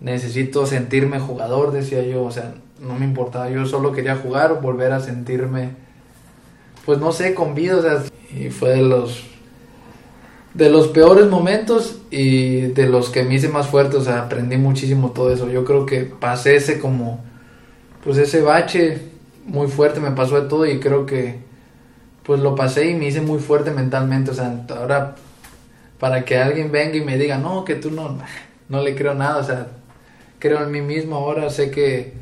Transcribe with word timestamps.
necesito 0.00 0.66
sentirme 0.66 1.20
jugador, 1.20 1.72
decía 1.72 2.02
yo, 2.02 2.24
o 2.24 2.30
sea, 2.30 2.54
no 2.80 2.94
me 2.94 3.04
importaba, 3.04 3.50
yo 3.50 3.66
solo 3.66 3.92
quería 3.92 4.16
jugar, 4.16 4.60
volver 4.60 4.92
a 4.92 5.00
sentirme, 5.00 5.70
pues 6.86 6.98
no 6.98 7.12
sé, 7.12 7.34
con 7.34 7.54
vida, 7.54 7.76
o 7.76 7.82
sea, 7.82 8.02
y 8.34 8.50
fue 8.50 8.70
de 8.70 8.82
los 8.82 9.24
de 10.54 10.68
los 10.68 10.88
peores 10.88 11.28
momentos 11.28 12.00
y 12.10 12.62
de 12.62 12.88
los 12.88 13.10
que 13.10 13.22
me 13.22 13.34
hice 13.34 13.48
más 13.48 13.68
fuerte, 13.68 13.96
o 13.96 14.00
sea, 14.00 14.22
aprendí 14.22 14.56
muchísimo 14.56 15.12
todo 15.12 15.32
eso. 15.32 15.48
Yo 15.48 15.64
creo 15.64 15.86
que 15.86 16.00
pasé 16.00 16.56
ese 16.56 16.80
como, 16.80 17.22
pues 18.02 18.18
ese 18.18 18.42
bache 18.42 18.98
muy 19.46 19.68
fuerte, 19.68 20.00
me 20.00 20.10
pasó 20.10 20.40
de 20.40 20.48
todo 20.48 20.66
y 20.66 20.80
creo 20.80 21.06
que, 21.06 21.38
pues 22.24 22.40
lo 22.40 22.54
pasé 22.54 22.90
y 22.90 22.94
me 22.94 23.06
hice 23.06 23.20
muy 23.20 23.38
fuerte 23.38 23.70
mentalmente, 23.70 24.32
o 24.32 24.34
sea, 24.34 24.64
ahora 24.70 25.16
para 25.98 26.24
que 26.24 26.38
alguien 26.38 26.72
venga 26.72 26.96
y 26.96 27.04
me 27.04 27.18
diga, 27.18 27.38
no, 27.38 27.64
que 27.64 27.76
tú 27.76 27.90
no, 27.90 28.18
no 28.68 28.82
le 28.82 28.96
creo 28.96 29.14
nada, 29.14 29.38
o 29.38 29.44
sea, 29.44 29.68
creo 30.40 30.62
en 30.62 30.70
mí 30.70 30.80
mismo 30.80 31.16
ahora, 31.16 31.50
sé 31.50 31.70
que, 31.70 32.14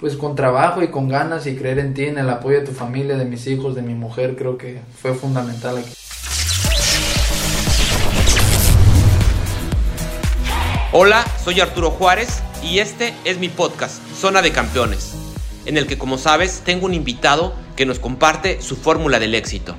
pues 0.00 0.16
con 0.16 0.34
trabajo 0.34 0.82
y 0.82 0.88
con 0.88 1.08
ganas 1.08 1.46
y 1.46 1.54
creer 1.54 1.78
en 1.78 1.94
ti, 1.94 2.06
en 2.06 2.18
el 2.18 2.28
apoyo 2.28 2.58
de 2.58 2.66
tu 2.66 2.72
familia, 2.72 3.16
de 3.16 3.24
mis 3.24 3.46
hijos, 3.46 3.76
de 3.76 3.82
mi 3.82 3.94
mujer, 3.94 4.34
creo 4.36 4.58
que 4.58 4.80
fue 5.00 5.14
fundamental 5.14 5.78
aquí. 5.78 5.92
Hola, 10.90 11.24
soy 11.42 11.60
Arturo 11.60 11.92
Juárez 11.92 12.42
y 12.64 12.80
este 12.80 13.14
es 13.24 13.38
mi 13.38 13.48
podcast, 13.48 14.02
Zona 14.12 14.42
de 14.42 14.50
Campeones, 14.50 15.14
en 15.66 15.76
el 15.76 15.86
que 15.86 15.96
como 15.96 16.18
sabes 16.18 16.62
tengo 16.64 16.86
un 16.86 16.94
invitado 16.94 17.54
que 17.76 17.86
nos 17.86 18.00
comparte 18.00 18.60
su 18.60 18.74
fórmula 18.74 19.20
del 19.20 19.36
éxito. 19.36 19.76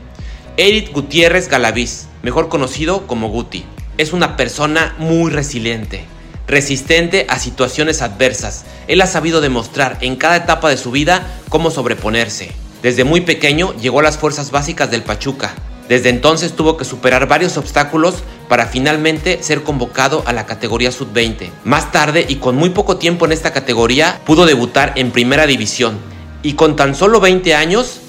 Eric 0.55 0.93
Gutiérrez 0.93 1.49
Galaviz, 1.49 2.07
mejor 2.23 2.47
conocido 2.47 3.07
como 3.07 3.27
Guti, 3.27 3.65
es 3.97 4.13
una 4.13 4.37
persona 4.37 4.95
muy 4.99 5.31
resiliente, 5.31 6.05
resistente 6.47 7.25
a 7.29 7.39
situaciones 7.39 8.01
adversas. 8.01 8.65
Él 8.87 9.01
ha 9.01 9.07
sabido 9.07 9.41
demostrar 9.41 9.97
en 10.01 10.15
cada 10.15 10.37
etapa 10.37 10.69
de 10.69 10.77
su 10.77 10.91
vida 10.91 11.25
cómo 11.49 11.71
sobreponerse. 11.71 12.51
Desde 12.81 13.03
muy 13.03 13.21
pequeño 13.21 13.73
llegó 13.75 13.99
a 13.99 14.03
las 14.03 14.17
fuerzas 14.17 14.51
básicas 14.51 14.91
del 14.91 15.03
Pachuca, 15.03 15.55
desde 15.87 16.09
entonces 16.09 16.53
tuvo 16.53 16.77
que 16.77 16.85
superar 16.85 17.27
varios 17.27 17.57
obstáculos 17.57 18.15
para 18.49 18.65
finalmente 18.65 19.43
ser 19.43 19.63
convocado 19.63 20.23
a 20.25 20.33
la 20.33 20.45
categoría 20.45 20.91
sub-20. 20.91 21.49
Más 21.63 21.91
tarde 21.91 22.25
y 22.27 22.35
con 22.35 22.55
muy 22.55 22.71
poco 22.71 22.97
tiempo 22.97 23.25
en 23.25 23.31
esta 23.31 23.53
categoría 23.53 24.19
pudo 24.25 24.45
debutar 24.45 24.93
en 24.95 25.11
primera 25.11 25.45
división 25.45 25.99
y 26.41 26.53
con 26.53 26.75
tan 26.75 26.95
solo 26.95 27.19
20 27.19 27.53
años 27.53 27.99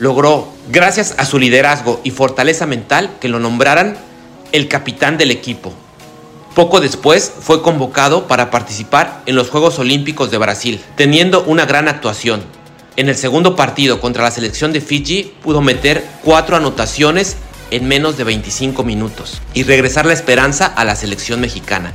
logró, 0.00 0.48
gracias 0.70 1.14
a 1.18 1.24
su 1.24 1.38
liderazgo 1.38 2.00
y 2.02 2.10
fortaleza 2.10 2.66
mental, 2.66 3.10
que 3.20 3.28
lo 3.28 3.38
nombraran 3.38 3.96
el 4.52 4.66
capitán 4.66 5.16
del 5.16 5.30
equipo. 5.30 5.72
Poco 6.60 6.82
después 6.82 7.32
fue 7.40 7.62
convocado 7.62 8.28
para 8.28 8.50
participar 8.50 9.22
en 9.24 9.34
los 9.34 9.48
Juegos 9.48 9.78
Olímpicos 9.78 10.30
de 10.30 10.36
Brasil, 10.36 10.78
teniendo 10.94 11.42
una 11.44 11.64
gran 11.64 11.88
actuación. 11.88 12.42
En 12.96 13.08
el 13.08 13.16
segundo 13.16 13.56
partido 13.56 13.98
contra 13.98 14.24
la 14.24 14.30
selección 14.30 14.70
de 14.70 14.82
Fiji 14.82 15.32
pudo 15.42 15.62
meter 15.62 16.06
cuatro 16.22 16.56
anotaciones 16.56 17.38
en 17.70 17.88
menos 17.88 18.18
de 18.18 18.24
25 18.24 18.84
minutos 18.84 19.40
y 19.54 19.62
regresar 19.62 20.04
la 20.04 20.12
esperanza 20.12 20.66
a 20.66 20.84
la 20.84 20.96
selección 20.96 21.40
mexicana, 21.40 21.94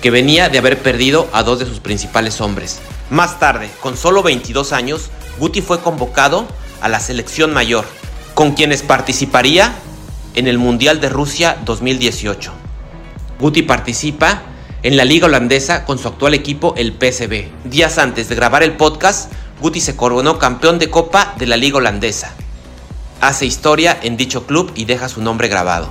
que 0.00 0.10
venía 0.10 0.48
de 0.48 0.58
haber 0.58 0.82
perdido 0.82 1.28
a 1.32 1.44
dos 1.44 1.60
de 1.60 1.66
sus 1.66 1.78
principales 1.78 2.40
hombres. 2.40 2.80
Más 3.08 3.38
tarde, 3.38 3.70
con 3.78 3.96
solo 3.96 4.24
22 4.24 4.72
años, 4.72 5.10
Guti 5.38 5.62
fue 5.62 5.80
convocado 5.80 6.48
a 6.80 6.88
la 6.88 6.98
selección 6.98 7.52
mayor, 7.52 7.84
con 8.34 8.54
quienes 8.54 8.82
participaría 8.82 9.72
en 10.34 10.48
el 10.48 10.58
Mundial 10.58 11.00
de 11.00 11.08
Rusia 11.08 11.56
2018. 11.64 12.61
Guti 13.42 13.62
participa 13.62 14.42
en 14.84 14.96
la 14.96 15.04
liga 15.04 15.26
holandesa 15.26 15.84
con 15.84 15.98
su 15.98 16.06
actual 16.06 16.32
equipo, 16.32 16.74
el 16.76 16.92
PSV. 16.92 17.46
Días 17.64 17.98
antes 17.98 18.28
de 18.28 18.36
grabar 18.36 18.62
el 18.62 18.76
podcast, 18.76 19.32
Guti 19.60 19.80
se 19.80 19.96
coronó 19.96 20.38
campeón 20.38 20.78
de 20.78 20.90
Copa 20.90 21.34
de 21.38 21.48
la 21.48 21.56
Liga 21.56 21.78
Holandesa. 21.78 22.34
Hace 23.20 23.44
historia 23.44 23.98
en 24.00 24.16
dicho 24.16 24.46
club 24.46 24.70
y 24.76 24.84
deja 24.84 25.08
su 25.08 25.20
nombre 25.20 25.48
grabado. 25.48 25.88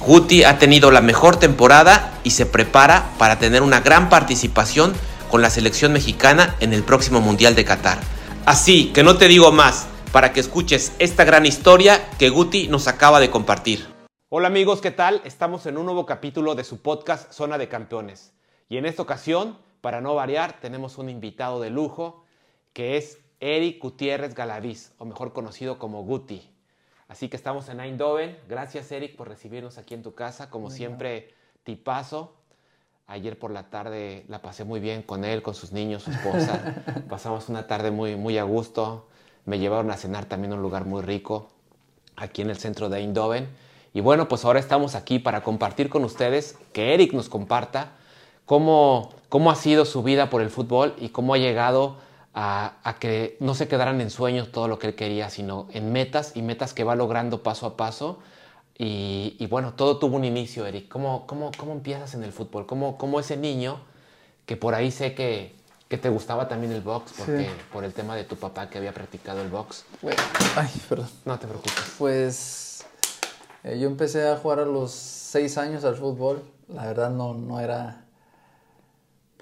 Guti 0.00 0.42
ha 0.42 0.58
tenido 0.58 0.90
la 0.90 1.00
mejor 1.00 1.36
temporada 1.36 2.18
y 2.24 2.30
se 2.30 2.44
prepara 2.44 3.12
para 3.18 3.38
tener 3.38 3.62
una 3.62 3.78
gran 3.78 4.08
participación 4.08 4.94
con 5.30 5.42
la 5.42 5.50
selección 5.50 5.92
mexicana 5.92 6.56
en 6.58 6.72
el 6.72 6.82
próximo 6.82 7.20
Mundial 7.20 7.54
de 7.54 7.64
Qatar. 7.64 8.00
Así 8.46 8.86
que 8.86 9.04
no 9.04 9.16
te 9.16 9.28
digo 9.28 9.52
más 9.52 9.86
para 10.10 10.32
que 10.32 10.40
escuches 10.40 10.90
esta 10.98 11.22
gran 11.22 11.46
historia 11.46 12.04
que 12.18 12.30
Guti 12.30 12.66
nos 12.66 12.88
acaba 12.88 13.20
de 13.20 13.30
compartir. 13.30 13.93
Hola 14.30 14.48
amigos, 14.48 14.80
¿qué 14.80 14.90
tal? 14.90 15.20
Estamos 15.24 15.66
en 15.66 15.76
un 15.76 15.84
nuevo 15.84 16.06
capítulo 16.06 16.54
de 16.54 16.64
su 16.64 16.80
podcast 16.80 17.30
Zona 17.30 17.58
de 17.58 17.68
Campeones. 17.68 18.32
Y 18.70 18.78
en 18.78 18.86
esta 18.86 19.02
ocasión, 19.02 19.58
para 19.82 20.00
no 20.00 20.14
variar, 20.14 20.60
tenemos 20.60 20.96
un 20.96 21.10
invitado 21.10 21.60
de 21.60 21.68
lujo 21.68 22.24
que 22.72 22.96
es 22.96 23.18
Eric 23.38 23.82
Gutiérrez 23.82 24.34
Galaviz, 24.34 24.92
o 24.96 25.04
mejor 25.04 25.34
conocido 25.34 25.78
como 25.78 26.02
Guti. 26.04 26.50
Así 27.06 27.28
que 27.28 27.36
estamos 27.36 27.68
en 27.68 27.80
Eindhoven. 27.80 28.38
Gracias, 28.48 28.90
Eric, 28.92 29.14
por 29.14 29.28
recibirnos 29.28 29.76
aquí 29.76 29.92
en 29.92 30.02
tu 30.02 30.14
casa. 30.14 30.48
Como 30.48 30.70
siempre, 30.70 31.34
tipazo. 31.62 32.34
Ayer 33.06 33.38
por 33.38 33.50
la 33.50 33.68
tarde 33.68 34.24
la 34.28 34.40
pasé 34.40 34.64
muy 34.64 34.80
bien 34.80 35.02
con 35.02 35.24
él, 35.26 35.42
con 35.42 35.54
sus 35.54 35.70
niños, 35.70 36.02
su 36.02 36.10
esposa. 36.10 36.82
Pasamos 37.10 37.50
una 37.50 37.66
tarde 37.66 37.90
muy, 37.90 38.16
muy 38.16 38.38
a 38.38 38.44
gusto. 38.44 39.06
Me 39.44 39.58
llevaron 39.58 39.90
a 39.90 39.98
cenar 39.98 40.24
también 40.24 40.52
a 40.52 40.56
un 40.56 40.62
lugar 40.62 40.86
muy 40.86 41.02
rico, 41.02 41.50
aquí 42.16 42.40
en 42.40 42.48
el 42.48 42.56
centro 42.56 42.88
de 42.88 43.00
Eindhoven. 43.00 43.73
Y 43.94 44.00
bueno, 44.00 44.26
pues 44.26 44.44
ahora 44.44 44.58
estamos 44.58 44.96
aquí 44.96 45.20
para 45.20 45.44
compartir 45.44 45.88
con 45.88 46.04
ustedes, 46.04 46.58
que 46.72 46.94
Eric 46.94 47.12
nos 47.12 47.28
comparta 47.28 47.92
cómo, 48.44 49.14
cómo 49.28 49.52
ha 49.52 49.54
sido 49.54 49.84
su 49.84 50.02
vida 50.02 50.30
por 50.30 50.42
el 50.42 50.50
fútbol 50.50 50.94
y 50.98 51.10
cómo 51.10 51.32
ha 51.32 51.38
llegado 51.38 51.96
a, 52.34 52.96
que 52.98 53.36
no 53.38 53.54
se 53.54 53.68
quedaran 53.68 54.00
en 54.00 54.10
sueños 54.10 54.50
todo 54.50 54.66
lo 54.66 54.80
que 54.80 54.88
él 54.88 54.94
quería, 54.96 55.30
sino 55.30 55.68
en 55.72 55.92
metas 55.92 56.32
y 56.34 56.42
metas 56.42 56.74
que 56.74 56.82
va 56.82 56.96
logrando 56.96 57.44
paso 57.44 57.66
a 57.66 57.76
paso. 57.76 58.18
Y, 58.76 59.46
bueno, 59.48 59.74
todo 59.74 59.98
tuvo 59.98 60.16
un 60.16 60.24
inicio, 60.24 60.66
Eric. 60.66 60.88
¿Cómo, 60.88 61.28
cómo, 61.28 61.52
cómo 61.56 61.70
empiezas 61.70 62.14
en 62.14 62.24
el 62.24 62.32
fútbol? 62.32 62.66
¿Cómo, 62.66 62.98
¿Cómo, 62.98 63.20
ese 63.20 63.36
niño, 63.36 63.78
que 64.44 64.56
por 64.56 64.74
ahí 64.74 64.90
sé 64.90 65.14
que, 65.14 65.54
que 65.88 65.98
te 65.98 66.08
gustaba 66.08 66.48
también 66.48 66.72
el 66.72 66.80
box, 66.80 67.12
porque, 67.16 67.48
por 67.72 67.84
el 67.84 67.94
tema 67.94 68.16
de 68.16 68.24
tu 68.24 68.34
papá 68.34 68.68
que 68.68 68.78
había 68.78 68.92
practicado 68.92 69.40
el 69.40 69.48
box? 69.50 69.84
ay, 70.56 70.68
perdón. 70.88 71.08
No 71.24 71.38
te 71.38 71.46
preocupes. 71.46 71.94
Pues 71.96 72.63
eh, 73.64 73.78
yo 73.78 73.88
empecé 73.88 74.28
a 74.28 74.36
jugar 74.36 74.60
a 74.60 74.64
los 74.64 74.92
seis 74.92 75.58
años 75.58 75.84
al 75.84 75.96
fútbol. 75.96 76.42
La 76.68 76.86
verdad 76.86 77.10
no, 77.10 77.34
no 77.34 77.60
era 77.60 78.04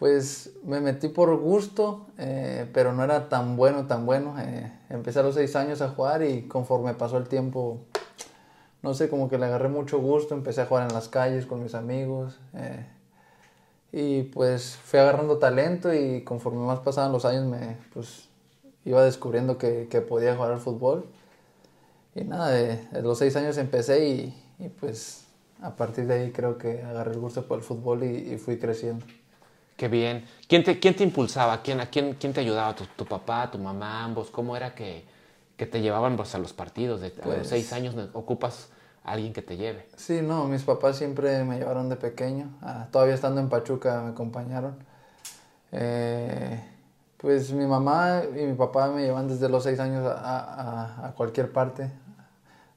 pues 0.02 0.50
me 0.64 0.80
metí 0.80 1.06
por 1.06 1.32
gusto, 1.36 2.06
eh, 2.18 2.68
pero 2.74 2.92
no 2.92 3.04
era 3.04 3.28
tan 3.28 3.56
bueno, 3.56 3.86
tan 3.86 4.04
bueno. 4.04 4.34
Eh, 4.36 4.72
empecé 4.90 5.20
a 5.20 5.22
los 5.22 5.36
seis 5.36 5.54
años 5.54 5.80
a 5.80 5.90
jugar 5.90 6.24
y 6.24 6.48
conforme 6.48 6.92
pasó 6.94 7.18
el 7.18 7.28
tiempo, 7.28 7.78
no 8.82 8.94
sé, 8.94 9.08
como 9.08 9.28
que 9.28 9.38
le 9.38 9.46
agarré 9.46 9.68
mucho 9.68 10.00
gusto, 10.00 10.34
empecé 10.34 10.62
a 10.62 10.66
jugar 10.66 10.88
en 10.88 10.94
las 10.94 11.08
calles 11.08 11.46
con 11.46 11.62
mis 11.62 11.76
amigos. 11.76 12.40
Eh, 12.54 12.84
y 13.92 14.22
pues 14.24 14.74
fui 14.74 14.98
agarrando 14.98 15.38
talento 15.38 15.94
y 15.94 16.24
conforme 16.24 16.66
más 16.66 16.80
pasaban 16.80 17.12
los 17.12 17.24
años 17.24 17.44
me 17.46 17.76
pues 17.94 18.28
iba 18.84 19.04
descubriendo 19.04 19.56
que, 19.56 19.86
podía 20.08 20.34
jugar 20.34 20.50
al 20.50 20.58
fútbol. 20.58 21.06
Y 22.14 22.24
nada, 22.24 22.50
de, 22.50 23.02
los 23.02 23.18
seis 23.18 23.34
años 23.36 23.56
empecé 23.58 24.06
y, 24.08 24.68
pues 24.80 25.24
a 25.60 25.74
partir 25.76 26.06
de 26.06 26.14
ahí 26.14 26.32
creo 26.32 26.58
que 26.58 26.82
agarré 26.82 27.12
el 27.12 27.18
gusto 27.18 27.46
por 27.46 27.58
el 27.58 27.64
fútbol 27.64 28.02
y 28.04 28.36
fui 28.38 28.58
creciendo. 28.58 29.04
Qué 29.82 29.88
bien. 29.88 30.24
¿Quién 30.46 30.62
te, 30.62 30.78
quién 30.78 30.94
te 30.94 31.02
impulsaba? 31.02 31.60
¿Quién, 31.60 31.80
a 31.80 31.86
quién, 31.86 32.14
quién 32.14 32.32
te 32.32 32.40
ayudaba? 32.40 32.72
¿Tu, 32.74 33.04
papá, 33.04 33.50
tu 33.50 33.58
mamá, 33.58 34.04
ambos? 34.04 34.30
¿Cómo 34.30 34.56
era 34.56 34.76
que, 34.76 35.04
que 35.56 35.66
te 35.66 35.80
llevaban 35.80 36.16
pues, 36.16 36.34
a 36.36 36.38
los 36.38 36.52
partidos? 36.52 37.00
De, 37.00 37.08
a 37.08 37.10
los 37.10 37.34
pues 37.36 37.48
seis 37.48 37.72
años 37.72 37.96
ocupas 38.12 38.68
a 39.02 39.10
alguien 39.10 39.32
que 39.32 39.42
te 39.42 39.56
lleve. 39.56 39.88
Sí, 39.96 40.20
no, 40.22 40.46
mis 40.46 40.62
papás 40.62 40.98
siempre 40.98 41.42
me 41.42 41.58
llevaron 41.58 41.88
de 41.88 41.96
pequeño. 41.96 42.50
Ah, 42.62 42.86
todavía 42.92 43.14
estando 43.14 43.40
en 43.40 43.48
Pachuca 43.48 44.02
me 44.02 44.10
acompañaron. 44.10 44.76
Eh, 45.72 46.60
pues 47.22 47.52
mi 47.52 47.66
mamá 47.66 48.22
y 48.36 48.44
mi 48.44 48.54
papá 48.54 48.90
me 48.90 49.02
llevan 49.02 49.28
desde 49.28 49.48
los 49.48 49.62
seis 49.62 49.80
años 49.80 50.04
a, 50.04 50.12
a, 50.12 51.06
a, 51.06 51.12
cualquier 51.12 51.52
parte, 51.52 51.90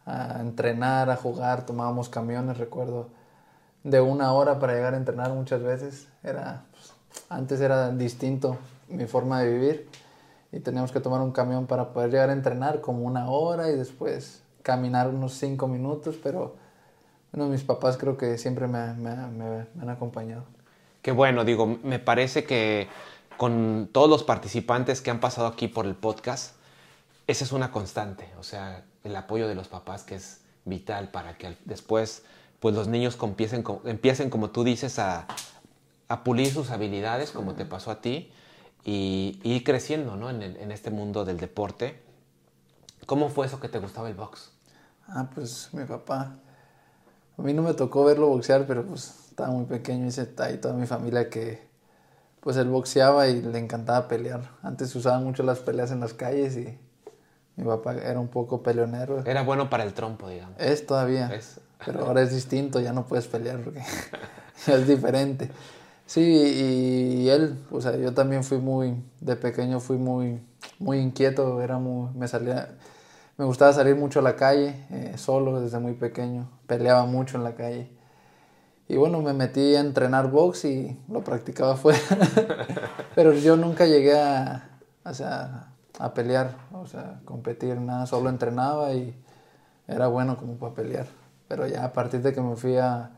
a 0.06 0.40
entrenar, 0.40 1.10
a 1.10 1.18
jugar, 1.18 1.66
tomábamos 1.66 2.08
camiones, 2.08 2.58
recuerdo, 2.58 3.10
de 3.84 4.00
una 4.00 4.32
hora 4.32 4.60
para 4.60 4.74
llegar 4.74 4.94
a 4.94 4.98
entrenar 4.98 5.34
muchas 5.34 5.62
veces. 5.62 6.08
Era 6.24 6.64
antes 7.30 7.62
era 7.62 7.92
distinto 7.92 8.58
mi 8.88 9.06
forma 9.06 9.42
de 9.42 9.52
vivir 9.52 9.90
y 10.52 10.60
teníamos 10.60 10.92
que 10.92 11.00
tomar 11.00 11.22
un 11.22 11.32
camión 11.32 11.66
para 11.66 11.92
poder 11.92 12.12
llegar 12.12 12.30
a 12.30 12.34
entrenar 12.34 12.82
como 12.82 13.06
una 13.06 13.30
hora 13.30 13.70
y 13.70 13.76
después 13.76 14.44
caminar 14.62 15.10
unos 15.10 15.34
cinco 15.34 15.68
minutos, 15.68 16.18
pero 16.22 16.56
bueno, 17.32 17.50
mis 17.50 17.64
papás 17.64 17.98
creo 17.98 18.18
que 18.18 18.38
siempre 18.38 18.68
me, 18.68 18.80
han 18.80 19.90
acompañado. 19.90 20.44
Qué 21.02 21.12
bueno, 21.12 21.46
digo, 21.46 21.68
me 21.84 22.00
parece 22.00 22.46
que 22.46 22.88
con 23.38 23.90
todos 23.92 24.10
los 24.10 24.24
participantes 24.24 25.02
que 25.02 25.12
han 25.12 25.20
pasado 25.20 25.48
aquí 25.48 25.68
por 25.68 25.86
el 25.86 25.96
podcast, 25.96 26.56
esa 27.28 27.44
es 27.44 27.52
una 27.52 27.72
constante, 27.72 28.32
o 28.40 28.44
sea, 28.44 28.84
el 29.04 29.16
apoyo 29.16 29.48
de 29.48 29.56
los 29.56 29.68
papás 29.68 30.04
que 30.04 30.16
es 30.16 30.42
vital 30.66 31.10
para 31.10 31.38
que 31.38 31.58
después 31.66 32.24
pues 32.60 32.74
los 32.76 32.88
niños 32.88 33.18
empiecen, 33.22 33.64
empiecen 33.86 34.30
como 34.30 34.50
tú 34.50 34.64
dices 34.64 34.98
a, 35.00 35.28
a 36.08 36.24
pulir 36.24 36.52
sus 36.52 36.72
habilidades, 36.72 37.32
como 37.32 37.54
te 37.54 37.66
pasó 37.66 37.92
a 37.92 38.02
ti, 38.02 38.32
y, 38.84 39.40
ir 39.44 39.64
creciendo 39.64 40.16
¿no? 40.16 40.30
en, 40.30 40.42
en, 40.42 40.72
este 40.72 40.90
mundo 40.90 41.26
del 41.26 41.38
deporte. 41.38 42.02
¿Cómo 43.06 43.30
fue 43.30 43.48
eso 43.48 43.60
que 43.60 43.70
te 43.70 43.80
gustaba 43.80 44.10
el 44.10 44.16
box? 44.16 44.52
Ah, 45.08 45.30
pues 45.34 45.70
mi 45.74 45.84
papá. 45.86 46.36
A 47.38 47.42
mí 47.42 47.54
no 47.54 47.62
me 47.62 47.74
tocó 47.74 48.06
verlo 48.06 48.28
boxear, 48.28 48.66
pero 48.66 48.86
pues 48.86 49.28
estaba 49.30 49.50
muy 49.50 49.66
pequeño 49.66 50.06
y 50.06 50.08
está 50.08 50.46
ahí 50.46 50.58
toda 50.58 50.74
mi 50.74 50.88
familia 50.88 51.30
que 51.30 51.65
pues 52.46 52.58
él 52.58 52.68
boxeaba 52.70 53.28
y 53.28 53.42
le 53.42 53.58
encantaba 53.58 54.08
pelear. 54.08 54.52
Antes 54.62 54.96
usaban 54.96 55.24
mucho 55.24 55.42
las 55.42 55.58
peleas 55.62 55.90
en 55.90 56.00
las 56.00 56.14
calles 56.14 56.56
y 56.56 56.78
mi 57.56 57.66
papá 57.66 57.96
era 57.96 58.20
un 58.20 58.28
poco 58.28 58.62
peleonero. 58.62 59.26
Era 59.26 59.42
bueno 59.42 59.68
para 59.68 59.84
el 59.84 59.96
trompo, 59.96 60.30
digamos. 60.30 60.56
Es 60.60 60.86
todavía. 60.86 61.32
Pero 61.84 62.06
ahora 62.06 62.22
es 62.22 62.32
distinto, 62.32 62.80
ya 62.80 62.94
no 62.94 63.08
puedes 63.08 63.26
pelear 63.26 63.62
porque 63.62 63.82
es 64.68 64.88
diferente. 64.88 65.50
Sí, 66.06 66.22
y, 66.22 67.30
él, 67.30 67.58
o 67.72 67.82
sea, 67.82 67.98
yo 67.98 68.14
también 68.14 68.44
fui 68.44 68.60
muy, 68.60 69.04
de 69.22 69.36
pequeño 69.36 69.80
fui 69.80 69.98
muy, 69.98 70.40
muy 70.78 71.00
inquieto, 71.00 71.64
era 71.64 71.80
muy, 71.80 72.14
me 72.14 72.28
salía, 72.28 72.76
me 73.38 73.46
gustaba 73.46 73.74
salir 73.74 73.96
mucho 73.96 74.20
a 74.20 74.22
la 74.22 74.36
calle, 74.36 74.86
eh, 74.92 75.14
solo 75.18 75.62
desde 75.62 75.80
muy 75.80 75.94
pequeño, 75.94 76.48
peleaba 76.68 77.08
mucho 77.08 77.38
en 77.38 77.44
la 77.44 77.56
calle. 77.56 77.90
Y 78.88 78.98
bueno, 78.98 79.22
me 79.22 79.34
metí 79.34 79.76
a 79.76 79.80
entrenar 79.80 80.30
box 80.30 80.66
y 80.66 81.00
lo 81.10 81.24
practicaba 81.24 81.74
afuera. 81.74 82.00
Pero 83.16 83.34
yo 83.34 83.58
nunca 83.58 83.86
llegué 83.86 84.20
a, 84.20 84.80
o 85.04 85.14
sea, 85.14 85.74
a 85.98 86.14
pelear, 86.14 86.56
o 86.72 86.86
sea, 86.86 87.20
competir, 87.26 87.80
nada, 87.80 88.06
solo 88.06 88.30
entrenaba 88.30 88.94
y 88.94 89.16
era 89.88 90.08
bueno 90.08 90.38
como 90.38 90.56
para 90.56 90.76
pelear. 90.76 91.08
Pero 91.48 91.68
ya 91.68 91.84
a 91.84 91.94
partir 91.94 92.22
de 92.22 92.34
que 92.34 92.42
me 92.42 92.56
fui 92.56 92.78
a, 92.78 93.12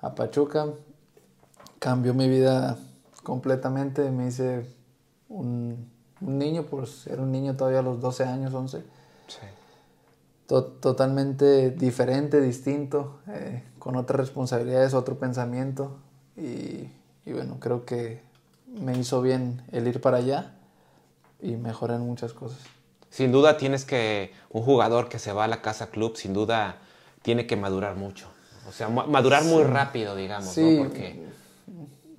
a 0.00 0.14
Pachuca, 0.14 0.66
cambió 1.78 2.14
mi 2.14 2.28
vida 2.28 2.76
completamente, 3.22 4.10
me 4.10 4.28
hice 4.28 4.66
un, 5.28 5.90
un, 6.20 6.38
niño, 6.38 6.64
pues 6.64 7.06
era 7.06 7.22
un 7.22 7.30
niño 7.30 7.56
todavía 7.56 7.80
a 7.80 7.82
los 7.82 8.00
12 8.00 8.24
años, 8.24 8.54
11. 8.54 8.78
Sí. 9.26 9.38
Totalmente 10.46 11.70
diferente, 11.70 12.40
distinto, 12.40 13.20
eh, 13.28 13.62
con 13.78 13.96
otras 13.96 14.20
responsabilidades, 14.20 14.94
otro 14.94 15.18
pensamiento 15.18 15.96
y, 16.36 16.88
y 17.24 17.32
bueno, 17.32 17.58
creo 17.60 17.84
que 17.84 18.20
me 18.66 18.96
hizo 18.96 19.22
bien 19.22 19.62
el 19.72 19.86
ir 19.88 20.00
para 20.00 20.18
allá 20.18 20.54
y 21.40 21.56
mejorar 21.56 21.98
muchas 22.00 22.32
cosas. 22.32 22.58
Sin 23.10 23.32
duda 23.32 23.56
tienes 23.56 23.84
que, 23.84 24.32
un 24.50 24.62
jugador 24.62 25.08
que 25.08 25.18
se 25.18 25.32
va 25.32 25.44
a 25.44 25.48
la 25.48 25.62
casa 25.62 25.88
club, 25.88 26.16
sin 26.16 26.34
duda 26.34 26.78
tiene 27.22 27.46
que 27.46 27.56
madurar 27.56 27.96
mucho. 27.96 28.28
O 28.68 28.72
sea, 28.72 28.88
madurar 28.88 29.44
muy 29.44 29.62
rápido, 29.62 30.16
digamos, 30.16 30.56
¿no? 30.56 30.78
Porque 30.82 31.24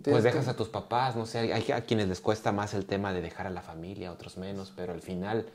pues 0.04 0.24
dejas 0.24 0.48
a 0.48 0.56
tus 0.56 0.70
papás, 0.70 1.16
no 1.16 1.26
sé, 1.26 1.54
hay 1.54 1.72
a 1.72 1.82
quienes 1.82 2.08
les 2.08 2.22
cuesta 2.22 2.52
más 2.52 2.74
el 2.74 2.86
tema 2.86 3.12
de 3.12 3.22
dejar 3.22 3.48
a 3.48 3.50
la 3.50 3.62
familia, 3.62 4.12
otros 4.12 4.38
menos, 4.38 4.72
pero 4.76 4.94
al 4.94 5.02
final, 5.02 5.48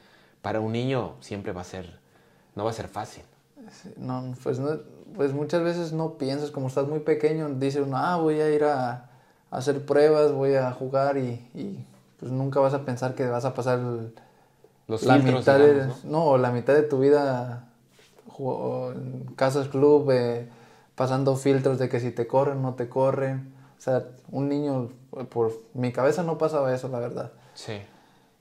para 0.42 0.60
un 0.60 0.72
niño 0.72 1.16
siempre 1.20 1.52
va 1.52 1.62
a 1.62 1.64
ser, 1.64 1.98
no 2.54 2.64
va 2.64 2.70
a 2.70 2.74
ser 2.74 2.88
fácil. 2.88 3.24
No, 3.96 4.34
pues, 4.42 4.58
no, 4.58 4.78
pues 5.14 5.32
muchas 5.32 5.62
veces 5.62 5.92
no 5.92 6.14
piensas, 6.14 6.50
como 6.50 6.68
estás 6.68 6.86
muy 6.88 7.00
pequeño, 7.00 7.48
dice 7.50 7.80
uno, 7.80 7.96
ah, 7.96 8.16
voy 8.16 8.40
a 8.40 8.50
ir 8.50 8.64
a, 8.64 9.10
a 9.50 9.56
hacer 9.56 9.84
pruebas, 9.84 10.32
voy 10.32 10.54
a 10.54 10.72
jugar 10.72 11.16
y, 11.16 11.48
y 11.54 11.84
pues 12.18 12.30
nunca 12.30 12.60
vas 12.60 12.72
a 12.72 12.84
pensar 12.84 13.14
que 13.14 13.26
vas 13.28 13.44
a 13.44 13.52
pasar 13.52 13.80
Los 14.86 15.02
la 15.02 15.18
mitad 15.18 15.58
de, 15.58 15.88
¿no? 16.04 16.38
la 16.38 16.52
mitad 16.52 16.74
de 16.74 16.82
tu 16.82 17.00
vida 17.00 17.68
en 18.38 19.24
casas 19.36 19.68
club 19.68 20.10
eh, 20.10 20.48
pasando 20.94 21.36
filtros 21.36 21.78
de 21.78 21.88
que 21.88 22.00
si 22.00 22.10
te 22.10 22.26
corren 22.26 22.62
no 22.62 22.74
te 22.74 22.88
corren 22.88 23.52
o 23.76 23.80
sea 23.80 24.04
un 24.30 24.48
niño 24.48 24.90
por 25.30 25.52
mi 25.74 25.92
cabeza 25.92 26.22
no 26.22 26.38
pasaba 26.38 26.74
eso 26.74 26.88
la 26.88 26.98
verdad 26.98 27.32
sí 27.54 27.82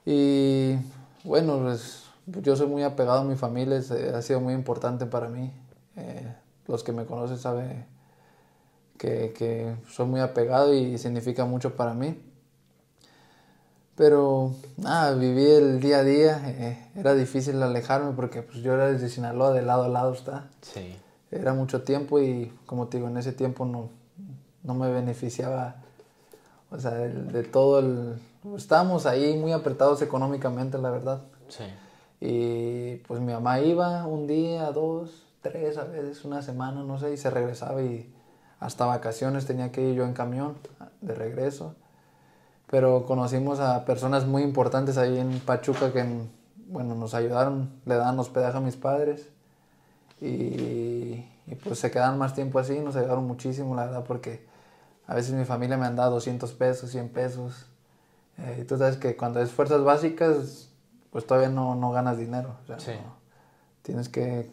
y 0.06 0.78
bueno 1.24 1.60
pues 1.64 2.01
yo 2.26 2.56
soy 2.56 2.68
muy 2.68 2.84
apegado 2.84 3.20
a 3.20 3.24
mi 3.24 3.36
familia 3.36 3.78
ha 4.14 4.22
sido 4.22 4.40
muy 4.40 4.54
importante 4.54 5.06
para 5.06 5.28
mí 5.28 5.52
eh, 5.96 6.34
los 6.68 6.84
que 6.84 6.92
me 6.92 7.06
conocen 7.06 7.38
saben 7.38 7.86
que, 8.98 9.34
que 9.34 9.76
soy 9.90 10.06
muy 10.06 10.20
apegado 10.20 10.74
y 10.74 10.98
significa 10.98 11.46
mucho 11.46 11.76
para 11.76 11.94
mí 11.94 12.18
pero 14.02 14.56
nada, 14.78 15.14
viví 15.14 15.46
el 15.46 15.80
día 15.80 16.00
a 16.00 16.04
día, 16.04 16.42
eh, 16.46 16.90
era 16.96 17.14
difícil 17.14 17.62
alejarme 17.62 18.14
porque 18.14 18.42
pues, 18.42 18.58
yo 18.60 18.74
era 18.74 18.92
desde 18.92 19.10
Sinaloa, 19.10 19.52
de 19.52 19.62
lado 19.62 19.84
a 19.84 19.90
lado 19.90 20.14
está. 20.14 20.48
Sí. 20.62 20.98
Era 21.30 21.54
mucho 21.54 21.84
tiempo 21.84 22.20
y 22.20 22.52
como 22.66 22.88
te 22.88 22.98
digo, 22.98 23.10
en 23.10 23.18
ese 23.18 23.32
tiempo 23.32 23.64
no, 23.64 23.90
no 24.64 24.74
me 24.74 24.92
beneficiaba, 24.92 25.76
o 26.72 26.80
sea, 26.80 26.92
de, 26.92 27.44
todo 27.44 27.78
el... 27.78 28.20
Estábamos 28.58 29.06
ahí 29.06 29.38
muy 29.38 29.52
apretados 29.52 30.02
económicamente, 30.02 30.80
la 30.80 30.90
verdad. 30.90 31.22
Sí. 31.48 31.66
Y 32.22 32.98
pues 33.08 33.20
mi 33.20 33.34
mamá 33.34 33.60
iba 33.60 34.08
un 34.08 34.28
día, 34.28 34.72
dos, 34.72 35.26
tres, 35.42 35.78
a 35.78 35.84
veces 35.84 36.24
una 36.24 36.42
semana, 36.42 36.84
no 36.84 36.98
sé, 36.98 37.12
y 37.12 37.18
se 37.18 37.30
regresaba 37.30 37.82
y 37.82 38.14
hasta 38.62 38.86
vacaciones 38.86 39.46
tenía 39.46 39.72
que 39.74 39.82
ir 39.82 39.96
yo 39.96 40.06
en 40.06 40.14
camión 40.14 40.56
de 41.02 41.16
regreso 41.16 41.76
pero 42.72 43.06
conocimos 43.06 43.60
a 43.60 43.84
personas 43.84 44.26
muy 44.26 44.44
importantes 44.44 44.98
ahí 44.98 45.20
en 45.20 45.42
Pachuca 45.42 45.92
que, 45.92 46.06
bueno, 46.68 46.96
nos 46.96 47.14
ayudaron, 47.14 47.70
le 47.86 47.96
daban 47.96 48.18
hospedaje 48.18 48.58
a 48.58 48.62
mis 48.62 48.78
padres 48.78 49.28
y, 50.22 51.26
pues 51.66 51.80
se 51.80 51.92
quedaron 51.92 52.18
más 52.18 52.34
tiempo 52.34 52.60
así, 52.60 52.80
nos 52.80 52.96
ayudaron 52.96 53.28
muchísimo, 53.28 53.76
la 53.76 53.88
verdad, 53.88 54.06
porque 54.08 54.46
a 55.06 55.16
veces 55.16 55.34
mi 55.34 55.44
familia 55.44 55.76
me 55.76 55.86
han 55.86 55.98
dado 55.98 56.12
200 56.12 56.54
pesos, 56.54 56.90
100 56.92 57.10
pesos. 57.10 57.66
Eh, 58.38 58.60
y 58.62 58.64
tú 58.64 58.78
sabes 58.78 58.96
que 58.96 59.18
cuando 59.18 59.42
es 59.42 59.52
fuerzas 59.52 59.84
básicas, 59.84 60.70
pues 61.12 61.28
todavía 61.28 61.50
no, 61.50 61.76
no 61.76 61.92
ganas 61.92 62.18
dinero. 62.18 62.56
tienes 63.84 64.10
que, 64.10 64.50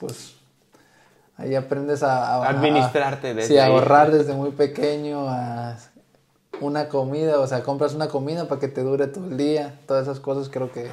pues, 0.00 0.36
ahí 1.36 1.54
aprendes 1.54 2.02
a... 2.02 2.48
Administrarte. 2.48 3.34
desde 3.34 3.48
sí, 3.48 3.58
ahorrar 3.58 4.10
desde 4.10 4.34
muy 4.34 4.50
pequeño, 4.50 5.28
a 5.28 5.76
una 6.60 6.88
comida, 6.88 7.38
o 7.38 7.46
sea, 7.46 7.62
compras 7.62 7.94
una 7.94 8.08
comida 8.08 8.48
para 8.48 8.60
que 8.60 8.68
te 8.68 8.82
dure 8.82 9.06
todo 9.06 9.26
el 9.26 9.36
día, 9.36 9.78
todas 9.86 10.04
esas 10.04 10.20
cosas 10.20 10.48
creo 10.48 10.72
que, 10.72 10.90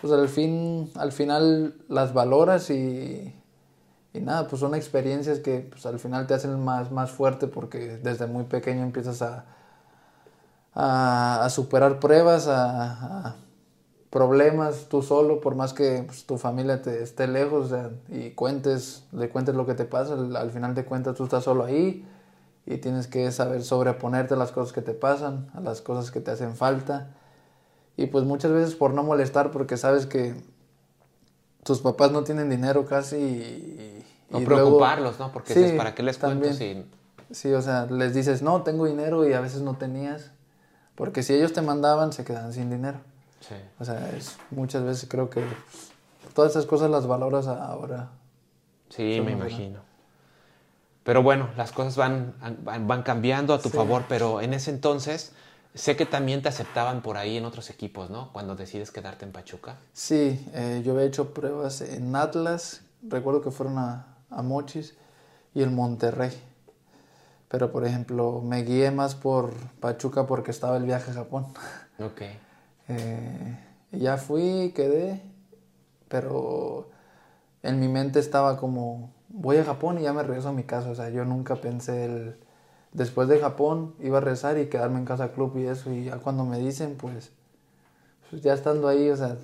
pues 0.00 0.12
al 0.12 0.28
fin, 0.28 0.90
al 0.96 1.12
final 1.12 1.74
las 1.88 2.12
valoras 2.12 2.68
y, 2.70 3.34
y 4.12 4.20
nada, 4.20 4.46
pues 4.46 4.60
son 4.60 4.74
experiencias 4.74 5.38
que 5.38 5.60
pues 5.60 5.86
al 5.86 5.98
final 5.98 6.26
te 6.26 6.34
hacen 6.34 6.62
más, 6.62 6.90
más 6.90 7.10
fuerte 7.10 7.46
porque 7.46 7.98
desde 7.98 8.26
muy 8.26 8.44
pequeño 8.44 8.82
empiezas 8.82 9.22
a, 9.22 9.44
a, 10.74 11.48
superar 11.50 11.98
pruebas, 12.00 12.46
a, 12.48 13.36
problemas 14.14 14.86
tú 14.88 15.02
solo, 15.02 15.40
por 15.40 15.56
más 15.56 15.74
que 15.74 16.04
pues, 16.06 16.24
tu 16.24 16.38
familia 16.38 16.80
te 16.80 17.02
esté 17.02 17.26
lejos 17.26 17.72
y 18.08 18.30
cuentes, 18.30 19.02
le 19.10 19.28
cuentes 19.28 19.56
lo 19.56 19.66
que 19.66 19.74
te 19.74 19.86
pasa, 19.86 20.12
al, 20.12 20.36
al 20.36 20.52
final 20.52 20.72
de 20.76 20.84
cuentas 20.84 21.16
tú 21.16 21.24
estás 21.24 21.42
solo 21.42 21.64
ahí 21.64 22.06
y 22.64 22.76
tienes 22.76 23.08
que 23.08 23.32
saber 23.32 23.64
sobreponerte 23.64 24.34
a 24.34 24.36
las 24.36 24.52
cosas 24.52 24.72
que 24.72 24.82
te 24.82 24.92
pasan, 24.94 25.50
a 25.52 25.60
las 25.60 25.80
cosas 25.80 26.12
que 26.12 26.20
te 26.20 26.30
hacen 26.30 26.54
falta. 26.54 27.08
Y 27.96 28.06
pues 28.06 28.24
muchas 28.24 28.52
veces 28.52 28.76
por 28.76 28.94
no 28.94 29.02
molestar, 29.02 29.50
porque 29.50 29.76
sabes 29.76 30.06
que 30.06 30.36
tus 31.64 31.80
papás 31.80 32.12
no 32.12 32.22
tienen 32.22 32.48
dinero 32.48 32.86
casi 32.86 33.16
y... 33.16 34.04
no 34.30 34.38
preocuparlos, 34.44 35.18
¿no? 35.18 35.32
Porque 35.32 35.54
dices, 35.54 35.72
¿para 35.72 35.92
qué 35.96 36.04
les 36.04 36.18
cuento 36.18 36.52
si...? 36.52 36.86
Sí, 37.32 37.52
o 37.52 37.62
sea, 37.62 37.86
les 37.86 38.14
dices, 38.14 38.42
no, 38.42 38.62
tengo 38.62 38.86
dinero 38.86 39.28
y 39.28 39.32
a 39.32 39.40
veces 39.40 39.62
no 39.62 39.76
tenías. 39.76 40.30
Porque 40.94 41.24
si 41.24 41.34
ellos 41.34 41.52
te 41.52 41.62
mandaban, 41.62 42.12
se 42.12 42.24
quedan 42.24 42.52
sin 42.52 42.70
dinero. 42.70 43.00
Sí. 43.48 43.54
O 43.78 43.84
sea, 43.84 44.10
es, 44.16 44.36
muchas 44.50 44.84
veces 44.84 45.08
creo 45.08 45.28
que 45.30 45.44
todas 46.34 46.52
esas 46.52 46.66
cosas 46.66 46.90
las 46.90 47.06
valoras 47.06 47.46
ahora. 47.46 48.10
Sí, 48.88 49.20
me 49.24 49.32
imagino. 49.32 49.80
Pero 51.02 51.22
bueno, 51.22 51.50
las 51.56 51.72
cosas 51.72 51.96
van, 51.96 52.34
van 52.62 53.02
cambiando 53.02 53.52
a 53.52 53.60
tu 53.60 53.68
favor, 53.68 54.04
pero 54.08 54.40
en 54.40 54.54
ese 54.54 54.70
entonces 54.70 55.32
sé 55.74 55.96
que 55.96 56.06
también 56.06 56.40
te 56.40 56.48
aceptaban 56.48 57.02
por 57.02 57.18
ahí 57.18 57.36
en 57.36 57.44
otros 57.44 57.68
equipos, 57.68 58.08
¿no? 58.08 58.32
Cuando 58.32 58.56
decides 58.56 58.90
quedarte 58.90 59.26
en 59.26 59.32
Pachuca. 59.32 59.76
Sí, 59.92 60.48
eh, 60.54 60.82
yo 60.84 60.92
había 60.92 61.04
hecho 61.04 61.34
pruebas 61.34 61.82
en 61.82 62.16
Atlas, 62.16 62.82
recuerdo 63.02 63.42
que 63.42 63.50
fueron 63.50 63.76
a, 63.78 64.16
a 64.30 64.42
Mochis 64.42 64.94
y 65.54 65.62
en 65.62 65.74
Monterrey. 65.74 66.32
Pero 67.48 67.70
por 67.70 67.86
ejemplo, 67.86 68.40
me 68.42 68.62
guié 68.62 68.90
más 68.90 69.14
por 69.14 69.52
Pachuca 69.80 70.26
porque 70.26 70.50
estaba 70.50 70.76
el 70.78 70.84
viaje 70.84 71.10
a 71.10 71.14
Japón. 71.14 71.46
Ok. 71.98 72.22
Eh, 72.88 73.58
ya 73.92 74.16
fui, 74.16 74.72
quedé, 74.74 75.22
pero 76.08 76.90
en 77.62 77.80
mi 77.80 77.88
mente 77.88 78.18
estaba 78.20 78.58
como 78.58 79.12
voy 79.28 79.56
a 79.56 79.64
Japón 79.64 79.98
y 79.98 80.02
ya 80.02 80.12
me 80.12 80.22
regreso 80.22 80.48
a 80.48 80.52
mi 80.52 80.64
casa. 80.64 80.90
O 80.90 80.94
sea, 80.94 81.10
yo 81.10 81.24
nunca 81.24 81.56
pensé 81.56 82.04
el... 82.04 82.36
Después 82.92 83.26
de 83.28 83.40
Japón 83.40 83.94
iba 83.98 84.18
a 84.18 84.20
rezar 84.20 84.56
y 84.58 84.66
quedarme 84.66 84.98
en 84.98 85.04
casa 85.04 85.32
club 85.32 85.56
y 85.56 85.66
eso. 85.66 85.92
Y 85.92 86.04
ya 86.04 86.18
cuando 86.18 86.44
me 86.44 86.58
dicen, 86.58 86.96
pues, 86.96 87.32
pues 88.30 88.40
ya 88.42 88.54
estando 88.54 88.86
ahí, 88.86 89.10
o 89.10 89.16
sea, 89.16 89.36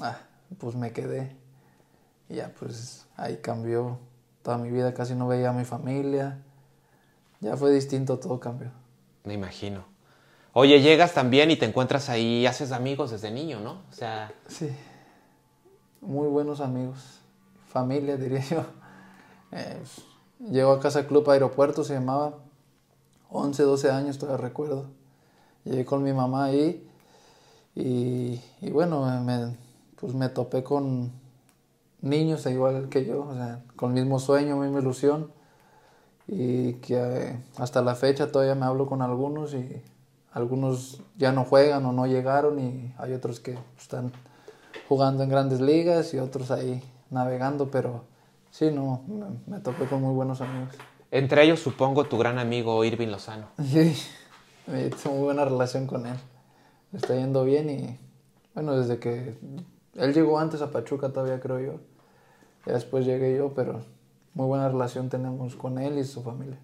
ah, 0.00 0.18
pues 0.58 0.74
me 0.74 0.92
quedé. 0.92 1.36
Y 2.28 2.36
ya 2.36 2.52
pues 2.58 3.06
ahí 3.16 3.36
cambió 3.38 3.98
toda 4.42 4.58
mi 4.58 4.70
vida. 4.70 4.92
Casi 4.94 5.14
no 5.14 5.28
veía 5.28 5.50
a 5.50 5.52
mi 5.52 5.64
familia. 5.64 6.42
Ya 7.40 7.56
fue 7.56 7.72
distinto, 7.72 8.18
todo 8.18 8.40
cambió. 8.40 8.70
Me 9.24 9.34
imagino. 9.34 9.84
Oye, 10.52 10.80
llegas 10.80 11.14
también 11.14 11.50
y 11.50 11.56
te 11.56 11.66
encuentras 11.66 12.08
ahí, 12.08 12.46
haces 12.46 12.72
amigos 12.72 13.10
desde 13.10 13.30
niño, 13.30 13.60
¿no? 13.60 13.82
O 13.90 13.92
sea... 13.92 14.32
Sí, 14.48 14.68
muy 16.00 16.28
buenos 16.28 16.60
amigos, 16.60 17.20
familia 17.68 18.16
diría 18.16 18.42
yo. 18.50 18.64
Llego 20.50 20.72
a 20.72 20.80
Casa 20.80 21.06
Club 21.06 21.28
Aeropuerto, 21.30 21.84
se 21.84 21.94
llamaba, 21.94 22.34
11, 23.30 23.62
12 23.62 23.90
años, 23.90 24.18
todavía 24.18 24.42
recuerdo. 24.42 24.86
Llegué 25.64 25.84
con 25.84 26.02
mi 26.02 26.12
mamá 26.12 26.46
ahí 26.46 26.88
y, 27.74 28.40
y 28.60 28.70
bueno, 28.70 29.04
me, 29.20 29.56
pues 30.00 30.14
me 30.14 30.30
topé 30.30 30.64
con 30.64 31.12
niños 32.00 32.46
igual 32.46 32.88
que 32.88 33.04
yo, 33.04 33.26
o 33.28 33.34
sea, 33.34 33.62
con 33.76 33.96
el 33.96 34.02
mismo 34.02 34.18
sueño, 34.18 34.56
misma 34.56 34.80
ilusión 34.80 35.30
y 36.26 36.74
que 36.74 36.96
eh, 36.96 37.44
hasta 37.56 37.82
la 37.82 37.94
fecha 37.94 38.32
todavía 38.32 38.54
me 38.54 38.64
hablo 38.64 38.86
con 38.86 39.02
algunos 39.02 39.52
y 39.54 39.82
algunos 40.32 41.02
ya 41.16 41.32
no 41.32 41.44
juegan 41.44 41.84
o 41.86 41.92
no 41.92 42.06
llegaron 42.06 42.58
y 42.58 42.94
hay 42.98 43.12
otros 43.12 43.40
que 43.40 43.58
están 43.78 44.12
jugando 44.88 45.22
en 45.22 45.28
grandes 45.28 45.60
ligas 45.60 46.14
y 46.14 46.18
otros 46.18 46.50
ahí 46.50 46.82
navegando, 47.10 47.70
pero 47.70 48.04
sí, 48.50 48.70
no, 48.70 49.02
me, 49.08 49.56
me 49.56 49.60
topé 49.60 49.86
con 49.86 50.02
muy 50.02 50.14
buenos 50.14 50.40
amigos. 50.40 50.74
Entre 51.10 51.42
ellos 51.42 51.60
supongo 51.60 52.04
tu 52.04 52.18
gran 52.18 52.38
amigo 52.38 52.84
Irving 52.84 53.08
Lozano. 53.08 53.46
Sí, 54.66 54.90
tengo 55.02 55.16
muy 55.16 55.24
buena 55.24 55.44
relación 55.44 55.88
con 55.88 56.06
él. 56.06 56.16
Le 56.92 56.98
está 56.98 57.16
yendo 57.16 57.44
bien 57.44 57.68
y 57.70 57.98
bueno, 58.54 58.76
desde 58.76 59.00
que 59.00 59.34
él 59.96 60.14
llegó 60.14 60.38
antes 60.38 60.62
a 60.62 60.70
Pachuca 60.70 61.08
todavía 61.08 61.40
creo 61.40 61.58
yo. 61.58 61.80
Ya 62.66 62.74
después 62.74 63.04
llegué 63.04 63.36
yo, 63.36 63.52
pero 63.52 63.80
muy 64.34 64.46
buena 64.46 64.68
relación 64.68 65.08
tenemos 65.08 65.56
con 65.56 65.78
él 65.78 65.98
y 65.98 66.04
su 66.04 66.22
familia. 66.22 66.58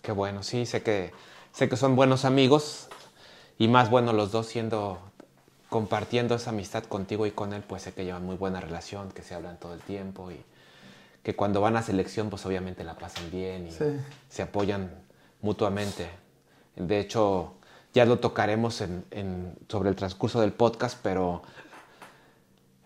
Qué 0.00 0.12
bueno, 0.12 0.42
sí, 0.42 0.64
sé 0.64 0.82
que, 0.82 1.12
sé 1.52 1.68
que 1.68 1.76
son 1.76 1.96
buenos 1.96 2.24
amigos 2.24 2.88
y 3.60 3.68
más 3.68 3.90
bueno 3.90 4.14
los 4.14 4.32
dos 4.32 4.46
siendo 4.46 4.98
compartiendo 5.68 6.34
esa 6.34 6.48
amistad 6.48 6.82
contigo 6.84 7.26
y 7.26 7.30
con 7.30 7.52
él, 7.52 7.62
pues 7.62 7.82
sé 7.82 7.92
que 7.92 8.06
llevan 8.06 8.24
muy 8.24 8.36
buena 8.36 8.58
relación, 8.58 9.12
que 9.12 9.20
se 9.20 9.34
hablan 9.34 9.58
todo 9.58 9.74
el 9.74 9.80
tiempo 9.80 10.30
y 10.30 10.42
que 11.22 11.36
cuando 11.36 11.60
van 11.60 11.76
a 11.76 11.82
selección, 11.82 12.30
pues 12.30 12.46
obviamente 12.46 12.84
la 12.84 12.96
pasan 12.96 13.30
bien 13.30 13.68
y 13.68 13.70
se 14.30 14.42
apoyan 14.42 14.90
mutuamente. 15.42 16.08
De 16.74 17.00
hecho, 17.00 17.52
ya 17.92 18.06
lo 18.06 18.18
tocaremos 18.18 18.80
en, 18.80 19.54
sobre 19.68 19.90
el 19.90 19.94
transcurso 19.94 20.40
del 20.40 20.54
podcast, 20.54 20.98
pero 21.02 21.42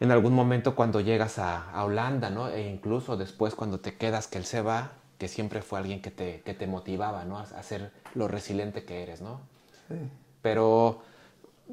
en 0.01 0.11
algún 0.11 0.35
momento 0.35 0.75
cuando 0.75 1.01
llegas 1.01 1.39
a, 1.39 1.85
Holanda, 1.85 2.31
¿no? 2.31 2.49
E 2.49 2.69
incluso 2.69 3.17
después 3.17 3.55
cuando 3.55 3.79
te 3.79 3.95
quedas, 3.95 4.27
que 4.27 4.39
él 4.39 4.45
se 4.45 4.61
va, 4.61 4.91
que 5.19 5.29
siempre 5.29 5.63
fue 5.63 5.79
alguien 5.79 6.03
que 6.03 6.11
te, 6.11 6.41
que 6.41 6.53
te 6.53 6.67
motivaba, 6.67 7.25
¿no? 7.25 7.39
A, 7.39 7.63
ser 7.63 7.93
lo 8.17 8.27
resiliente 8.27 8.85
que 8.85 9.05
eres, 9.05 9.21
¿no? 9.21 9.41
Sí. 9.87 9.95
Pero 10.45 11.03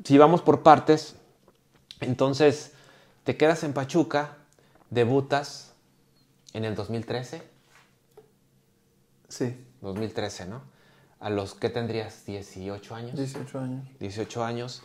si 0.06 0.18
vamos 0.18 0.42
por 0.42 0.64
partes, 0.64 1.18
entonces 2.00 2.72
te 3.26 3.36
quedas 3.36 3.66
en 3.66 3.74
Pachuca, 3.74 4.38
debutas 4.90 5.74
en 6.54 6.64
el 6.64 6.74
2013. 6.74 7.44
Sí. 9.28 9.68
2013, 9.82 10.46
¿no? 10.46 10.62
A 11.20 11.30
los 11.30 11.54
que 11.54 11.70
tendrías 11.70 12.26
18 12.26 12.96
años. 12.96 13.18
18 13.18 13.60
años. 13.60 13.88
18 14.00 14.46
años. 14.46 14.84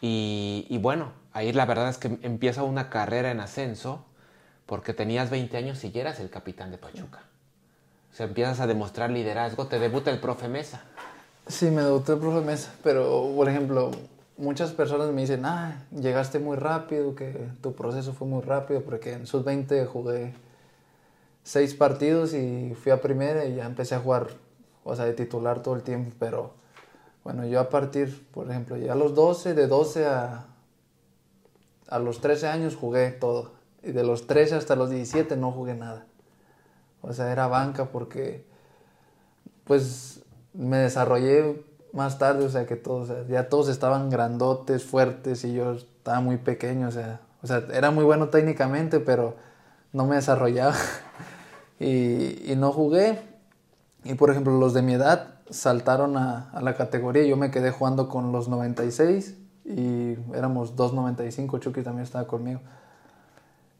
Y, 0.00 0.66
y, 0.68 0.78
bueno, 0.78 1.12
ahí 1.32 1.52
la 1.52 1.64
verdad 1.64 1.90
es 1.90 1.98
que 1.98 2.18
empieza 2.22 2.64
una 2.64 2.90
carrera 2.90 3.30
en 3.30 3.38
ascenso 3.38 4.04
porque 4.66 4.94
tenías 4.94 5.30
20 5.30 5.56
años 5.56 5.84
y 5.84 5.92
ya 5.92 6.00
eras 6.00 6.18
el 6.18 6.28
capitán 6.28 6.72
de 6.72 6.78
Pachuca. 6.78 7.22
O 8.12 8.16
sea, 8.16 8.26
empiezas 8.26 8.58
a 8.58 8.66
demostrar 8.66 9.10
liderazgo, 9.10 9.68
te 9.68 9.78
debuta 9.78 10.10
el 10.10 10.18
profe 10.18 10.48
Mesa. 10.48 10.82
Sí, 11.46 11.70
me 11.70 11.82
debuté 11.82 12.12
el 12.12 12.18
profe 12.18 12.40
Mesa, 12.44 12.72
pero 12.82 13.32
por 13.34 13.48
ejemplo, 13.48 13.90
muchas 14.36 14.72
personas 14.72 15.10
me 15.10 15.22
dicen, 15.22 15.44
ah, 15.44 15.84
llegaste 15.90 16.38
muy 16.38 16.56
rápido, 16.56 17.14
que 17.14 17.48
tu 17.60 17.74
proceso 17.74 18.12
fue 18.12 18.28
muy 18.28 18.42
rápido, 18.42 18.82
porque 18.82 19.12
en 19.12 19.26
sus 19.26 19.44
20 19.44 19.84
jugué 19.86 20.34
seis 21.42 21.74
partidos 21.74 22.32
y 22.34 22.74
fui 22.80 22.92
a 22.92 23.00
primera 23.00 23.44
y 23.44 23.56
ya 23.56 23.66
empecé 23.66 23.94
a 23.94 24.00
jugar, 24.00 24.28
o 24.84 24.94
sea, 24.94 25.04
de 25.04 25.14
titular 25.14 25.62
todo 25.62 25.74
el 25.74 25.82
tiempo, 25.82 26.14
pero 26.18 26.52
bueno, 27.24 27.46
yo 27.46 27.60
a 27.60 27.68
partir, 27.68 28.26
por 28.32 28.50
ejemplo, 28.50 28.76
ya 28.76 28.92
a 28.92 28.96
los 28.96 29.14
12, 29.14 29.54
de 29.54 29.66
12 29.66 30.06
a, 30.06 30.46
a 31.88 31.98
los 31.98 32.20
13 32.20 32.48
años 32.48 32.76
jugué 32.76 33.10
todo. 33.10 33.52
Y 33.82 33.92
de 33.92 34.04
los 34.04 34.26
13 34.26 34.56
hasta 34.56 34.76
los 34.76 34.90
17 34.90 35.36
no 35.36 35.52
jugué 35.52 35.74
nada. 35.74 36.06
O 37.00 37.12
sea, 37.12 37.30
era 37.32 37.46
banca 37.48 37.86
porque, 37.86 38.44
pues, 39.64 40.21
me 40.54 40.78
desarrollé 40.78 41.64
más 41.92 42.18
tarde, 42.18 42.44
o 42.44 42.48
sea, 42.48 42.66
que 42.66 42.76
todos, 42.76 43.10
ya 43.28 43.48
todos 43.48 43.68
estaban 43.68 44.10
grandotes, 44.10 44.84
fuertes 44.84 45.44
y 45.44 45.54
yo 45.54 45.72
estaba 45.72 46.20
muy 46.20 46.38
pequeño, 46.38 46.88
o 46.88 46.90
sea, 46.90 47.20
o 47.42 47.46
sea, 47.46 47.64
era 47.72 47.90
muy 47.90 48.04
bueno 48.04 48.28
técnicamente, 48.28 49.00
pero 49.00 49.36
no 49.92 50.06
me 50.06 50.16
desarrollaba 50.16 50.74
y, 51.80 52.50
y 52.50 52.56
no 52.56 52.72
jugué. 52.72 53.18
Y 54.04 54.14
por 54.14 54.30
ejemplo, 54.30 54.58
los 54.58 54.74
de 54.74 54.82
mi 54.82 54.94
edad 54.94 55.32
saltaron 55.52 56.16
a, 56.16 56.50
la 56.60 56.74
categoría. 56.74 57.24
Yo 57.24 57.36
me 57.36 57.50
quedé 57.50 57.70
jugando 57.70 58.08
con 58.08 58.32
los 58.32 58.48
96 58.48 59.36
y 59.64 60.16
éramos 60.34 60.76
2.95, 60.76 61.60
Chucky 61.60 61.82
también 61.82 62.04
estaba 62.04 62.26
conmigo. 62.26 62.60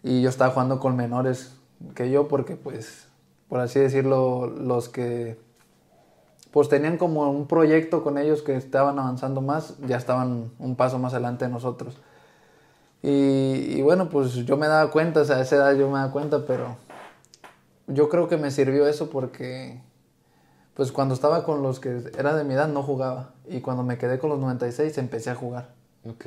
Y 0.02 0.22
yo 0.22 0.28
estaba 0.28 0.52
jugando 0.52 0.78
con 0.78 0.96
menores 0.96 1.56
que 1.94 2.10
yo 2.10 2.28
porque 2.28 2.56
pues, 2.56 3.08
por 3.48 3.60
así 3.60 3.80
decirlo, 3.80 4.46
los 4.46 4.88
que 4.88 5.40
pues 6.52 6.68
tenían 6.68 6.98
como 6.98 7.28
un 7.30 7.46
proyecto 7.46 8.04
con 8.04 8.18
ellos 8.18 8.42
que 8.42 8.56
estaban 8.56 8.98
avanzando 8.98 9.40
más, 9.40 9.76
ya 9.86 9.96
estaban 9.96 10.50
un 10.58 10.76
paso 10.76 10.98
más 10.98 11.14
adelante 11.14 11.46
de 11.46 11.50
nosotros. 11.50 11.96
Y, 13.02 13.78
y 13.78 13.82
bueno, 13.82 14.08
pues 14.08 14.34
yo 14.34 14.56
me 14.56 14.68
daba 14.68 14.90
cuenta, 14.90 15.22
o 15.22 15.24
sea, 15.24 15.36
a 15.36 15.40
esa 15.40 15.56
edad 15.56 15.74
yo 15.74 15.88
me 15.88 15.98
daba 15.98 16.12
cuenta, 16.12 16.46
pero 16.46 16.76
yo 17.86 18.08
creo 18.08 18.28
que 18.28 18.36
me 18.36 18.50
sirvió 18.50 18.86
eso 18.86 19.10
porque 19.10 19.80
pues 20.74 20.92
cuando 20.92 21.14
estaba 21.14 21.44
con 21.44 21.62
los 21.62 21.80
que 21.80 22.02
era 22.18 22.34
de 22.34 22.44
mi 22.44 22.54
edad 22.54 22.68
no 22.68 22.82
jugaba. 22.82 23.32
Y 23.48 23.60
cuando 23.60 23.82
me 23.82 23.98
quedé 23.98 24.18
con 24.18 24.30
los 24.30 24.38
96 24.38 24.96
empecé 24.98 25.30
a 25.30 25.34
jugar. 25.34 25.70
Ok. 26.08 26.26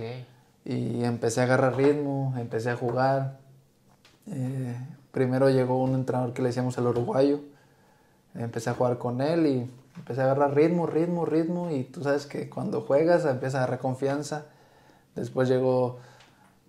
Y 0.65 1.03
empecé 1.03 1.41
a 1.41 1.43
agarrar 1.43 1.75
ritmo, 1.75 2.33
empecé 2.37 2.69
a 2.69 2.75
jugar. 2.75 3.39
Eh, 4.27 4.75
primero 5.11 5.49
llegó 5.49 5.81
un 5.81 5.95
entrenador 5.95 6.33
que 6.33 6.41
le 6.41 6.49
decíamos 6.49 6.77
el 6.77 6.87
uruguayo. 6.87 7.39
Empecé 8.35 8.69
a 8.69 8.73
jugar 8.73 8.97
con 8.97 9.21
él 9.21 9.47
y 9.47 9.71
empecé 9.97 10.21
a 10.21 10.25
agarrar 10.25 10.55
ritmo, 10.55 10.87
ritmo, 10.87 11.25
ritmo. 11.25 11.71
Y 11.71 11.83
tú 11.83 12.03
sabes 12.03 12.25
que 12.25 12.49
cuando 12.49 12.81
juegas 12.81 13.25
empieza 13.25 13.59
a 13.59 13.63
agarrar 13.63 13.79
confianza. 13.79 14.45
Después 15.15 15.49
llegó 15.49 15.99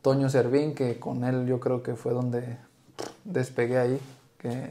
Toño 0.02 0.28
Servín, 0.28 0.74
que 0.74 0.98
con 0.98 1.24
él 1.24 1.46
yo 1.46 1.60
creo 1.60 1.82
que 1.82 1.96
fue 1.96 2.12
donde 2.12 2.58
despegué 3.24 3.78
ahí. 3.78 4.00
Que 4.38 4.70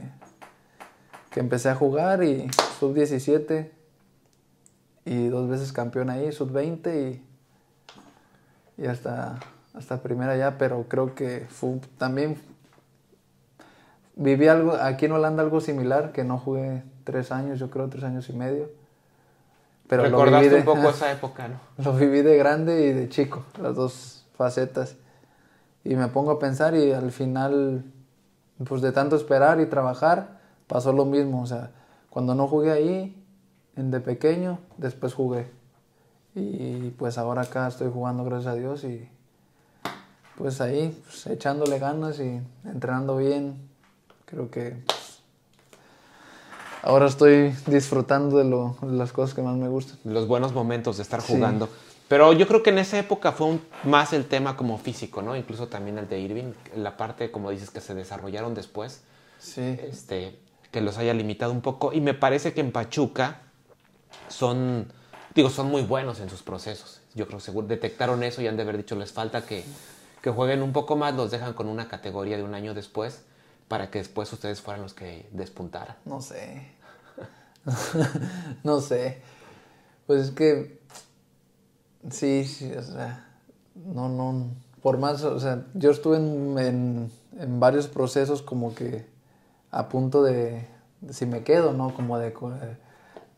que 1.35 1.41
empecé 1.41 1.67
a 1.67 1.75
jugar 1.75 2.23
y 2.23 2.47
sub-17 2.79 3.69
y 5.03 5.27
dos 5.27 5.49
veces 5.49 5.73
campeón 5.73 6.09
ahí, 6.09 6.31
sub-20 6.31 7.19
y, 8.77 8.81
y 8.81 8.85
hasta, 8.87 9.37
hasta 9.73 10.01
primera 10.01 10.37
ya, 10.37 10.57
pero 10.57 10.85
creo 10.87 11.13
que 11.13 11.45
también 11.97 12.37
viví 14.15 14.47
algo, 14.47 14.75
aquí 14.75 15.07
en 15.07 15.11
Holanda 15.11 15.43
algo 15.43 15.59
similar, 15.59 16.13
que 16.13 16.23
no 16.23 16.37
jugué 16.37 16.83
tres 17.05 17.31
años, 17.31 17.57
yo 17.59 17.69
creo 17.69 17.87
tres 17.87 18.03
años 18.03 18.27
y 18.29 18.33
medio. 18.33 18.69
Pero 19.87 20.03
Recordaste 20.03 20.49
de, 20.49 20.55
un 20.57 20.65
poco 20.65 20.89
esa 20.89 21.11
época, 21.11 21.47
¿no? 21.47 21.59
Lo 21.81 21.93
viví 21.93 22.21
de 22.21 22.35
grande 22.35 22.87
y 22.87 22.91
de 22.91 23.07
chico, 23.07 23.45
las 23.61 23.75
dos 23.75 24.25
facetas. 24.35 24.97
Y 25.85 25.95
me 25.95 26.07
pongo 26.09 26.31
a 26.31 26.39
pensar 26.39 26.75
y 26.75 26.91
al 26.91 27.11
final, 27.11 27.85
pues 28.67 28.81
de 28.81 28.91
tanto 28.91 29.15
esperar 29.15 29.61
y 29.61 29.67
trabajar, 29.67 30.39
pasó 30.67 30.91
lo 30.91 31.05
mismo, 31.05 31.43
o 31.43 31.45
sea, 31.45 31.71
cuando 32.09 32.33
no 32.33 32.47
jugué 32.47 32.71
ahí, 32.71 33.23
en 33.75 33.91
de 33.91 33.99
pequeño, 33.99 34.59
después 34.77 35.13
jugué. 35.13 35.51
Y 36.33 36.89
pues 36.91 37.17
ahora 37.17 37.43
acá 37.43 37.67
estoy 37.67 37.91
jugando, 37.91 38.23
gracias 38.23 38.53
a 38.53 38.55
Dios, 38.55 38.83
y 38.83 39.07
pues 40.37 40.59
ahí, 40.59 40.99
pues, 41.05 41.27
echándole 41.27 41.77
ganas 41.77 42.19
y 42.19 42.41
entrenando 42.65 43.17
bien, 43.17 43.69
creo 44.25 44.49
que 44.49 44.83
ahora 46.85 47.07
estoy 47.07 47.53
disfrutando 47.67 48.37
de, 48.37 48.45
lo, 48.45 48.77
de, 48.81 48.93
las 48.93 49.11
cosas 49.11 49.35
que 49.35 49.41
más 49.41 49.55
me 49.57 49.67
gustan. 49.67 49.97
Los 50.05 50.27
buenos 50.27 50.53
momentos 50.53 50.97
de 50.97 51.03
estar 51.03 51.19
jugando. 51.19 51.67
Pero 52.07 52.31
yo 52.33 52.47
creo 52.47 52.61
que 52.61 52.69
en 52.69 52.77
esa 52.77 52.99
época 52.99 53.31
fue 53.31 53.57
más 53.83 54.13
el 54.13 54.25
tema 54.25 54.55
como 54.55 54.77
físico, 54.77 55.21
¿no? 55.21 55.35
Incluso 55.35 55.67
también 55.67 55.97
el 55.97 56.07
de 56.07 56.19
Irving, 56.19 56.53
la 56.75 56.97
parte, 56.97 57.31
como 57.31 57.49
dices, 57.49 57.71
que 57.71 57.81
se 57.81 57.95
desarrollaron 57.95 58.53
después. 58.53 59.01
Sí. 59.39 59.77
Este, 59.81 60.37
que 60.71 60.81
los 60.81 60.97
haya 60.97 61.13
limitado 61.13 61.51
un 61.51 61.61
poco. 61.61 61.93
Y 61.93 62.01
me 62.01 62.13
parece 62.13 62.53
que 62.53 62.61
en 62.61 62.71
Pachuca 62.71 63.41
son, 64.27 64.91
digo, 65.33 65.49
son 65.49 65.67
muy 65.67 65.81
buenos 65.81 66.19
en 66.19 66.29
sus 66.29 66.43
procesos. 66.43 67.01
Yo 67.15 67.25
creo 67.27 67.39
que 67.39 67.45
seguro 67.45 67.67
detectaron 67.67 68.21
eso 68.23 68.41
y 68.41 68.47
han 68.47 68.57
de 68.57 68.63
haber 68.63 68.77
dicho, 68.77 68.95
les 68.95 69.11
falta 69.11 69.45
que, 69.45 69.63
que 70.21 70.29
jueguen 70.29 70.61
un 70.61 70.73
poco 70.73 70.95
más, 70.95 71.15
los 71.15 71.31
dejan 71.31 71.53
con 71.53 71.67
una 71.67 71.87
categoría 71.87 72.37
de 72.37 72.43
un 72.43 72.53
año 72.53 72.73
después, 72.73 73.23
para 73.67 73.89
que 73.89 73.99
después 73.99 74.31
ustedes 74.31 74.61
fueran 74.61 74.83
los 74.83 74.93
que 74.93 75.27
despuntaran. 75.31 75.95
No 76.05 76.21
sé. 76.21 76.74
no 78.63 78.79
sé. 78.81 79.21
Pues 80.07 80.21
es 80.25 80.31
que, 80.31 80.79
sí, 82.09 82.45
sí, 82.45 82.71
o 82.73 82.81
sea, 82.81 83.25
no, 83.75 84.09
no, 84.09 84.49
por 84.81 84.97
más, 84.97 85.23
o 85.23 85.39
sea, 85.39 85.65
yo 85.73 85.91
estuve 85.91 86.17
en, 86.17 86.57
en, 86.59 87.11
en 87.39 87.59
varios 87.59 87.87
procesos 87.87 88.41
como 88.41 88.75
que 88.75 89.05
a 89.71 89.89
punto 89.89 90.23
de, 90.23 90.67
de 91.01 91.13
si 91.13 91.25
me 91.25 91.43
quedo, 91.43 91.73
¿no? 91.73 91.93
Como 91.95 92.17
de, 92.19 92.33
co- 92.33 92.53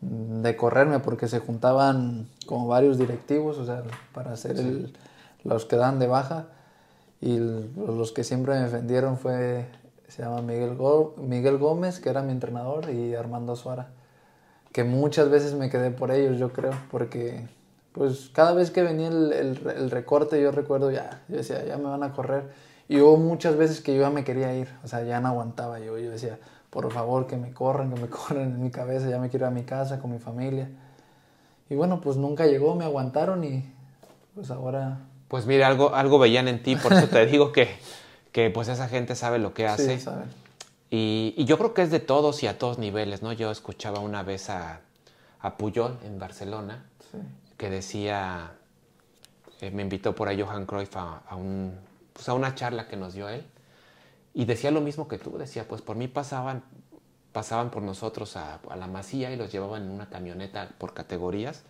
de 0.01 0.55
correrme 0.57 0.99
porque 0.99 1.27
se 1.27 1.39
juntaban 1.39 2.27
como 2.45 2.67
varios 2.67 2.97
directivos, 2.97 3.57
o 3.57 3.65
sea, 3.65 3.83
para 4.13 4.33
hacer 4.33 4.59
el, 4.59 4.93
los 5.43 5.65
que 5.65 5.75
dan 5.77 5.99
de 5.99 6.07
baja 6.07 6.47
y 7.21 7.39
los 7.39 8.11
que 8.11 8.23
siempre 8.23 8.55
me 8.55 8.61
defendieron 8.61 9.17
fue, 9.17 9.67
se 10.07 10.23
llama 10.23 10.41
Miguel, 10.41 10.75
Go- 10.75 11.15
Miguel 11.17 11.57
Gómez, 11.57 11.99
que 11.99 12.09
era 12.09 12.21
mi 12.23 12.31
entrenador, 12.31 12.89
y 12.91 13.15
Armando 13.15 13.55
Suara, 13.55 13.89
que 14.77 14.83
muchas 14.83 15.31
veces 15.31 15.55
me 15.55 15.71
quedé 15.71 15.89
por 15.89 16.11
ellos, 16.11 16.37
yo 16.37 16.53
creo, 16.53 16.69
porque 16.91 17.47
pues 17.93 18.29
cada 18.31 18.53
vez 18.53 18.69
que 18.69 18.83
venía 18.83 19.07
el, 19.07 19.33
el- 19.33 19.67
el 19.75 19.89
recorte 19.89 20.39
yo 20.39 20.51
recuerdo 20.51 20.91
ya, 20.91 21.23
yo 21.27 21.37
decía, 21.37 21.65
ya 21.65 21.77
me 21.77 21.85
van 21.85 22.03
a 22.03 22.13
correr. 22.13 22.43
Y 22.87 22.99
hubo 23.01 23.17
muchas 23.17 23.55
veces 23.57 23.81
que 23.81 23.95
yo 23.95 24.01
ya 24.01 24.11
me 24.11 24.23
quería 24.23 24.53
ir, 24.53 24.67
o 24.83 24.87
sea, 24.87 25.01
ya 25.01 25.19
no 25.19 25.29
aguantaba 25.29 25.79
yo, 25.79 25.97
yo 25.97 26.11
decía, 26.11 26.37
por 26.69 26.91
favor, 26.91 27.25
que 27.25 27.37
me 27.37 27.53
corran, 27.53 27.91
que 27.91 27.99
me 27.99 28.07
corran 28.19 28.43
en 28.43 28.61
mi 28.61 28.69
cabeza, 28.69 29.09
ya 29.09 29.17
me 29.17 29.29
quiero 29.31 29.47
ir 29.47 29.51
a 29.51 29.51
mi 29.55 29.63
casa 29.63 29.97
con 29.97 30.11
mi 30.11 30.19
familia. 30.19 30.69
Y 31.71 31.73
bueno, 31.75 31.99
pues 31.99 32.17
nunca 32.17 32.45
llegó, 32.45 32.75
me 32.75 32.85
aguantaron 32.85 33.43
y 33.43 33.65
pues 34.35 34.51
ahora 34.51 34.99
Pues 35.27 35.47
mira, 35.47 35.65
algo, 35.65 35.95
algo 35.95 36.19
veían 36.19 36.47
en 36.47 36.61
ti, 36.61 36.75
por 36.75 36.93
eso 36.93 37.07
te 37.07 37.25
digo 37.31 37.51
que, 37.51 37.67
que 38.31 38.51
pues 38.51 38.67
esa 38.67 38.87
gente 38.87 39.15
sabe 39.15 39.39
lo 39.39 39.55
que 39.55 39.65
hace. 39.65 39.97
sí, 39.97 40.03
¿saben? 40.05 40.27
Y, 40.89 41.33
y 41.37 41.45
yo 41.45 41.57
creo 41.57 41.73
que 41.73 41.81
es 41.81 41.91
de 41.91 41.99
todos 41.99 42.43
y 42.43 42.47
a 42.47 42.57
todos 42.57 42.77
niveles, 42.77 43.21
¿no? 43.21 43.33
Yo 43.33 43.51
escuchaba 43.51 43.99
una 43.99 44.23
vez 44.23 44.49
a, 44.49 44.81
a 45.39 45.57
Puyol 45.57 45.97
en 46.03 46.17
Barcelona 46.19 46.85
Sí. 47.11 47.17
que 47.57 47.69
decía, 47.69 48.51
eh, 49.61 49.71
me 49.71 49.81
invitó 49.81 50.13
por 50.13 50.27
ahí 50.27 50.41
Johan 50.41 50.65
Cruyff 50.65 50.95
a, 50.97 51.19
a 51.27 51.35
un, 51.35 51.73
pues 52.13 52.27
a 52.29 52.33
una 52.33 52.53
charla 52.55 52.87
que 52.87 52.97
nos 52.97 53.13
dio 53.13 53.29
él 53.29 53.45
y 54.33 54.45
decía 54.45 54.71
lo 54.71 54.81
mismo 54.81 55.07
que 55.07 55.17
tú, 55.17 55.37
decía, 55.37 55.67
pues 55.67 55.81
por 55.81 55.95
mí 55.95 56.07
pasaban, 56.07 56.63
pasaban 57.31 57.71
por 57.71 57.81
nosotros 57.81 58.35
a, 58.35 58.55
a 58.69 58.75
la 58.75 58.87
masía 58.87 59.31
y 59.31 59.35
los 59.37 59.51
llevaban 59.51 59.83
en 59.83 59.89
una 59.91 60.09
camioneta 60.09 60.69
por 60.77 60.93
categorías. 60.93 61.63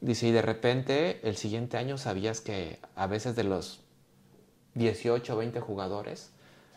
Dice, 0.00 0.26
y 0.28 0.32
de 0.32 0.42
repente 0.42 1.20
el 1.22 1.36
siguiente 1.36 1.76
año 1.76 1.96
sabías 1.98 2.40
que 2.40 2.80
a 2.96 3.06
veces 3.06 3.36
de 3.36 3.44
los 3.44 3.80
18 4.74 5.34
o 5.34 5.36
20 5.36 5.60
jugadores, 5.60 6.30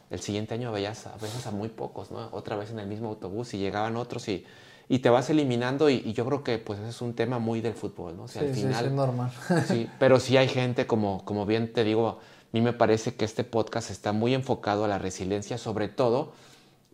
el 0.09 0.19
siguiente 0.19 0.53
año 0.53 0.71
veías 0.71 1.07
a 1.07 1.15
veces 1.17 1.45
a 1.47 1.51
muy 1.51 1.69
pocos, 1.69 2.11
¿no? 2.11 2.29
Otra 2.31 2.55
vez 2.55 2.71
en 2.71 2.79
el 2.79 2.87
mismo 2.87 3.09
autobús 3.09 3.53
y 3.53 3.57
llegaban 3.57 3.95
otros 3.97 4.27
y, 4.29 4.45
y 4.87 4.99
te 4.99 5.09
vas 5.09 5.29
eliminando 5.29 5.89
y, 5.89 5.95
y 6.05 6.13
yo 6.13 6.25
creo 6.25 6.43
que 6.43 6.57
pues 6.59 6.79
ese 6.79 6.89
es 6.89 7.01
un 7.01 7.13
tema 7.15 7.39
muy 7.39 7.61
del 7.61 7.73
fútbol, 7.73 8.15
¿no? 8.15 8.23
O 8.23 8.27
sea, 8.27 8.43
Sí, 8.43 8.47
al 8.49 8.53
sí, 8.55 8.61
final... 8.61 8.79
sí, 8.83 8.85
es 8.85 8.91
normal. 8.91 9.31
Sí, 9.67 9.89
pero 9.99 10.19
sí 10.19 10.37
hay 10.37 10.47
gente, 10.47 10.85
como, 10.87 11.25
como 11.25 11.45
bien 11.45 11.73
te 11.73 11.83
digo, 11.83 12.07
a 12.09 12.17
mí 12.51 12.61
me 12.61 12.73
parece 12.73 13.15
que 13.15 13.25
este 13.25 13.43
podcast 13.43 13.89
está 13.89 14.13
muy 14.13 14.33
enfocado 14.33 14.85
a 14.85 14.87
la 14.87 14.99
resiliencia, 14.99 15.57
sobre 15.57 15.87
todo 15.89 16.33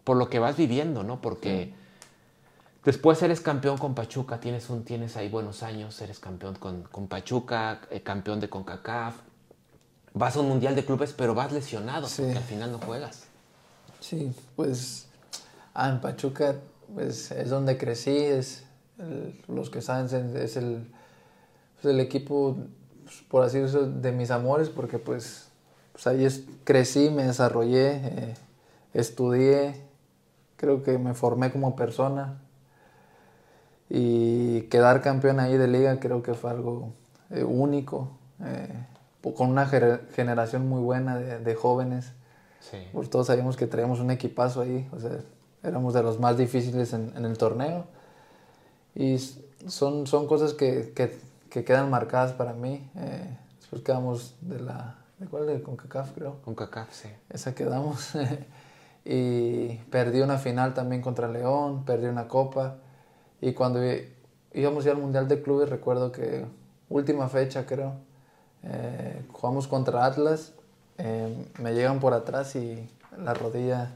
por 0.03 0.17
lo 0.17 0.29
que 0.29 0.39
vas 0.39 0.57
viviendo, 0.57 1.03
¿no? 1.03 1.21
Porque 1.21 1.73
después 2.83 3.21
eres 3.21 3.41
campeón 3.41 3.77
con 3.77 3.93
Pachuca, 3.93 4.39
tienes, 4.39 4.69
un, 4.69 4.83
tienes 4.83 5.17
ahí 5.17 5.29
buenos 5.29 5.61
años, 5.63 6.01
eres 6.01 6.19
campeón 6.19 6.55
con, 6.55 6.83
con 6.83 7.07
Pachuca, 7.07 7.81
eh, 7.91 8.01
campeón 8.01 8.39
de 8.39 8.49
CONCACAF, 8.49 9.15
vas 10.13 10.35
a 10.35 10.41
un 10.41 10.49
mundial 10.49 10.75
de 10.75 10.83
clubes, 10.85 11.13
pero 11.13 11.33
vas 11.33 11.51
lesionado, 11.51 12.07
Sí. 12.07 12.21
porque 12.23 12.37
al 12.37 12.43
final 12.43 12.71
no 12.71 12.79
juegas. 12.79 13.23
Sí, 13.99 14.33
pues 14.55 15.07
ah, 15.73 15.89
en 15.89 16.01
Pachuca 16.01 16.55
pues, 16.93 17.31
es 17.31 17.49
donde 17.49 17.77
crecí, 17.77 18.15
es 18.17 18.63
el- 18.99 19.39
los 19.47 19.69
que 19.69 19.81
saben 19.81 20.05
es 20.35 20.57
el, 20.57 20.87
pues, 21.81 21.93
el 21.93 21.99
equipo, 22.01 22.57
pues, 23.05 23.21
por 23.29 23.43
así 23.45 23.59
decirlo, 23.59 23.87
de 23.87 24.11
mis 24.11 24.29
amores, 24.31 24.67
porque 24.69 24.99
pues, 24.99 25.47
pues 25.93 26.05
ahí 26.07 26.25
es- 26.25 26.43
crecí, 26.65 27.09
me 27.09 27.23
desarrollé, 27.23 27.91
eh, 28.03 28.33
estudié, 28.93 29.75
creo 30.57 30.83
que 30.83 30.97
me 30.97 31.13
formé 31.13 31.51
como 31.51 31.75
persona 31.77 32.39
y 33.89 34.61
quedar 34.63 35.01
campeón 35.01 35.39
ahí 35.39 35.57
de 35.57 35.67
liga 35.67 35.99
creo 35.99 36.21
que 36.23 36.33
fue 36.33 36.49
algo 36.51 36.93
eh, 37.29 37.43
único, 37.43 38.09
eh, 38.43 38.67
con 39.21 39.49
una 39.49 39.67
gener- 39.69 40.07
generación 40.13 40.67
muy 40.67 40.81
buena 40.81 41.17
de- 41.17 41.39
de 41.39 41.55
jóvenes. 41.55 42.13
Sí. 42.59 42.77
Pues 42.93 43.09
todos 43.09 43.27
sabíamos 43.27 43.57
que 43.57 43.67
traíamos 43.67 43.99
un 43.99 44.11
equipazo 44.11 44.61
ahí, 44.61 44.87
o 44.91 44.99
sea, 44.99 45.11
éramos 45.63 45.93
de 45.93 46.03
los 46.03 46.19
más 46.19 46.37
difíciles 46.37 46.93
en, 46.93 47.13
en 47.15 47.25
el 47.25 47.37
torneo. 47.37 47.85
Y 48.95 49.17
son, 49.67 50.05
son 50.07 50.27
cosas 50.27 50.53
que, 50.53 50.91
que, 50.95 51.17
que 51.49 51.63
quedan 51.63 51.89
marcadas 51.89 52.33
para 52.33 52.53
mí. 52.53 52.89
Eh, 52.95 53.37
después 53.59 53.81
quedamos 53.83 54.35
de 54.41 54.59
la... 54.59 54.97
¿De 55.19 55.27
cuál? 55.27 55.45
De 55.45 55.61
CONCACAF, 55.61 56.11
creo. 56.13 56.37
CONCACAF, 56.43 56.91
sí. 56.91 57.09
Esa 57.29 57.53
quedamos. 57.53 58.11
y 59.05 59.75
perdí 59.89 60.21
una 60.21 60.37
final 60.37 60.73
también 60.73 61.01
contra 61.01 61.27
León, 61.27 61.85
perdí 61.85 62.07
una 62.07 62.27
copa. 62.27 62.77
Y 63.39 63.53
cuando 63.53 63.79
íbamos 64.53 64.83
ya 64.83 64.91
al 64.91 64.97
Mundial 64.97 65.27
de 65.27 65.41
Clubes, 65.41 65.69
recuerdo 65.69 66.11
que 66.11 66.45
última 66.89 67.27
fecha 67.29 67.65
creo, 67.65 67.93
eh, 68.63 69.23
jugamos 69.31 69.67
contra 69.67 70.05
Atlas, 70.05 70.53
eh, 70.97 71.47
me 71.59 71.73
llegan 71.73 71.99
por 71.99 72.13
atrás 72.13 72.55
y 72.55 72.87
la 73.17 73.33
rodilla, 73.33 73.91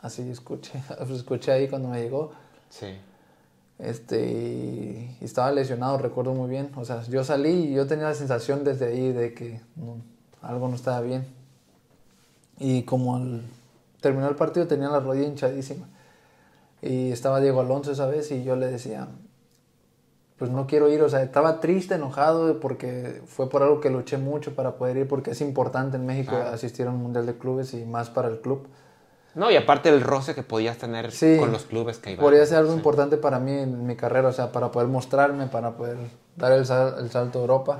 así 0.00 0.28
escuché, 0.30 0.82
escuché 1.14 1.52
ahí 1.52 1.68
cuando 1.68 1.88
me 1.88 2.00
llegó. 2.02 2.32
Sí. 2.68 2.96
Este, 3.78 4.30
y, 4.30 5.16
y 5.20 5.24
estaba 5.24 5.50
lesionado, 5.52 5.98
recuerdo 5.98 6.34
muy 6.34 6.50
bien. 6.50 6.70
O 6.76 6.84
sea, 6.84 7.02
yo 7.04 7.24
salí 7.24 7.50
y 7.50 7.74
yo 7.74 7.86
tenía 7.86 8.04
la 8.04 8.14
sensación 8.14 8.62
desde 8.62 8.86
ahí 8.86 9.12
de 9.12 9.32
que 9.34 9.60
no, 9.76 9.96
algo 10.42 10.68
no 10.68 10.76
estaba 10.76 11.00
bien. 11.00 11.26
Y 12.58 12.82
como 12.82 13.16
al 13.16 13.42
terminó 14.00 14.28
el 14.28 14.36
partido 14.36 14.66
tenía 14.66 14.88
la 14.88 15.00
rodilla 15.00 15.28
hinchadísima. 15.28 15.88
Y 16.82 17.12
estaba 17.12 17.40
Diego 17.40 17.60
Alonso 17.60 17.92
esa 17.92 18.06
vez 18.06 18.30
y 18.32 18.42
yo 18.42 18.56
le 18.56 18.66
decía, 18.66 19.08
pues 20.40 20.50
no 20.50 20.66
quiero 20.66 20.88
ir. 20.88 21.02
O 21.02 21.08
sea, 21.08 21.22
estaba 21.22 21.60
triste, 21.60 21.94
enojado 21.96 22.58
porque 22.60 23.20
fue 23.26 23.48
por 23.50 23.62
algo 23.62 23.80
que 23.80 23.90
luché 23.90 24.16
mucho 24.16 24.54
para 24.56 24.72
poder 24.76 24.96
ir 24.96 25.06
porque 25.06 25.32
es 25.32 25.40
importante 25.42 25.98
en 25.98 26.06
México 26.06 26.30
Claro. 26.30 26.48
asistir 26.50 26.86
a 26.86 26.90
un 26.90 26.96
Mundial 26.96 27.26
de 27.26 27.36
Clubes 27.36 27.74
y 27.74 27.84
más 27.84 28.08
para 28.10 28.26
el 28.28 28.40
club. 28.40 28.66
No, 29.34 29.50
y 29.50 29.56
aparte 29.56 29.90
el 29.90 30.00
roce 30.00 30.34
que 30.34 30.42
podías 30.42 30.78
tener 30.78 31.12
Sí. 31.12 31.36
con 31.38 31.52
los 31.52 31.64
clubes 31.66 31.98
que 31.98 32.12
iban. 32.12 32.22
Podría 32.24 32.44
ser 32.46 32.56
algo 32.58 32.72
Sí. 32.72 32.78
importante 32.78 33.16
para 33.18 33.38
mí 33.38 33.52
en 33.52 33.86
mi 33.86 33.94
carrera, 33.96 34.28
o 34.28 34.32
sea, 34.32 34.50
para 34.50 34.72
poder 34.72 34.88
mostrarme, 34.88 35.46
para 35.46 35.76
poder 35.76 35.98
dar 36.36 36.52
el, 36.52 36.64
sal- 36.66 36.94
el 36.98 37.10
salto 37.10 37.38
a 37.38 37.42
Europa. 37.42 37.78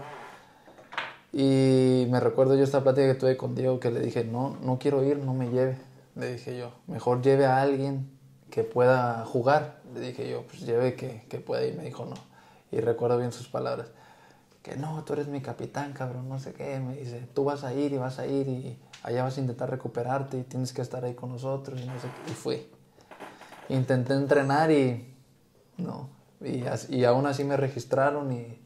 Y 1.33 2.07
me 2.11 2.21
recuerdo 2.21 2.57
yo 2.57 2.65
esta 2.65 2.83
plática 2.83 3.07
que 3.07 3.15
tuve 3.15 3.37
con 3.37 3.55
Diego 3.55 3.81
que 3.81 3.91
le 3.91 4.01
dije, 4.01 4.25
no, 4.25 4.57
no 4.63 4.79
quiero 4.79 5.03
ir, 5.05 5.17
no 5.19 5.33
me 5.33 5.49
lleve. 5.49 5.77
Le 6.17 6.33
dije 6.33 6.59
yo, 6.59 6.73
mejor 6.89 7.23
lleve 7.23 7.47
a 7.47 7.63
alguien 7.63 8.11
que 8.51 8.65
pueda 8.65 9.25
jugar. 9.27 9.77
Le 9.95 10.01
dije 10.01 10.29
yo, 10.29 10.43
pues 10.43 10.61
lleve 10.63 10.95
que, 10.95 11.25
que 11.29 11.39
pueda 11.39 11.65
ir. 11.65 11.77
Me 11.77 11.85
dijo 11.85 12.05
no. 12.05 12.15
Y 12.73 12.81
recuerdo 12.81 13.19
bien 13.19 13.33
sus 13.33 13.49
palabras. 13.49 13.89
Que 14.63 14.77
no, 14.77 15.03
tú 15.05 15.15
eres 15.15 15.27
mi 15.29 15.41
capitán, 15.41 15.93
cabrón, 15.93 16.29
no 16.29 16.39
sé 16.39 16.53
qué. 16.53 16.79
Me 16.81 16.95
dice, 16.97 17.27
tú 17.35 17.45
vas 17.45 17.65
a 17.65 17.73
ir 17.75 17.93
y 17.93 17.99
vas 17.99 18.19
a 18.19 18.27
ir 18.27 18.47
y 18.49 18.79
allá 19.03 19.23
vas 19.25 19.37
a 19.39 19.41
intentar 19.41 19.71
recuperarte 19.71 20.39
y 20.39 20.43
tienes 20.43 20.73
que 20.73 20.83
estar 20.83 21.05
ahí 21.05 21.15
con 21.15 21.31
nosotros 21.31 21.81
y 21.81 21.87
no 21.87 21.95
sé 22.01 22.09
qué. 22.27 22.31
Y 22.31 22.35
fui. 22.35 22.67
Intenté 23.69 24.15
entrenar 24.15 24.71
y 24.71 25.15
no. 25.79 26.09
Y, 26.43 26.65
as- 26.67 26.91
y 26.91 27.05
aún 27.05 27.27
así 27.27 27.45
me 27.45 27.57
registraron 27.57 28.33
y, 28.33 28.59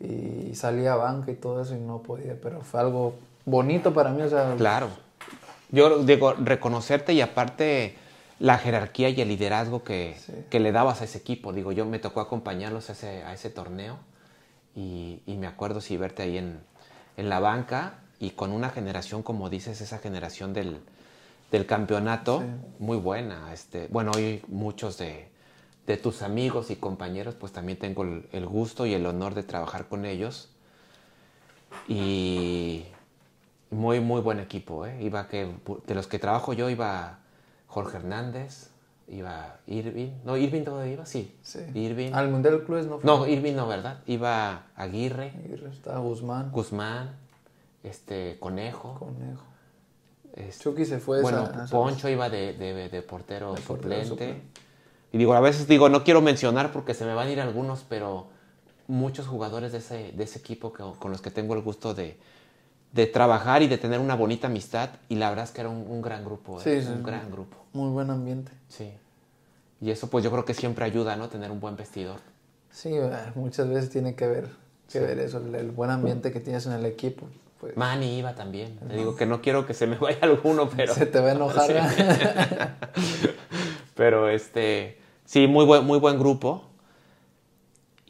y 0.00 0.54
salí 0.54 0.86
a 0.86 0.94
banca 0.96 1.30
y 1.30 1.34
todo 1.36 1.62
eso 1.62 1.74
y 1.74 1.80
no 1.80 2.02
podía. 2.02 2.38
Pero 2.40 2.60
fue 2.62 2.80
algo 2.80 3.14
bonito 3.44 3.92
para 3.92 4.10
mí, 4.10 4.22
o 4.22 4.28
sea, 4.28 4.54
Claro. 4.56 4.88
Yo 5.72 6.02
digo, 6.04 6.32
reconocerte 6.34 7.12
y 7.12 7.20
aparte 7.20 7.96
la 8.40 8.58
jerarquía 8.58 9.10
y 9.10 9.20
el 9.20 9.28
liderazgo 9.28 9.84
que, 9.84 10.16
Sí. 10.18 10.32
que 10.50 10.58
le 10.60 10.72
dabas 10.72 11.00
a 11.02 11.04
ese 11.04 11.18
equipo. 11.18 11.52
Digo, 11.52 11.70
yo 11.72 11.86
me 11.86 11.98
tocó 12.00 12.20
acompañarlos 12.20 12.88
a 12.90 12.94
ese, 12.94 13.22
a 13.22 13.32
ese 13.32 13.50
torneo 13.50 13.98
y, 14.74 15.22
y 15.26 15.36
me 15.36 15.46
acuerdo 15.46 15.80
sí 15.80 15.96
verte 15.96 16.22
ahí 16.22 16.38
en, 16.38 16.60
en 17.16 17.28
la 17.28 17.38
banca 17.38 18.00
y 18.18 18.30
con 18.30 18.50
una 18.52 18.70
generación, 18.70 19.22
como 19.22 19.48
dices, 19.50 19.80
esa 19.80 19.98
generación 19.98 20.52
del, 20.54 20.80
del 21.52 21.66
campeonato, 21.66 22.40
Sí. 22.40 22.46
muy 22.78 22.96
buena. 22.96 23.52
Este, 23.52 23.86
bueno, 23.88 24.10
hoy 24.16 24.42
muchos 24.48 24.96
de, 24.98 25.28
de 25.86 25.96
tus 25.98 26.22
amigos 26.22 26.70
y 26.70 26.76
compañeros, 26.76 27.34
pues 27.34 27.52
también 27.52 27.78
tengo 27.78 28.02
el, 28.04 28.26
el 28.32 28.46
gusto 28.46 28.86
y 28.86 28.94
el 28.94 29.04
honor 29.06 29.34
de 29.34 29.42
trabajar 29.42 29.86
con 29.88 30.04
ellos. 30.06 30.48
Y 31.88 32.84
muy, 33.70 34.00
muy 34.00 34.20
buen 34.20 34.40
equipo, 34.40 34.86
¿eh? 34.86 35.02
Iba 35.02 35.28
que, 35.28 35.48
de 35.86 35.94
los 35.94 36.06
que 36.06 36.18
trabajo 36.18 36.52
yo 36.52 36.68
iba 36.70 37.18
Jorge 37.70 37.98
Hernández, 37.98 38.70
iba 39.08 39.58
Irving. 39.66 40.10
No, 40.24 40.36
Irving 40.36 40.64
todavía 40.64 40.92
iba, 40.92 41.06
sí. 41.06 41.34
sí. 41.42 41.60
Irving. 41.74 42.12
Al 42.12 42.28
Mundial 42.28 42.58
de 42.58 42.64
Clubes 42.64 42.86
no 42.86 42.98
fue. 42.98 43.06
No, 43.06 43.26
Irving 43.26 43.54
no, 43.54 43.68
¿verdad? 43.68 44.00
Iba 44.06 44.64
Aguirre, 44.74 45.32
Aguirre, 45.44 45.70
Estaba 45.70 46.00
Guzmán, 46.00 46.50
Guzmán, 46.50 47.10
este, 47.84 48.36
Conejo. 48.40 48.94
Conejo. 48.98 49.44
este, 50.34 50.62
Chucky 50.64 50.84
se 50.84 50.98
fue 50.98 51.22
bueno, 51.22 51.44
esa- 51.44 51.64
esa 51.64 51.70
Poncho 51.76 52.08
iba 52.08 52.28
de, 52.28 52.52
de- 52.54 52.88
de 52.88 53.02
portero 53.02 53.54
De 53.54 53.62
suplente. 53.62 54.42
Y 55.12 55.18
digo, 55.18 55.34
a 55.34 55.40
veces 55.40 55.66
digo, 55.66 55.88
no 55.88 56.04
quiero 56.04 56.20
mencionar 56.20 56.70
porque 56.72 56.94
se 56.94 57.04
me 57.04 57.14
van 57.14 57.28
a 57.28 57.30
ir 57.30 57.40
algunos, 57.40 57.84
pero 57.88 58.28
muchos 58.86 59.26
jugadores 59.26 59.72
de 59.72 59.78
ese, 59.78 60.12
de 60.12 60.24
ese 60.24 60.38
equipo 60.40 60.72
que, 60.72 60.82
con 60.98 61.10
los 61.12 61.20
que 61.20 61.30
tengo 61.30 61.54
el 61.54 61.62
gusto 61.62 61.94
de, 61.94 62.16
de, 62.92 63.06
trabajar 63.06 63.62
y 63.62 63.68
de 63.68 63.78
tener 63.78 64.00
una 64.00 64.14
bonita 64.14 64.46
amistad. 64.48 64.90
Y 65.08 65.16
la 65.16 65.28
verdad 65.28 65.44
es 65.44 65.50
que 65.50 65.60
era 65.60 65.70
un, 65.70 65.86
un 65.88 66.02
gran 66.02 66.24
grupo, 66.24 66.60
¿eh? 66.60 66.64
Sí, 66.64 66.82
sí, 66.86 66.92
un 66.92 67.02
gran 67.02 67.30
grupo. 67.30 67.56
Muy 67.72 67.90
buen 67.90 68.10
ambiente. 68.10 68.52
Sí. 68.68 68.92
Y 69.80 69.90
eso 69.90 70.08
pues 70.08 70.22
yo 70.24 70.30
creo 70.30 70.44
que 70.44 70.54
siempre 70.54 70.84
ayuda, 70.84 71.16
¿no? 71.16 71.28
Tener 71.28 71.50
un 71.50 71.60
buen 71.60 71.76
vestidor. 71.76 72.20
Sí, 72.70 72.92
muchas 73.34 73.68
veces 73.68 73.90
tiene 73.90 74.14
que 74.14 74.26
ver, 74.26 74.44
que 74.90 74.98
Sí. 74.98 75.00
ver 75.00 75.18
eso, 75.18 75.38
el, 75.38 75.54
el 75.54 75.70
buen 75.70 75.90
ambiente 75.90 76.32
que 76.32 76.40
tienes 76.40 76.66
en 76.66 76.72
el 76.72 76.84
equipo. 76.84 77.26
Pues, 77.60 77.76
Manny 77.76 78.18
iba 78.18 78.34
también. 78.34 78.78
Te 78.78 78.96
digo 78.96 79.16
que 79.16 79.26
no 79.26 79.42
quiero 79.42 79.66
que 79.66 79.74
se 79.74 79.86
me 79.86 79.96
vaya 79.96 80.18
alguno, 80.22 80.68
pero... 80.70 80.94
se 80.94 81.06
te 81.06 81.20
va 81.20 81.28
a 81.28 81.32
enojar. 81.32 82.76
Pero 83.94 84.30
este, 84.30 84.98
sí, 85.26 85.46
muy 85.46 85.66
buen, 85.66 85.84
muy 85.84 85.98
buen 85.98 86.18
grupo. 86.18 86.69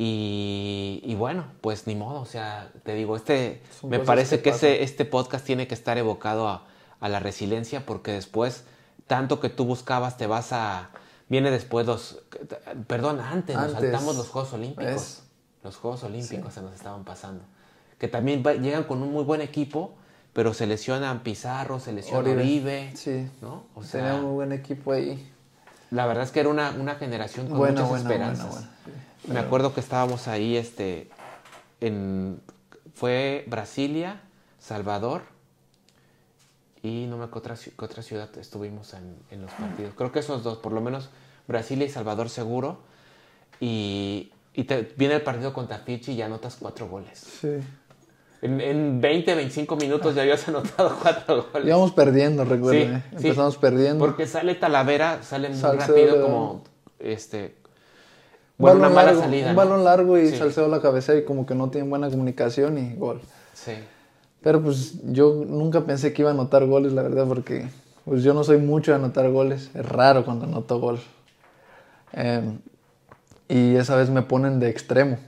Y, 0.03 1.03
y 1.05 1.15
bueno, 1.15 1.45
pues 1.61 1.87
ni 1.87 1.95
modo, 1.95 2.23
o 2.23 2.25
sea, 2.25 2.71
te 2.85 2.95
digo, 2.95 3.17
este, 3.17 3.61
me 3.83 3.99
parece 3.99 4.41
que 4.41 4.49
ese, 4.49 4.83
este 4.83 5.05
podcast 5.05 5.45
tiene 5.45 5.67
que 5.69 5.75
estar 5.75 5.99
evocado 5.99 6.49
a, 6.49 6.67
a 7.01 7.09
la 7.11 7.21
resiliencia 7.21 7.85
porque 7.85 8.13
después, 8.13 8.65
tanto 9.07 9.41
que 9.41 9.51
tú 9.51 9.67
buscabas, 9.67 10.17
te 10.17 10.27
vas 10.27 10.55
a, 10.55 10.89
viene 11.29 11.51
después 11.51 11.87
los, 11.87 12.23
perdón, 12.87 13.21
antes, 13.21 13.55
nos 13.57 13.73
saltamos 13.73 14.17
los 14.17 14.29
Juegos 14.31 14.55
Olímpicos. 14.55 15.23
Los 15.63 15.77
Juegos 15.77 16.03
Olímpicos 16.05 16.55
se 16.55 16.63
nos 16.63 16.73
estaban 16.73 17.05
pasando. 17.05 17.45
Que 17.99 18.09
también 18.09 18.43
va- 18.47 18.55
llegan 18.55 18.85
con 18.85 19.03
un 19.03 19.13
muy 19.13 19.25
buen 19.25 19.43
equipo, 19.43 19.93
pero 20.33 20.55
se 20.55 20.67
lesionan 20.67 21.23
Pizarro, 21.23 21.79
se 21.79 21.93
lesiona 21.93 22.21
Oribe. 22.21 22.41
Oribe, 22.41 22.93
Sí. 22.97 23.29
¿no? 23.43 23.65
O 23.75 23.83
Tenía 23.83 24.07
sea, 24.07 24.15
un 24.15 24.23
muy 24.23 24.33
buen 24.33 24.53
equipo 24.53 24.93
ahí. 24.93 25.31
la 25.91 26.07
verdad 26.07 26.25
es 26.25 26.31
que 26.31 26.41
era 26.41 26.49
una, 26.49 26.71
una 26.71 26.95
generación 26.95 27.49
con 27.49 27.59
Buena, 27.59 27.83
muchas 27.83 27.89
buena, 27.91 28.03
esperanzas. 28.11 28.65
Me 29.27 29.39
acuerdo 29.39 29.75
que 29.75 29.81
estábamos 29.81 30.29
ahí, 30.29 30.57
este, 30.57 31.11
en, 31.81 32.41
fue 32.95 33.45
Brasilia, 33.49 34.21
Salvador 34.59 35.23
y 36.83 37.07
no 37.09 37.19
me 37.19 37.25
acuerdo 37.25 37.55
qué 37.77 37.85
otra, 37.85 38.03
ciudad 38.03 38.31
estuvimos 38.39 38.95
en, 38.95 39.17
en 39.31 39.43
los 39.43 39.51
partidos. 39.53 39.95
Creo 39.97 40.13
que 40.13 40.21
esos 40.21 40.43
dos, 40.43 40.59
por 40.59 40.73
lo 40.73 40.81
menos 40.81 41.11
Brasilia 41.47 41.87
y 41.87 41.91
Salvador 41.91 42.31
seguro. 42.31 42.79
Y, 43.61 44.33
y 44.55 44.65
te, 44.65 44.95
viene 44.97 45.17
el 45.17 45.23
partido 45.23 45.53
contra 45.53 45.79
Fiji 45.79 46.13
y 46.13 46.23
anotas 46.23 46.57
cuatro 46.59 46.89
goles. 46.89 47.19
Sí. 47.41 47.59
En, 48.43 48.59
en 48.63 49.01
20, 49.03 49.35
25 49.35 49.77
minutos 49.77 50.15
ya 50.15 50.23
habías 50.23 50.49
anotado 50.49 50.97
cuatro 51.01 51.49
goles. 51.53 51.69
Íbamos 51.69 51.93
perdiendo, 51.93 52.45
recuerdo. 52.45 52.73
Sí, 52.73 52.79
¿eh? 52.79 53.03
sí. 53.11 53.17
Empezamos 53.17 53.59
perdiendo. 53.59 54.05
Porque 54.05 54.27
sale 54.27 54.55
Talavera, 54.55 55.23
sale 55.23 55.51
muy 55.51 55.59
Salcedo 55.59 55.95
rápido 55.95 56.23
como 56.23 56.65
este 56.99 57.60
Un 58.61 58.77
una 58.77 58.89
balón 58.89 58.95
mala 58.95 59.07
largo, 59.07 59.21
salida. 59.23 59.47
Un 59.47 59.53
¿no? 59.53 59.57
balón 59.57 59.85
largo 59.85 60.19
y 60.19 60.29
Sí. 60.29 60.37
Salcedo 60.37 60.69
la 60.69 60.81
cabeza 60.81 61.15
y 61.17 61.25
como 61.25 61.47
que 61.47 61.55
no 61.55 61.71
tienen 61.71 61.91
buena 61.91 62.11
comunicación 62.11 62.79
y 62.79 62.95
gol. 62.97 63.21
Sí. 63.55 63.73
Pero 64.43 64.63
pues 64.63 64.95
yo 65.13 65.45
nunca 65.47 65.83
pensé 65.85 66.13
que 66.13 66.23
iba 66.23 66.31
a 66.31 66.35
anotar 66.35 66.65
goles, 66.67 66.93
la 66.93 67.03
verdad, 67.03 67.27
porque 67.27 67.69
pues 68.05 68.23
yo 68.23 68.35
no 68.35 68.45
soy 68.45 68.59
mucho 68.59 68.93
de 68.93 68.97
anotar 68.97 69.31
goles. 69.31 69.71
Es 69.75 69.87
raro 69.87 70.25
cuando 70.25 70.47
anoto 70.47 70.81
gol. 70.81 71.01
Eh, 72.13 72.59
y 73.49 73.77
esa 73.77 73.97
vez 73.97 74.11
me 74.11 74.23
ponen 74.23 74.61
de 74.61 74.71
extremo. 74.71 75.19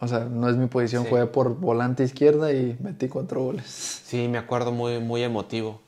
O 0.00 0.06
sea, 0.06 0.20
no 0.20 0.48
es 0.48 0.56
mi 0.56 0.66
posición. 0.66 1.04
Sí. 1.04 1.10
Jugué 1.10 1.26
por 1.26 1.56
volante 1.56 2.04
izquierda 2.04 2.52
y 2.52 2.76
metí 2.80 3.08
cuatro 3.08 3.42
goles. 3.42 3.66
Sí, 3.66 4.28
me 4.28 4.38
acuerdo 4.38 4.72
muy, 4.72 5.00
muy 5.00 5.22
emotivo. 5.22 5.80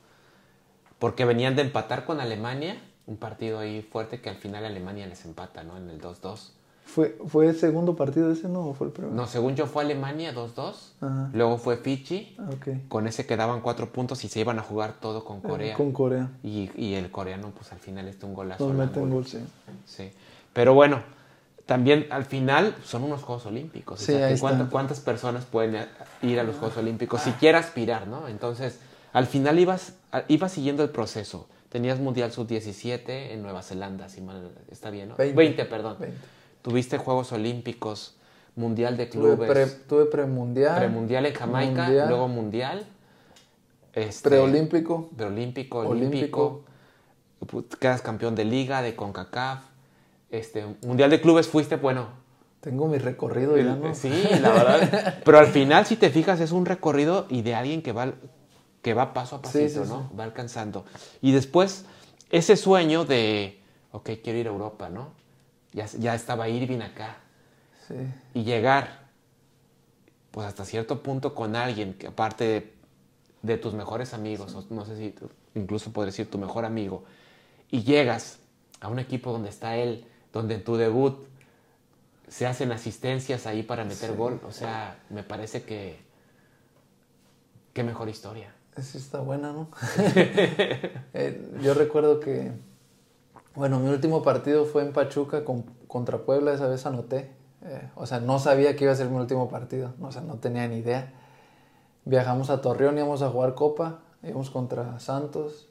Porque 0.99 1.25
venían 1.25 1.55
de 1.55 1.63
empatar 1.63 2.05
con 2.05 2.19
Alemania, 2.19 2.79
un 3.07 3.17
partido 3.17 3.59
ahí 3.59 3.81
fuerte 3.81 4.21
que 4.21 4.29
al 4.29 4.35
final 4.35 4.65
Alemania 4.65 5.07
les 5.07 5.25
empata, 5.25 5.63
¿no? 5.63 5.77
En 5.77 5.89
el 5.89 5.99
2-2. 5.99 6.51
¿Fue, 6.83 7.17
¿Fue 7.27 7.47
el 7.47 7.55
segundo 7.55 7.95
partido 7.95 8.31
ese, 8.31 8.49
no? 8.49 8.67
¿O 8.67 8.73
fue 8.73 8.87
el 8.87 8.93
primero? 8.93 9.15
No, 9.15 9.25
según 9.27 9.55
yo 9.55 9.65
fue 9.65 9.83
Alemania 9.83 10.33
2-2. 10.33 10.73
Ajá. 10.99 11.29
Luego 11.33 11.57
fue 11.57 11.77
Fiji. 11.77 12.35
Ah, 12.37 12.49
ok. 12.53 12.87
Con 12.89 13.07
ese 13.07 13.25
quedaban 13.25 13.61
cuatro 13.61 13.91
puntos 13.93 14.23
y 14.25 14.27
se 14.27 14.39
iban 14.41 14.59
a 14.59 14.61
jugar 14.61 14.95
todo 14.99 15.23
con 15.23 15.39
Corea. 15.39 15.75
Con 15.77 15.93
Corea. 15.93 16.29
Y, 16.43 16.69
y 16.75 16.95
el 16.95 17.09
coreano, 17.11 17.51
pues 17.57 17.71
al 17.71 17.79
final 17.79 18.07
este 18.09 18.25
un 18.25 18.33
golazo. 18.33 18.73
Nos 18.73 18.87
ángulo. 18.89 19.15
gol, 19.15 19.25
sí. 19.25 19.39
Sí. 19.85 20.11
Pero 20.51 20.73
bueno, 20.73 21.01
también 21.65 22.07
al 22.09 22.25
final 22.25 22.75
son 22.83 23.03
unos 23.03 23.21
Juegos 23.23 23.45
Olímpicos. 23.45 24.01
O 24.01 24.05
Sí, 24.05 24.11
sea, 24.11 24.25
ahí 24.27 24.37
cuánta- 24.39 24.63
está. 24.63 24.71
¿cuántas 24.71 24.99
personas 24.99 25.45
pueden 25.45 25.87
ir 26.23 26.39
a 26.39 26.43
los 26.43 26.57
Juegos 26.57 26.75
Olímpicos? 26.77 27.21
Siquiera 27.21 27.59
aspirar, 27.59 28.07
¿no? 28.07 28.27
Entonces, 28.27 28.79
al 29.13 29.27
final 29.27 29.59
ibas, 29.59 29.93
ibas 30.27 30.51
siguiendo 30.51 30.83
el 30.83 30.89
proceso. 30.89 31.47
Tenías 31.69 31.99
Mundial 32.01 32.33
Sub-17 32.33 33.31
en 33.31 33.41
Nueva 33.43 33.61
Zelanda, 33.61 34.09
si 34.09 34.19
mal 34.19 34.51
está 34.69 34.89
bien, 34.89 35.07
¿no? 35.09 35.15
20. 35.15 35.63
perdón. 35.65 35.95
20. 36.01 36.17
Tuviste 36.61 36.97
Juegos 36.97 37.31
Olímpicos, 37.31 38.15
Mundial 38.55 38.97
de 38.97 39.09
Clubes, 39.09 39.49
pre, 39.49 39.65
tuve 39.65 40.05
premundial. 40.05 40.77
premundial 40.77 41.25
en 41.25 41.33
Jamaica, 41.33 41.83
mundial, 41.83 42.09
luego 42.09 42.27
Mundial. 42.27 42.85
este, 43.93 44.29
preolímpico. 44.29 45.09
preolímpico, 45.15 45.79
Olímpico. 45.79 46.63
olímpico, 47.39 47.77
quedas 47.79 48.01
campeón 48.01 48.35
de 48.35 48.45
liga, 48.45 48.81
de 48.81 48.95
CONCACAF, 48.95 49.63
este, 50.29 50.65
mundial 50.85 51.09
de 51.09 51.19
clubes 51.21 51.47
fuiste, 51.47 51.77
bueno, 51.77 52.07
Tengo 52.59 52.87
mi 52.87 52.97
recorrido 52.99 53.57
ya, 53.57 53.75
¿no? 53.75 53.95
sí, 53.95 54.11
la 54.39 54.49
verdad, 54.51 55.15
pero 55.25 55.39
al 55.39 55.47
final 55.47 55.85
si 55.85 55.95
te 55.95 56.09
fijas 56.09 56.39
es 56.41 56.51
un 56.51 56.65
recorrido 56.65 57.25
y 57.29 57.41
de 57.41 57.55
alguien 57.55 57.81
que 57.81 57.91
va, 57.91 58.13
que 58.81 58.93
va 58.93 59.13
paso 59.13 59.37
a 59.37 59.41
pasito, 59.41 59.83
sí, 59.83 59.89
¿no? 59.89 60.11
Va 60.17 60.25
alcanzando. 60.25 60.85
Y 61.21 61.31
después 61.31 61.85
ese 62.29 62.55
sueño 62.55 63.03
de, 63.03 63.59
ok, 63.91 64.11
quiero 64.23 64.39
ir 64.39 64.47
a 64.47 64.51
Europa, 64.51 64.89
¿no? 64.89 65.20
Ya, 65.73 65.85
ya 65.85 66.15
estaba 66.15 66.49
Irving 66.49 66.81
acá 66.81 67.17
Sí. 67.87 67.95
y 68.33 68.43
llegar, 68.43 69.07
pues 70.31 70.47
hasta 70.47 70.65
cierto 70.65 71.01
punto 71.01 71.33
con 71.33 71.55
alguien 71.55 71.93
que 71.93 72.07
aparte 72.07 72.43
de, 72.45 72.73
de 73.41 73.57
tus 73.57 73.73
mejores 73.73 74.13
amigos, 74.13 74.53
o 74.55 74.65
no 74.73 74.85
sé 74.85 74.95
si 74.97 75.15
incluso 75.55 75.91
podría 75.91 76.07
decir 76.11 76.29
tu 76.29 76.37
mejor 76.37 76.65
amigo, 76.65 77.03
y 77.69 77.83
llegas 77.83 78.39
a 78.81 78.87
un 78.89 78.99
equipo 78.99 79.31
donde 79.31 79.49
está 79.49 79.75
él, 79.77 80.05
donde 80.33 80.55
en 80.55 80.63
tu 80.63 80.75
debut 80.77 81.23
se 82.27 82.45
hacen 82.47 82.71
asistencias 82.71 83.45
ahí 83.47 83.63
para 83.63 83.83
meter 83.83 84.11
Sí. 84.11 84.15
gol, 84.15 84.39
o 84.47 84.51
sea, 84.51 84.97
me 85.09 85.23
parece 85.23 85.63
que 85.63 85.99
qué 87.73 87.83
mejor 87.83 88.09
historia. 88.09 88.53
Sí 88.81 88.97
está 88.97 89.19
buena, 89.19 89.51
¿no? 89.51 89.69
Eh, 91.13 91.51
yo 91.61 91.73
recuerdo 91.73 92.19
que, 92.21 92.51
bueno, 93.55 93.79
mi 93.79 93.89
último 93.89 94.23
partido 94.23 94.65
fue 94.65 94.83
en 94.83 94.93
Pachuca 94.93 95.43
con- 95.45 95.63
contra 95.87 96.19
Puebla, 96.19 96.53
esa 96.53 96.67
vez 96.67 96.85
anoté. 96.85 97.31
Eh, 97.63 97.89
o 97.95 98.05
sea, 98.05 98.19
no 98.19 98.39
sabía 98.39 98.75
que 98.75 98.85
iba 98.85 98.93
a 98.93 98.95
ser 98.95 99.09
mi 99.09 99.17
último 99.17 99.49
partido, 99.49 99.93
o 100.01 100.11
sea, 100.11 100.21
no 100.21 100.35
tenía 100.37 100.67
ni 100.67 100.77
idea. 100.77 101.13
Viajamos 102.05 102.49
a 102.49 102.61
Torreón, 102.61 102.97
íbamos 102.97 103.21
a 103.21 103.29
jugar 103.29 103.55
Copa, 103.55 103.99
íbamos 104.23 104.49
contra 104.49 104.99
Santos 104.99 105.69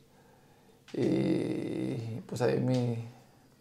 y 0.92 2.20
pues 2.26 2.42
ahí 2.42 2.60
mi, 2.60 3.08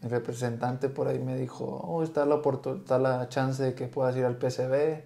representante 0.01 0.89
por 0.89 1.07
ahí 1.07 1.19
me 1.19 1.35
dijo, 1.37 1.65
oh, 1.65 2.03
está 2.03 2.25
la, 2.25 2.41
está 2.77 2.99
la 2.99 3.29
chance 3.29 3.63
de 3.63 3.73
que 3.75 3.87
puedas 3.87 4.15
ir 4.15 4.25
al 4.25 4.37
PCB. 4.37 5.03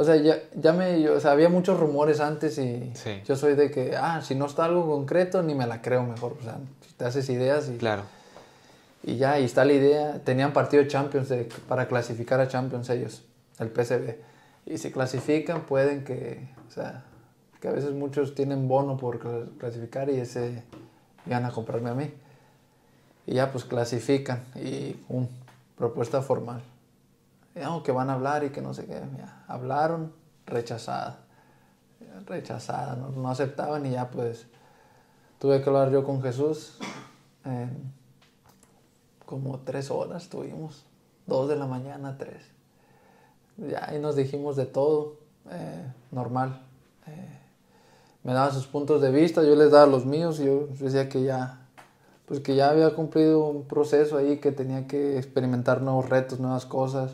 O 0.00 0.04
sea, 0.04 0.14
ya, 0.14 0.38
ya 0.54 0.72
me, 0.72 1.02
yo- 1.02 1.14
o 1.16 1.20
sea, 1.20 1.32
había 1.32 1.48
muchos 1.48 1.80
rumores 1.80 2.20
antes 2.20 2.56
y 2.58 2.92
Sí. 2.94 3.20
yo 3.26 3.34
soy 3.34 3.56
de 3.56 3.68
que, 3.72 3.96
ah, 3.96 4.22
si 4.22 4.36
no 4.36 4.46
está 4.46 4.64
algo 4.66 4.86
concreto, 4.86 5.42
ni 5.42 5.56
me 5.56 5.66
la 5.66 5.82
creo 5.82 6.04
mejor. 6.04 6.36
O 6.40 6.44
sea, 6.44 6.58
te 6.96 7.04
haces 7.04 7.28
ideas 7.30 7.68
y, 7.68 7.78
Claro. 7.78 8.02
y 9.02 9.16
ya, 9.16 9.32
ahí 9.32 9.44
está 9.44 9.64
la 9.64 9.72
idea. 9.72 10.20
Tenían 10.22 10.52
partido 10.52 10.84
de 10.84 10.88
Champions 10.88 11.28
de- 11.28 11.48
para 11.68 11.88
clasificar 11.88 12.38
a 12.38 12.46
Champions 12.46 12.88
ellos, 12.90 13.24
el 13.58 13.70
PCB. 13.70 14.20
Y 14.66 14.78
si 14.78 14.92
clasifican, 14.92 15.62
pueden 15.62 16.04
que, 16.04 16.46
o 16.68 16.70
sea, 16.70 17.02
que 17.60 17.66
a 17.66 17.72
veces 17.72 17.90
muchos 17.90 18.36
tienen 18.36 18.68
bono 18.68 18.96
por 18.98 19.18
cla- 19.18 19.48
clasificar 19.58 20.08
y 20.10 20.20
ese 20.20 20.62
a 21.44 21.50
comprarme 21.50 21.90
a 21.90 21.94
mí. 21.94 22.08
Y 23.26 23.34
ya, 23.34 23.50
pues 23.50 23.64
clasifican 23.64 24.44
y 24.54 24.92
pum, 24.92 25.26
propuesta 25.76 26.22
formal. 26.22 26.62
Y, 27.58 27.64
"No, 27.64 27.82
que 27.82 27.92
van 27.92 28.10
a 28.10 28.14
hablar 28.14 28.44
y 28.44 28.50
que 28.50 28.60
no 28.60 28.74
sé 28.74 28.86
qué. 28.86 29.00
Hablaron, 29.46 30.12
rechazada. 30.46 31.20
Rechazada, 32.26 32.96
no, 32.96 33.30
aceptaban 33.30 33.86
y 33.86 33.92
ya 33.92 34.10
pues 34.10 34.46
tuve 35.38 35.62
que 35.62 35.68
hablar 35.68 35.90
yo 35.90 36.04
con 36.04 36.22
Jesús. 36.22 36.78
como 39.24 39.58
tres 39.58 39.90
horas 39.90 40.28
tuvimos, 40.30 40.84
dos 41.26 41.48
de 41.50 41.56
la 41.56 41.66
mañana, 41.66 42.16
tres. 42.16 42.42
Ya 43.58 43.84
ahí 43.88 43.98
nos 43.98 44.16
dijimos 44.16 44.56
de 44.56 44.64
todo, 44.64 45.16
eh, 45.50 45.92
normal. 46.10 46.62
Eh, 47.06 47.38
me 48.24 48.32
daba 48.32 48.50
sus 48.52 48.66
puntos 48.66 49.02
de 49.02 49.10
vista, 49.10 49.42
yo 49.42 49.54
les 49.54 49.70
daba 49.70 49.86
los 49.86 50.06
míos 50.06 50.40
y 50.40 50.46
yo 50.46 50.68
decía 50.78 51.08
que 51.08 51.22
ya, 51.22 51.60
pues 52.26 52.40
que 52.40 52.56
ya 52.56 52.70
había 52.70 52.94
cumplido 52.94 53.46
un 53.46 53.64
proceso 53.64 54.16
ahí, 54.16 54.38
que 54.38 54.52
tenía 54.52 54.86
que 54.86 55.18
experimentar 55.18 55.82
nuevos 55.82 56.08
retos, 56.08 56.40
nuevas 56.40 56.64
cosas. 56.64 57.12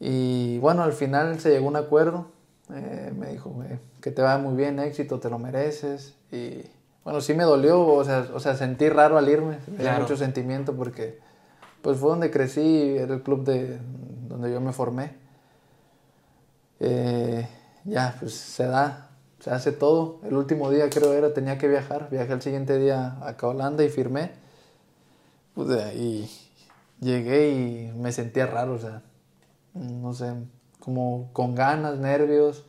Y 0.00 0.58
bueno, 0.58 0.82
al 0.82 0.92
final 0.92 1.40
se 1.40 1.50
llegó 1.50 1.66
a 1.66 1.70
un 1.70 1.76
acuerdo. 1.76 2.26
eh, 2.72 3.12
me 3.16 3.28
dijo 3.32 3.62
eh, 3.64 3.78
que 4.00 4.10
te 4.10 4.22
vaya 4.22 4.38
muy 4.38 4.54
bien, 4.56 4.78
éxito, 4.78 5.18
te 5.20 5.30
lo 5.30 5.38
mereces. 5.38 6.14
Y 6.30 6.62
bueno, 7.04 7.20
sí 7.20 7.32
me 7.34 7.44
dolió, 7.44 7.80
o 7.86 8.04
sea, 8.04 8.26
o 8.34 8.40
sea 8.40 8.54
sentí 8.56 8.88
raro 8.90 9.16
al 9.18 9.28
irme, 9.28 9.58
me 9.66 9.72
dio 9.72 9.76
Claro. 9.78 10.02
mucho 10.02 10.16
sentimiento 10.16 10.74
porque 10.74 11.18
pues 11.82 11.96
fue 11.98 12.10
donde 12.10 12.30
crecí, 12.30 12.96
era 12.98 13.14
el 13.14 13.22
club 13.22 13.44
de 13.44 13.78
donde 14.28 14.52
yo 14.52 14.60
me 14.60 14.72
formé. 14.72 15.12
Eh, 16.80 17.48
ya, 17.84 18.14
pues 18.20 18.34
se 18.34 18.66
da, 18.66 19.10
se 19.40 19.50
hace 19.50 19.72
todo. 19.72 20.20
El 20.24 20.36
último 20.36 20.70
día 20.70 20.88
creo 20.90 21.12
era, 21.14 21.32
tenía 21.34 21.58
que 21.58 21.68
viajar, 21.68 22.08
viajé 22.10 22.32
el 22.34 22.42
siguiente 22.42 22.78
día 22.78 23.16
acá 23.26 23.46
a 23.46 23.50
Holanda 23.50 23.82
y 23.84 23.88
firmé. 23.88 24.32
Pues 25.54 25.68
de 25.68 25.82
ahí 25.82 26.30
llegué 27.00 27.50
y 27.50 27.92
me 27.96 28.12
sentía 28.12 28.46
raro, 28.46 28.74
o 28.74 28.78
sea, 28.78 29.02
no 29.78 30.12
sé, 30.12 30.34
como 30.80 31.30
con 31.32 31.54
ganas, 31.54 31.98
nervios. 31.98 32.64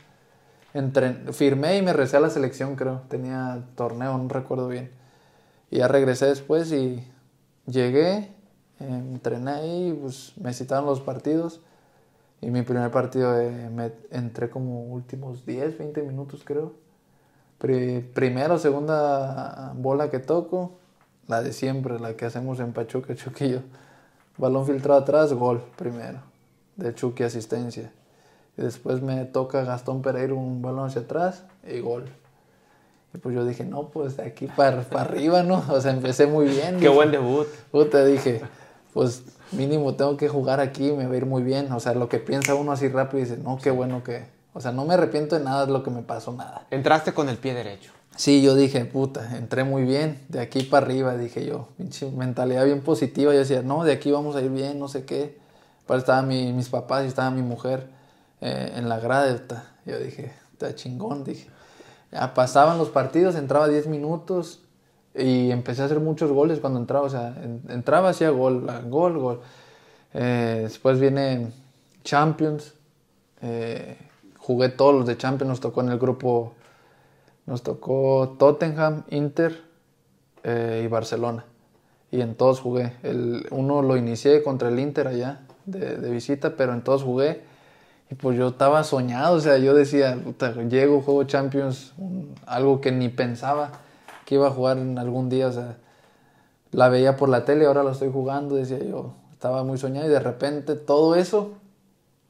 Firmé 1.32 1.78
y 1.78 1.82
me 1.82 1.94
recé 1.94 2.18
a 2.18 2.20
la 2.20 2.30
selección, 2.30 2.76
creo. 2.76 3.02
Tenía 3.10 3.64
torneo, 3.76 4.18
no 4.18 4.28
recuerdo 4.30 4.68
bien. 4.68 4.92
Y 5.72 5.78
ya 5.80 5.88
regresé 5.88 6.28
después 6.28 6.72
y 6.72 7.04
llegué, 7.68 8.32
entrené 8.80 9.52
ahí, 9.52 10.00
pues 10.02 10.34
me 10.38 10.54
citaron 10.54 10.86
los 10.86 11.02
partidos. 11.02 11.62
Y 12.42 12.52
mi 12.52 12.62
primer 12.64 12.92
partido 12.92 13.34
me 13.72 13.92
entré 14.12 14.50
como 14.50 14.84
últimos 14.86 15.46
10, 15.46 15.78
20 15.78 16.04
minutos, 16.04 16.44
creo. 16.46 16.74
Pri- 17.60 18.02
primera 18.14 18.56
o 18.56 18.60
segunda 18.60 19.74
bola 19.76 20.10
que 20.10 20.20
toco, 20.20 20.80
la 21.28 21.42
de 21.42 21.54
siempre, 21.54 22.00
la 22.00 22.16
que 22.16 22.26
hacemos 22.26 22.60
en 22.62 22.74
Pachuca, 22.74 23.14
yo. 23.14 23.62
Balón 24.38 24.66
filtrado 24.66 25.02
atrás, 25.02 25.34
gol 25.34 25.64
primero. 25.78 26.22
De 26.80 26.96
Chucky 26.96 27.24
asistencia. 27.24 27.92
Y 28.58 28.62
después 28.62 29.02
me 29.02 29.26
toca 29.26 29.64
Gastón 29.64 30.02
Pereira 30.02 30.34
un 30.34 30.62
balón 30.62 30.88
hacia 30.88 31.02
atrás 31.02 31.44
y 31.68 31.80
gol. 31.80 32.06
Y 33.14 33.18
pues 33.18 33.36
yo 33.36 33.46
dije, 33.46 33.64
no, 33.66 33.90
pues 33.90 34.18
de 34.18 34.24
aquí 34.24 34.48
para, 34.48 34.82
para 34.90 35.02
arriba, 35.02 35.44
¿no? 35.44 35.64
O 35.70 35.82
sea, 35.82 35.92
empecé 35.92 36.28
muy 36.28 36.46
bien. 36.46 36.76
Qué 36.76 36.86
dije. 36.86 36.90
buen 36.90 37.12
debut. 37.12 37.48
Puta, 37.72 38.04
dije, 38.06 38.42
pues 38.94 39.24
mínimo 39.52 39.96
tengo 39.96 40.18
que 40.18 40.28
jugar 40.28 40.60
aquí, 40.60 40.92
me 40.92 41.06
va 41.06 41.14
a 41.14 41.18
ir 41.18 41.26
muy 41.26 41.44
bien. 41.44 41.72
O 41.72 41.80
sea, 41.80 41.94
lo 41.94 42.10
que 42.10 42.20
piensa 42.20 42.56
uno 42.56 42.72
así 42.72 42.88
rápido 42.88 43.24
dice, 43.24 43.38
no, 43.38 43.58
qué 43.58 43.72
bueno 43.72 44.04
que... 44.04 44.26
O 44.54 44.62
sea, 44.62 44.72
no 44.72 44.86
me 44.86 44.96
arrepiento 44.96 45.38
de 45.38 45.44
nada 45.44 45.66
de 45.66 45.72
lo 45.72 45.84
que 45.84 45.92
me 45.92 46.02
pasó, 46.02 46.34
nada. 46.34 46.66
Entraste 46.72 47.14
con 47.14 47.30
el 47.30 47.38
pie 47.38 47.54
derecho. 47.54 47.92
Sí, 48.16 48.42
yo 48.42 48.56
dije, 48.56 48.84
puta, 48.84 49.38
entré 49.38 49.64
muy 49.64 49.84
bien, 49.84 50.20
de 50.28 50.42
aquí 50.42 50.64
para 50.64 50.86
arriba, 50.86 51.16
dije 51.16 51.46
yo, 51.46 51.70
pinche 51.78 52.12
mentalidad 52.12 52.66
bien 52.66 52.82
positiva. 52.82 53.32
Yo 53.32 53.40
decía, 53.40 53.62
no, 53.62 53.86
de 53.86 53.94
aquí 53.94 54.12
vamos 54.12 54.36
a 54.36 54.42
ir 54.42 54.50
bien, 54.50 54.78
no 54.78 54.90
sé 54.90 55.06
qué. 55.06 55.38
Estaban 55.98 56.28
mi- 56.28 56.54
mis 56.54 56.70
papás 56.70 57.04
y 57.06 57.08
estaba 57.08 57.32
mi 57.32 57.42
mujer 57.42 57.88
eh, 58.42 58.74
en 58.76 58.88
la 58.90 59.00
grada. 59.00 59.36
Yo 59.86 59.98
dije, 60.00 60.32
está 60.54 60.76
chingón, 60.76 61.24
dije. 61.24 61.50
Pasaban 62.36 62.78
los 62.78 62.90
partidos, 62.90 63.36
entraba 63.36 63.68
10 63.68 63.88
minutos 63.88 64.62
y 65.16 65.52
empecé 65.52 65.82
a 65.82 65.86
hacer 65.86 66.00
muchos 66.00 66.32
goles 66.32 66.60
cuando 66.60 66.80
entraba. 66.80 67.06
O 67.06 67.10
sea, 67.10 67.36
en- 67.44 67.62
entraba, 67.70 68.10
hacía 68.10 68.30
gol, 68.30 68.68
gol, 68.90 69.18
gol. 69.18 69.42
Eh, 70.14 70.60
después 70.64 71.00
viene 71.00 71.52
Champions. 72.04 72.74
eh, 73.42 73.98
jugué 74.38 74.70
todos 74.70 74.94
los 74.96 75.06
de 75.06 75.16
Champions, 75.18 75.50
nos 75.50 75.60
tocó 75.62 75.82
en 75.82 75.90
el 75.90 76.00
grupo 76.00 76.54
nos 77.46 77.64
tocó 77.64 78.36
Tottenham, 78.38 79.04
Inter 79.10 79.62
eh, 80.44 80.82
y 80.86 80.88
Barcelona. 80.88 81.46
Y 82.12 82.22
en 82.22 82.36
todos 82.36 82.60
jugué. 82.60 82.94
Uno 83.52 83.82
lo 83.82 83.98
inicié 83.98 84.44
contra 84.44 84.70
el 84.70 84.80
Inter 84.80 85.08
allá 85.08 85.42
de, 85.72 85.98
de 85.98 86.10
visita, 86.12 86.56
pero 86.58 86.74
en 86.74 86.82
todos 86.84 87.04
jugué. 87.04 87.42
Y 88.12 88.16
pues 88.16 88.38
yo 88.38 88.50
estaba 88.50 88.84
soñado, 88.84 89.36
o 89.36 89.40
sea, 89.40 89.58
yo 89.60 89.74
decía, 89.76 90.18
"Puta, 90.24 90.52
llego, 90.64 91.02
juego 91.02 91.24
Champions, 91.26 91.94
un- 91.98 92.34
algo 92.48 92.82
que 92.82 92.92
ni 92.92 93.10
pensaba 93.10 93.72
que 94.26 94.36
iba 94.36 94.48
a 94.48 94.52
jugar 94.52 94.78
en 94.80 94.98
algún 94.98 95.30
día, 95.30 95.48
o 95.48 95.52
sea, 95.52 95.78
la 96.72 96.90
veía 96.90 97.18
por 97.18 97.30
la 97.30 97.46
tele, 97.46 97.66
ahora 97.66 97.84
lo 97.84 97.92
estoy 97.92 98.12
jugando, 98.12 98.56
decía 98.56 98.80
yo, 98.80 99.14
estaba 99.34 99.64
muy 99.64 99.78
soñado 99.78 100.08
y 100.08 100.10
de 100.10 100.20
repente 100.20 100.76
todo 100.76 101.16
eso, 101.16 101.54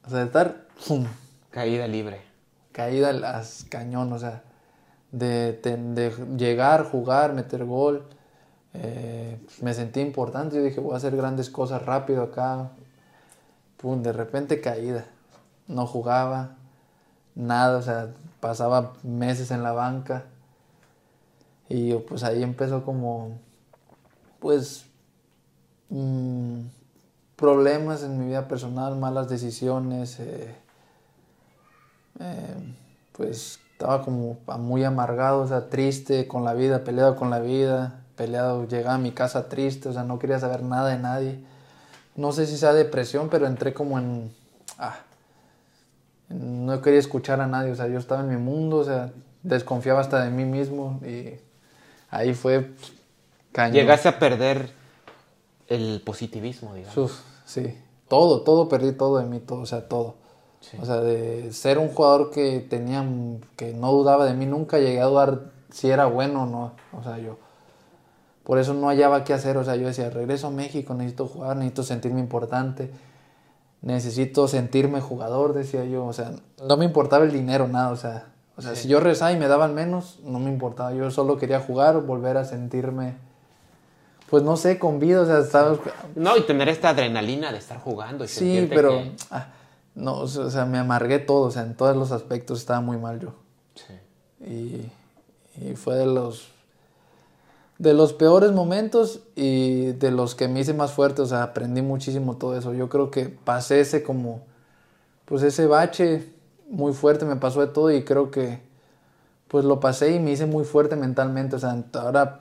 o 0.06 0.10
sea, 0.10 0.20
de 0.20 0.24
estar, 0.26 0.66
¡pum! 0.86 1.06
Caída 1.50 1.86
libre. 1.88 2.20
caída 2.72 3.12
las 3.12 3.64
cañón, 3.68 4.12
o 4.12 4.18
sea, 4.18 4.42
de, 5.12 5.52
de- 5.62 5.76
de 5.76 6.12
llegar, 6.36 6.84
jugar, 6.84 7.32
meter 7.34 7.64
gol. 7.64 8.04
eh, 8.74 9.36
me 9.62 9.74
sentí 9.74 10.00
importante, 10.00 10.56
yo 10.56 10.62
dije, 10.62 10.80
voy 10.80 10.94
a 10.94 10.96
hacer 10.98 11.16
grandes 11.16 11.50
cosas 11.50 11.84
rápido 11.84 12.22
acá. 12.22 12.70
Pum, 13.80 14.02
de 14.02 14.12
repente 14.12 14.60
caída. 14.60 15.06
No 15.66 15.86
jugaba, 15.86 16.56
nada, 17.34 17.78
o 17.78 17.82
sea, 17.82 18.12
pasaba 18.40 18.92
meses 19.02 19.50
en 19.50 19.62
la 19.62 19.72
banca. 19.72 20.24
Y 21.68 21.94
pues 21.94 22.24
ahí 22.24 22.42
empezó 22.42 22.84
como, 22.84 23.38
pues, 24.40 24.86
mm, 25.88 26.60
problemas 27.36 28.02
en 28.02 28.18
mi 28.18 28.26
vida 28.26 28.48
personal, 28.48 28.96
malas 28.96 29.28
decisiones. 29.28 30.18
eh, 30.20 30.54
eh, 32.20 32.74
pues 33.12 33.60
estaba 33.72 34.02
como 34.02 34.38
muy 34.58 34.84
amargado, 34.84 35.40
o 35.42 35.46
sea, 35.46 35.70
triste 35.70 36.28
con 36.28 36.44
la 36.44 36.54
vida, 36.54 36.84
peleado 36.84 37.16
con 37.16 37.30
la 37.30 37.40
vida, 37.40 38.02
peleado, 38.16 38.66
llegaba 38.66 38.96
a 38.96 38.98
mi 38.98 39.12
casa 39.12 39.48
triste, 39.48 39.88
o 39.88 39.92
sea, 39.92 40.04
no 40.04 40.18
quería 40.18 40.38
saber 40.38 40.62
nada 40.62 40.90
de 40.90 40.98
nadie. 40.98 41.44
No 42.16 42.32
sé 42.32 42.46
si 42.46 42.56
sea 42.56 42.72
depresión, 42.72 43.28
pero 43.28 43.46
entré 43.46 43.72
como 43.72 43.98
en... 43.98 44.32
Ah, 44.78 44.98
no 46.30 46.80
quería 46.80 47.00
escuchar 47.00 47.40
a 47.40 47.46
nadie, 47.46 47.72
o 47.72 47.74
sea, 47.74 47.88
yo 47.88 47.98
estaba 47.98 48.20
en 48.20 48.28
mi 48.28 48.36
mundo, 48.36 48.76
o 48.78 48.84
sea, 48.84 49.12
desconfiaba 49.42 50.00
hasta 50.00 50.24
de 50.24 50.30
mí 50.30 50.44
mismo 50.44 51.00
y 51.04 51.34
ahí 52.08 52.34
fue 52.34 52.60
pues, 52.60 52.92
cañón. 53.52 53.74
Llegaste 53.74 54.08
a 54.08 54.18
perder 54.18 54.70
el 55.66 56.02
positivismo, 56.04 56.74
digamos. 56.74 56.96
Uf, 56.96 57.20
sí, 57.44 57.76
todo, 58.08 58.42
todo, 58.42 58.68
perdí 58.68 58.92
todo 58.92 59.18
de 59.18 59.24
mí, 59.24 59.40
todo, 59.40 59.60
o 59.60 59.66
sea, 59.66 59.88
todo. 59.88 60.14
Sí. 60.60 60.76
O 60.80 60.84
sea, 60.84 61.00
de 61.00 61.52
ser 61.52 61.78
un 61.78 61.88
jugador 61.88 62.30
que 62.30 62.60
tenía, 62.60 63.04
que 63.56 63.72
no 63.72 63.92
dudaba 63.92 64.26
de 64.26 64.34
mí, 64.34 64.46
nunca 64.46 64.78
llegué 64.78 65.00
a 65.00 65.06
dudar 65.06 65.50
si 65.70 65.90
era 65.90 66.06
bueno 66.06 66.44
o 66.44 66.46
no. 66.46 66.72
O 66.92 67.02
sea, 67.02 67.18
yo, 67.18 67.38
por 68.50 68.58
eso 68.58 68.74
no 68.74 68.88
hallaba 68.88 69.22
qué 69.22 69.32
hacer. 69.32 69.56
O 69.58 69.64
sea, 69.64 69.76
yo 69.76 69.86
decía, 69.86 70.10
regreso 70.10 70.48
a 70.48 70.50
México, 70.50 70.92
necesito 70.92 71.28
jugar, 71.28 71.56
necesito 71.56 71.84
sentirme 71.84 72.18
importante, 72.18 72.90
necesito 73.80 74.48
sentirme 74.48 75.00
jugador, 75.00 75.52
decía 75.52 75.84
yo. 75.84 76.04
O 76.04 76.12
sea, 76.12 76.32
no 76.66 76.76
me 76.76 76.84
importaba 76.84 77.24
el 77.24 77.30
dinero, 77.30 77.68
nada. 77.68 77.90
O 77.90 77.96
sea, 77.96 78.24
o 78.56 78.60
sea 78.62 78.74
si 78.74 78.88
yo 78.88 78.98
rezaba 78.98 79.30
y 79.30 79.36
me 79.36 79.46
daban 79.46 79.72
menos, 79.72 80.18
no 80.24 80.40
me 80.40 80.50
importaba. 80.50 80.92
Yo 80.92 81.12
solo 81.12 81.38
quería 81.38 81.60
jugar, 81.60 82.00
volver 82.00 82.38
a 82.38 82.44
sentirme, 82.44 83.14
pues 84.28 84.42
no 84.42 84.56
sé, 84.56 84.80
con 84.80 84.98
vida. 84.98 85.20
O 85.20 85.26
sea, 85.26 85.38
estaba, 85.38 85.78
No, 86.16 86.36
y 86.36 86.40
tener 86.40 86.68
esta 86.68 86.88
adrenalina 86.88 87.52
de 87.52 87.58
estar 87.58 87.78
jugando. 87.78 88.24
Y 88.24 88.26
Sí, 88.26 88.68
pero 88.68 88.90
que- 88.98 89.12
ah, 89.30 89.46
no, 89.94 90.14
o 90.16 90.26
sea, 90.26 90.46
o 90.46 90.50
sea, 90.50 90.64
me 90.64 90.78
amargué 90.78 91.20
todo, 91.20 91.42
o 91.42 91.50
sea, 91.52 91.62
en 91.62 91.76
todos 91.76 91.94
los 91.94 92.10
aspectos 92.10 92.58
estaba 92.58 92.80
muy 92.80 92.96
mal 92.96 93.20
yo. 93.20 93.32
Sí. 93.76 94.44
Y, 94.44 94.90
y 95.70 95.76
fue 95.76 95.94
de 95.94 96.06
los 96.06 96.48
de 97.80 97.94
los 97.94 98.12
peores 98.12 98.52
momentos 98.52 99.20
y 99.34 99.92
de 99.92 100.10
los 100.10 100.34
que 100.34 100.48
me 100.48 100.60
hice 100.60 100.74
más 100.74 100.92
fuerte, 100.92 101.22
o 101.22 101.26
sea, 101.26 101.42
aprendí 101.42 101.80
muchísimo 101.80 102.36
todo 102.36 102.54
eso. 102.54 102.74
Yo 102.74 102.90
creo 102.90 103.10
que 103.10 103.30
pasé 103.30 103.80
ese 103.80 104.02
como 104.02 104.42
pues 105.24 105.42
ese 105.42 105.66
bache 105.66 106.30
muy 106.68 106.92
fuerte, 106.92 107.24
me 107.24 107.36
pasó 107.36 107.62
de 107.62 107.68
todo 107.68 107.90
y 107.90 108.04
creo 108.04 108.30
que 108.30 108.60
pues 109.48 109.64
lo 109.64 109.80
pasé 109.80 110.14
y 110.14 110.20
me 110.20 110.32
hice 110.32 110.44
muy 110.44 110.64
fuerte 110.64 110.94
mentalmente, 110.94 111.56
o 111.56 111.58
sea, 111.58 111.82
ahora 111.94 112.40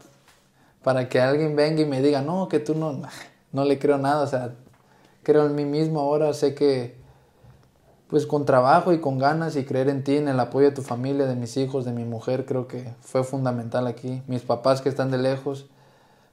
para 0.83 1.07
que 1.07 1.21
alguien 1.21 1.55
venga 1.55 1.81
y 1.83 1.85
me 1.85 2.01
diga, 2.01 2.21
"No, 2.21 2.49
que 2.49 2.59
tú 2.59 2.75
no 2.75 3.01
no 3.53 3.63
le 3.63 3.79
creo 3.79 3.97
nada", 3.97 4.23
o 4.23 4.27
sea, 4.27 4.55
creo 5.23 5.45
en 5.45 5.55
mí 5.55 5.63
mismo 5.63 6.01
ahora, 6.01 6.33
sé 6.33 6.53
que 6.53 6.97
pues 8.09 8.25
con 8.25 8.43
trabajo 8.43 8.91
y 8.91 8.99
con 8.99 9.19
ganas 9.19 9.55
y 9.55 9.65
creer 9.65 9.87
en 9.87 10.03
ti, 10.03 10.17
en 10.17 10.27
el 10.27 10.39
apoyo 10.39 10.69
de 10.69 10.75
tu 10.75 10.81
familia, 10.81 11.27
de 11.27 11.35
mis 11.35 11.55
hijos, 11.57 11.85
de 11.85 11.91
mi 11.91 12.05
mujer, 12.05 12.45
creo 12.45 12.67
que 12.67 12.91
fue 13.01 13.23
fundamental 13.23 13.85
aquí. 13.85 14.23
Mis 14.25 14.41
papás 14.41 14.81
que 14.81 14.89
están 14.89 15.11
de 15.11 15.19
lejos, 15.19 15.67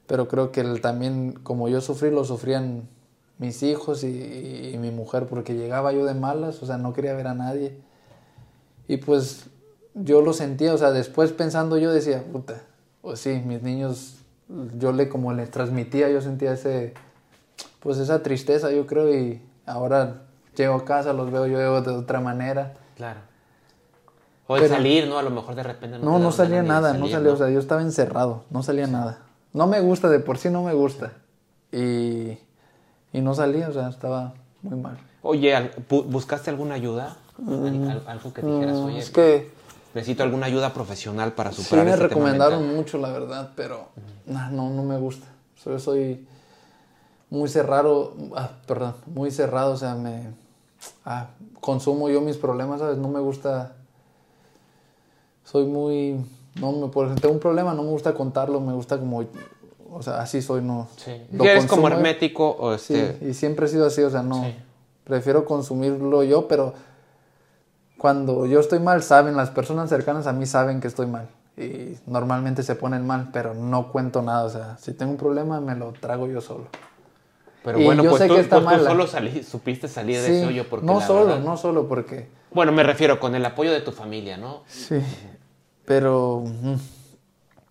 pero 0.07 0.27
creo 0.27 0.51
que 0.51 0.63
también 0.79 1.33
como 1.43 1.69
yo 1.69 1.79
sufrí, 1.79 2.09
lo 2.09 2.25
sufrían 2.25 2.89
mis 3.37 3.61
hijos 3.61 4.03
y 4.03 4.75
mi 4.79 4.89
mujer, 4.89 5.27
porque 5.27 5.53
llegaba 5.53 5.93
yo 5.93 6.03
de 6.03 6.15
malas, 6.15 6.63
o 6.63 6.65
sea, 6.65 6.79
no 6.79 6.93
quería 6.93 7.13
ver 7.13 7.27
a 7.27 7.35
nadie. 7.35 7.77
Y 8.87 8.97
pues 8.97 9.45
yo 9.93 10.21
lo 10.23 10.33
sentía, 10.33 10.73
o 10.73 10.77
sea, 10.79 10.91
después 10.91 11.31
pensando 11.31 11.77
yo 11.77 11.91
decía, 11.91 12.23
puta, 12.31 12.63
pues 13.03 13.19
sí, 13.19 13.43
mis 13.45 13.61
niños, 13.61 14.15
yo 14.79 14.93
le 14.93 15.09
como 15.09 15.31
les 15.31 15.51
transmitía, 15.51 16.09
yo 16.09 16.21
sentía 16.21 16.53
ese, 16.53 16.95
pues 17.81 17.99
esa 17.99 18.23
tristeza, 18.23 18.71
yo 18.71 18.87
creo, 18.87 19.13
y 19.13 19.43
ahora 19.67 20.26
llego 20.63 20.75
a 20.75 20.85
casa, 20.85 21.13
los 21.13 21.31
veo 21.31 21.47
yo 21.47 21.81
de 21.81 21.91
otra 21.91 22.19
manera. 22.21 22.73
Claro. 22.95 23.19
O 24.47 24.55
el 24.55 24.63
Pero- 24.63 24.75
salir, 24.75 25.07
¿no? 25.07 25.17
A 25.17 25.23
lo 25.23 25.29
mejor 25.29 25.55
de 25.55 25.63
repente 25.63 25.99
no 25.99 26.05
No, 26.05 26.19
no 26.19 26.31
salía 26.31 26.63
nada, 26.63 26.93
no 26.93 27.07
salía, 27.07 27.19
¿no? 27.29 27.33
o 27.33 27.37
sea, 27.37 27.49
yo 27.49 27.59
estaba 27.59 27.81
encerrado, 27.81 28.43
no 28.49 28.63
salía 28.63 28.87
nada. 28.87 29.19
No 29.53 29.67
me 29.67 29.79
gusta, 29.81 30.09
de 30.09 30.19
por 30.19 30.37
sí 30.37 30.49
no 30.49 30.63
me 30.63 30.73
gusta. 30.73 31.13
Y, 31.71 32.37
y 33.11 33.21
no 33.21 33.33
salía, 33.33 33.67
o 33.69 33.73
sea, 33.73 33.89
estaba 33.89 34.33
muy 34.61 34.79
mal. 34.79 34.97
Oye, 35.21 35.71
¿buscaste 35.89 36.49
alguna 36.49 36.75
ayuda? 36.75 37.17
Al- 37.45 38.03
Algo 38.07 38.33
que 38.33 38.41
dijeras, 38.41 38.77
Mm, 38.77 38.85
oye, 38.85 38.99
es 38.99 39.09
que 39.09 39.51
necesito 39.93 40.23
alguna 40.23 40.45
ayuda 40.45 40.73
profesional 40.73 41.33
para 41.33 41.51
Sí, 41.51 41.63
superar 41.63 41.85
me 41.85 41.91
este 41.91 42.03
recomendaron 42.07 42.59
mental". 42.61 42.75
mucho, 42.77 42.97
la 42.99 43.09
verdad, 43.11 43.51
pero 43.55 43.89
nah, 44.25 44.49
no, 44.49 44.69
no 44.69 44.83
me 44.83 44.97
gusta. 44.97 45.27
Soy, 45.55 45.79
soy 45.79 46.27
muy 47.29 47.49
cerrado, 47.49 48.13
ah, 48.35 48.51
perdón, 48.65 48.95
muy 49.07 49.29
cerrado, 49.31 49.73
o 49.73 49.77
sea, 49.77 49.95
me 49.95 50.29
ah, 51.05 51.27
consumo 51.61 52.09
yo 52.09 52.21
mis 52.21 52.37
problemas, 52.37 52.79
¿sabes? 52.79 52.97
No 52.97 53.07
me 53.07 53.19
gusta, 53.19 53.73
soy 55.43 55.65
muy, 55.65 56.23
no 56.59 56.71
me, 56.71 56.87
por 56.87 57.05
ejemplo, 57.05 57.21
tengo 57.21 57.33
un 57.33 57.39
problema, 57.39 57.73
no 57.73 57.83
me 57.83 57.89
gusta 57.89 58.13
contarlo, 58.13 58.59
me 58.59 58.73
gusta 58.73 58.97
como, 58.99 59.23
o 59.91 60.01
sea, 60.01 60.19
así 60.19 60.41
soy, 60.41 60.61
no. 60.61 60.87
Sí. 60.97 61.11
lo 61.31 61.43
¿Eres 61.43 61.65
como 61.65 61.83
consumo, 61.83 61.97
hermético 61.99 62.55
o 62.59 62.77
Sí, 62.77 62.95
este...? 62.95 63.29
y 63.29 63.33
siempre 63.33 63.65
he 63.65 63.69
sido 63.69 63.85
así, 63.87 64.01
o 64.01 64.09
sea, 64.09 64.23
no. 64.23 64.43
Sí. 64.43 64.55
Prefiero 65.03 65.45
consumirlo 65.45 66.23
yo, 66.23 66.47
pero 66.47 66.73
cuando 67.97 68.45
yo 68.45 68.59
estoy 68.59 68.79
mal, 68.79 69.01
saben, 69.01 69.35
las 69.35 69.49
personas 69.49 69.89
cercanas 69.89 70.27
a 70.27 70.33
mí 70.33 70.45
saben 70.45 70.81
que 70.81 70.87
estoy 70.87 71.07
mal. 71.07 71.29
Y 71.57 71.97
normalmente 72.05 72.61
se 72.61 72.75
ponen 72.75 73.07
mal, 73.07 73.29
pero 73.33 73.55
no 73.55 73.91
cuento 73.91 74.21
nada. 74.21 74.43
O 74.43 74.49
sea, 74.49 74.77
si 74.77 74.93
tengo 74.93 75.13
un 75.13 75.17
problema, 75.17 75.59
me 75.59 75.75
lo 75.75 75.91
trago 75.93 76.27
yo 76.27 76.39
solo. 76.39 76.65
Pero 77.67 77.81
Y 77.81 77.83
bueno, 77.83 78.01
yo 78.01 78.11
pues, 78.11 78.21
sé 78.21 78.29
tú, 78.29 78.35
que 78.35 78.39
está 78.39 78.63
pues 78.63 78.77
tú 78.77 78.85
solo 78.85 79.07
salí- 79.07 79.43
supiste 79.43 79.89
salir 79.89 80.21
de 80.21 80.37
ese 80.37 80.45
hoyo 80.47 80.69
porque 80.69 80.85
no 80.85 81.01
solo, 81.01 81.25
verdad- 81.25 81.43
no 81.43 81.57
solo 81.57 81.85
porque... 81.89 82.29
Bueno, 82.53 82.71
me 82.71 82.81
refiero 82.81 83.19
con 83.19 83.35
el 83.35 83.45
apoyo 83.45 83.73
de 83.73 83.81
tu 83.81 83.91
familia, 83.91 84.37
¿no? 84.37 84.63
Sí, 84.67 84.95
pero... 85.83 86.45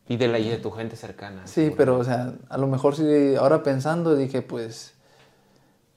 Y 0.07 0.17
de, 0.19 0.29
la, 0.29 0.39
y 0.39 0.51
de 0.51 0.59
tu 0.59 0.71
gente 0.71 0.97
cercana. 0.97 1.47
Sí, 1.47 1.55
seguro. 1.55 1.77
pero, 1.79 1.99
o 1.99 2.05
sea, 2.05 2.35
a 2.51 2.59
lo 2.59 2.67
mejor 2.67 2.95
sí, 2.95 3.37
ahora 3.41 3.63
pensando, 3.63 4.15
dije, 4.15 4.43
pues... 4.43 4.93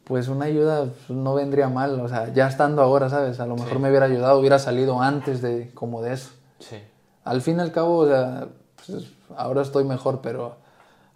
Pues 0.05 0.29
una 0.29 0.45
ayuda 0.45 0.85
pues, 0.85 1.09
no 1.09 1.35
vendría 1.35 1.67
mal, 1.67 1.99
o 1.99 2.07
sea, 2.07 2.33
ya 2.33 2.47
estando 2.47 2.81
ahora, 2.81 3.09
¿sabes? 3.09 3.41
A 3.41 3.45
lo 3.45 3.55
mejor 3.55 3.73
Sí. 3.73 3.79
me 3.79 3.89
hubiera 3.89 4.05
ayudado, 4.05 4.39
hubiera 4.39 4.59
salido 4.59 5.01
antes 5.01 5.41
de 5.41 5.71
como 5.73 6.01
de 6.01 6.13
eso. 6.13 6.31
Sí. 6.59 6.77
Al 7.25 7.41
fin 7.41 7.57
y 7.57 7.61
al 7.63 7.73
cabo, 7.73 7.97
o 7.97 8.07
sea, 8.07 8.47
pues, 8.87 9.03
ahora 9.35 9.61
estoy 9.61 9.83
mejor, 9.83 10.21
pero 10.23 10.55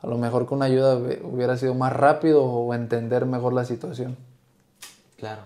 a 0.03 0.07
lo 0.07 0.17
mejor 0.17 0.45
con 0.45 0.57
una 0.57 0.65
ayuda 0.65 0.95
hubiera 1.23 1.57
sido 1.57 1.73
más 1.73 1.91
rápido 1.93 2.43
o 2.43 2.73
entender 2.75 3.25
mejor 3.25 3.53
la 3.53 3.65
situación. 3.65 4.17
Claro. 5.17 5.43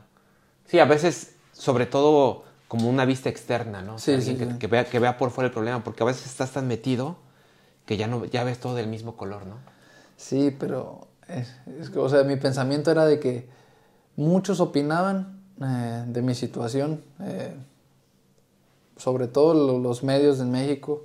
Sí, 0.66 0.80
a 0.80 0.86
veces, 0.86 1.36
sobre 1.54 1.86
todo 1.86 2.44
como 2.68 2.90
una 2.90 3.06
vista 3.06 3.30
externa, 3.30 3.82
¿no? 3.82 3.96
O 3.96 4.00
sea, 4.00 4.20
Sí, 4.20 4.36
que, 4.36 4.46
sí. 4.46 4.58
que 4.60 4.68
vea, 4.68 4.84
que 4.86 5.00
vea 5.00 5.18
por 5.18 5.30
fuera 5.32 5.48
el 5.48 5.54
problema, 5.54 5.84
porque 5.84 6.04
a 6.04 6.06
veces 6.08 6.26
estás 6.26 6.52
tan 6.52 6.68
metido 6.68 7.16
que 7.86 7.96
ya 7.96 8.08
no 8.08 8.26
ya 8.26 8.44
ves 8.44 8.60
todo 8.60 8.76
del 8.76 8.88
mismo 8.88 9.16
color, 9.16 9.46
¿no? 9.46 9.56
Sí, 10.18 10.54
pero 10.60 11.08
es, 11.30 11.54
es 11.80 11.90
que, 11.90 12.00
o 12.00 12.10
sea, 12.10 12.24
mi 12.24 12.36
pensamiento 12.36 12.92
era 12.92 13.06
de 13.06 13.20
que 13.20 13.48
muchos 14.18 14.60
opinaban 14.60 15.40
eh, 15.62 16.04
de 16.08 16.22
mi 16.22 16.36
situación, 16.36 17.04
eh, 17.22 17.56
sobre 18.98 19.28
todo 19.28 19.54
lo- 19.54 19.80
los 19.80 20.04
medios 20.04 20.40
en 20.40 20.52
México, 20.52 21.04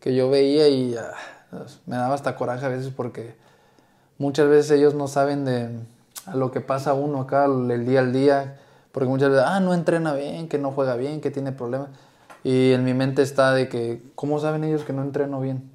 que 0.00 0.14
yo 0.14 0.28
veía 0.28 0.68
y 0.68 0.94
ah, 0.96 1.12
me 1.86 1.96
daba 1.96 2.14
hasta 2.14 2.36
coraje 2.36 2.66
a 2.66 2.68
veces 2.68 2.92
porque 2.94 3.34
muchas 4.18 4.48
veces 4.48 4.70
ellos 4.72 4.94
no 4.94 5.08
saben 5.08 5.44
de 5.44 5.70
a 6.26 6.36
lo 6.36 6.50
que 6.50 6.60
pasa 6.60 6.94
uno 6.94 7.22
acá 7.22 7.46
el 7.46 7.86
día 7.86 8.00
al 8.00 8.12
día, 8.12 8.58
porque 8.92 9.08
muchas 9.08 9.30
veces, 9.30 9.44
ah, 9.46 9.60
no 9.60 9.74
entrena 9.74 10.12
bien, 10.14 10.48
que 10.48 10.58
no 10.58 10.72
juega 10.72 10.96
bien, 10.96 11.20
que 11.20 11.30
tiene 11.30 11.52
problemas. 11.52 11.88
Y 12.44 12.72
en 12.72 12.84
mi 12.84 12.94
mente 12.94 13.22
está 13.22 13.52
de 13.52 13.68
que, 13.68 14.02
¿cómo 14.14 14.38
saben 14.40 14.64
ellos 14.64 14.84
que 14.84 14.92
no 14.92 15.02
entreno 15.02 15.40
bien? 15.40 15.70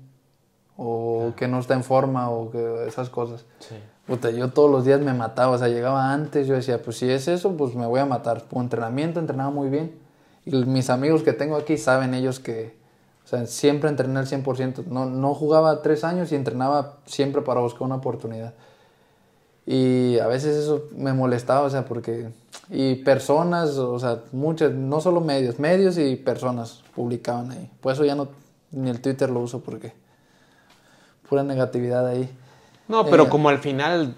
O 0.77 1.33
que 1.37 1.47
no 1.47 1.59
está 1.59 1.73
en 1.73 1.83
forma, 1.83 2.29
o 2.29 2.51
que 2.51 2.85
esas 2.87 3.09
cosas. 3.09 3.45
Sí. 3.59 3.75
Puta, 4.07 4.31
yo 4.31 4.49
todos 4.49 4.69
los 4.69 4.85
días 4.85 4.99
me 4.99 5.13
mataba, 5.13 5.51
o 5.51 5.57
sea, 5.57 5.69
llegaba 5.69 6.11
antes, 6.11 6.47
yo 6.47 6.55
decía, 6.55 6.81
pues 6.81 6.97
si 6.97 7.09
es 7.09 7.27
eso, 7.27 7.55
pues 7.55 7.75
me 7.75 7.85
voy 7.85 7.99
a 7.99 8.05
matar. 8.05 8.43
Por 8.43 8.61
entrenamiento, 8.61 9.19
entrenaba 9.19 9.49
muy 9.49 9.69
bien. 9.69 9.97
Y 10.45 10.51
mis 10.65 10.89
amigos 10.89 11.23
que 11.23 11.33
tengo 11.33 11.55
aquí 11.55 11.77
saben 11.77 12.13
ellos 12.13 12.39
que, 12.39 12.75
o 13.23 13.27
sea, 13.27 13.45
siempre 13.45 13.89
entrené 13.89 14.19
al 14.19 14.27
100%. 14.27 14.85
No, 14.87 15.05
no 15.05 15.33
jugaba 15.33 15.81
tres 15.81 16.03
años 16.03 16.31
y 16.31 16.35
entrenaba 16.35 16.97
siempre 17.05 17.41
para 17.41 17.61
buscar 17.61 17.83
una 17.83 17.95
oportunidad. 17.95 18.53
Y 19.65 20.19
a 20.19 20.27
veces 20.27 20.57
eso 20.57 20.89
me 20.95 21.13
molestaba, 21.13 21.61
o 21.61 21.69
sea, 21.69 21.85
porque... 21.85 22.29
Y 22.69 22.95
personas, 22.95 23.77
o 23.77 23.97
sea, 23.99 24.19
muchas, 24.31 24.71
no 24.73 24.99
solo 24.99 25.21
medios, 25.21 25.59
medios 25.59 25.97
y 25.97 26.15
personas 26.15 26.83
publicaban 26.95 27.51
ahí. 27.51 27.69
Por 27.81 27.93
eso 27.93 28.03
ya 28.03 28.15
no, 28.15 28.27
ni 28.71 28.89
el 28.89 28.99
Twitter 29.01 29.29
lo 29.29 29.39
uso 29.39 29.61
porque... 29.61 29.93
Pura 31.29 31.43
negatividad 31.43 32.05
ahí. 32.07 32.29
No, 32.87 33.05
pero 33.05 33.23
Eh, 33.23 33.29
como 33.29 33.49
al 33.49 33.59
final 33.59 34.15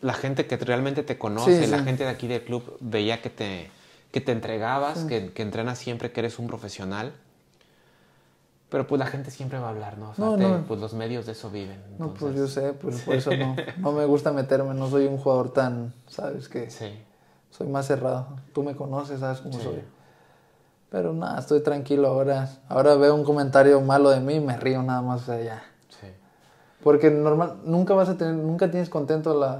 la 0.00 0.12
gente 0.14 0.46
que 0.46 0.56
realmente 0.56 1.02
te 1.04 1.16
conoce, 1.16 1.64
Sí, 1.64 1.70
la 1.70 1.78
sí. 1.78 1.84
gente 1.84 2.04
de 2.04 2.10
aquí 2.10 2.26
del 2.26 2.42
club 2.42 2.76
veía 2.80 3.22
que 3.22 3.30
te, 3.30 3.70
que 4.10 4.20
te 4.20 4.32
entregabas, 4.32 5.04
que, 5.04 5.32
que 5.32 5.42
entrenas 5.42 5.78
siempre, 5.78 6.10
que 6.12 6.20
eres 6.20 6.38
un 6.38 6.48
profesional. 6.48 7.12
Pero 8.70 8.86
pues 8.86 8.98
la 8.98 9.06
gente 9.06 9.30
siempre 9.30 9.58
va 9.58 9.68
a 9.68 9.70
hablar, 9.70 9.96
¿no? 9.96 10.10
O 10.10 10.14
sea, 10.14 10.24
No, 10.26 10.36
te- 10.36 10.42
no. 10.48 10.64
pues 10.68 10.78
los 10.78 10.92
medios 10.92 11.24
de 11.24 11.32
eso 11.32 11.50
viven. 11.50 11.82
No, 11.98 12.12
pues 12.12 12.34
yo 12.36 12.46
sé, 12.48 12.74
pues 12.74 13.00
por 13.00 13.14
eso 13.14 13.30
no, 13.34 13.56
no 13.78 13.92
me 13.92 14.04
gusta 14.04 14.30
meterme, 14.32 14.74
no 14.74 14.90
soy 14.90 15.06
un 15.06 15.16
jugador 15.16 15.52
tan, 15.52 15.94
sabes 16.06 16.48
que 16.50 16.70
Sí. 16.70 17.02
soy 17.50 17.66
más 17.68 17.86
cerrado. 17.86 18.26
Tú 18.52 18.62
me 18.62 18.76
conoces, 18.76 19.20
sabes 19.20 19.40
cómo 19.40 19.58
soy. 19.58 19.82
Pero 20.90 21.12
nada, 21.14 21.38
estoy 21.38 21.62
tranquilo 21.62 22.08
ahora. 22.08 22.48
Ahora 22.68 22.94
veo 22.94 23.14
un 23.14 23.24
comentario 23.24 23.80
malo 23.80 24.10
de 24.10 24.20
mí 24.20 24.34
y 24.34 24.40
me 24.40 24.56
río 24.56 24.82
nada 24.82 25.02
más, 25.02 25.22
o 25.22 25.24
sea, 25.26 25.42
ya. 25.42 25.62
Sí. 25.88 26.06
Porque 26.82 27.10
normal, 27.10 27.60
nunca 27.64 27.94
vas 27.94 28.08
a 28.10 28.16
tener, 28.18 28.34
nunca 28.34 28.70
tienes 28.70 28.88
contento 28.90 29.30
a, 29.30 29.34
la, 29.34 29.52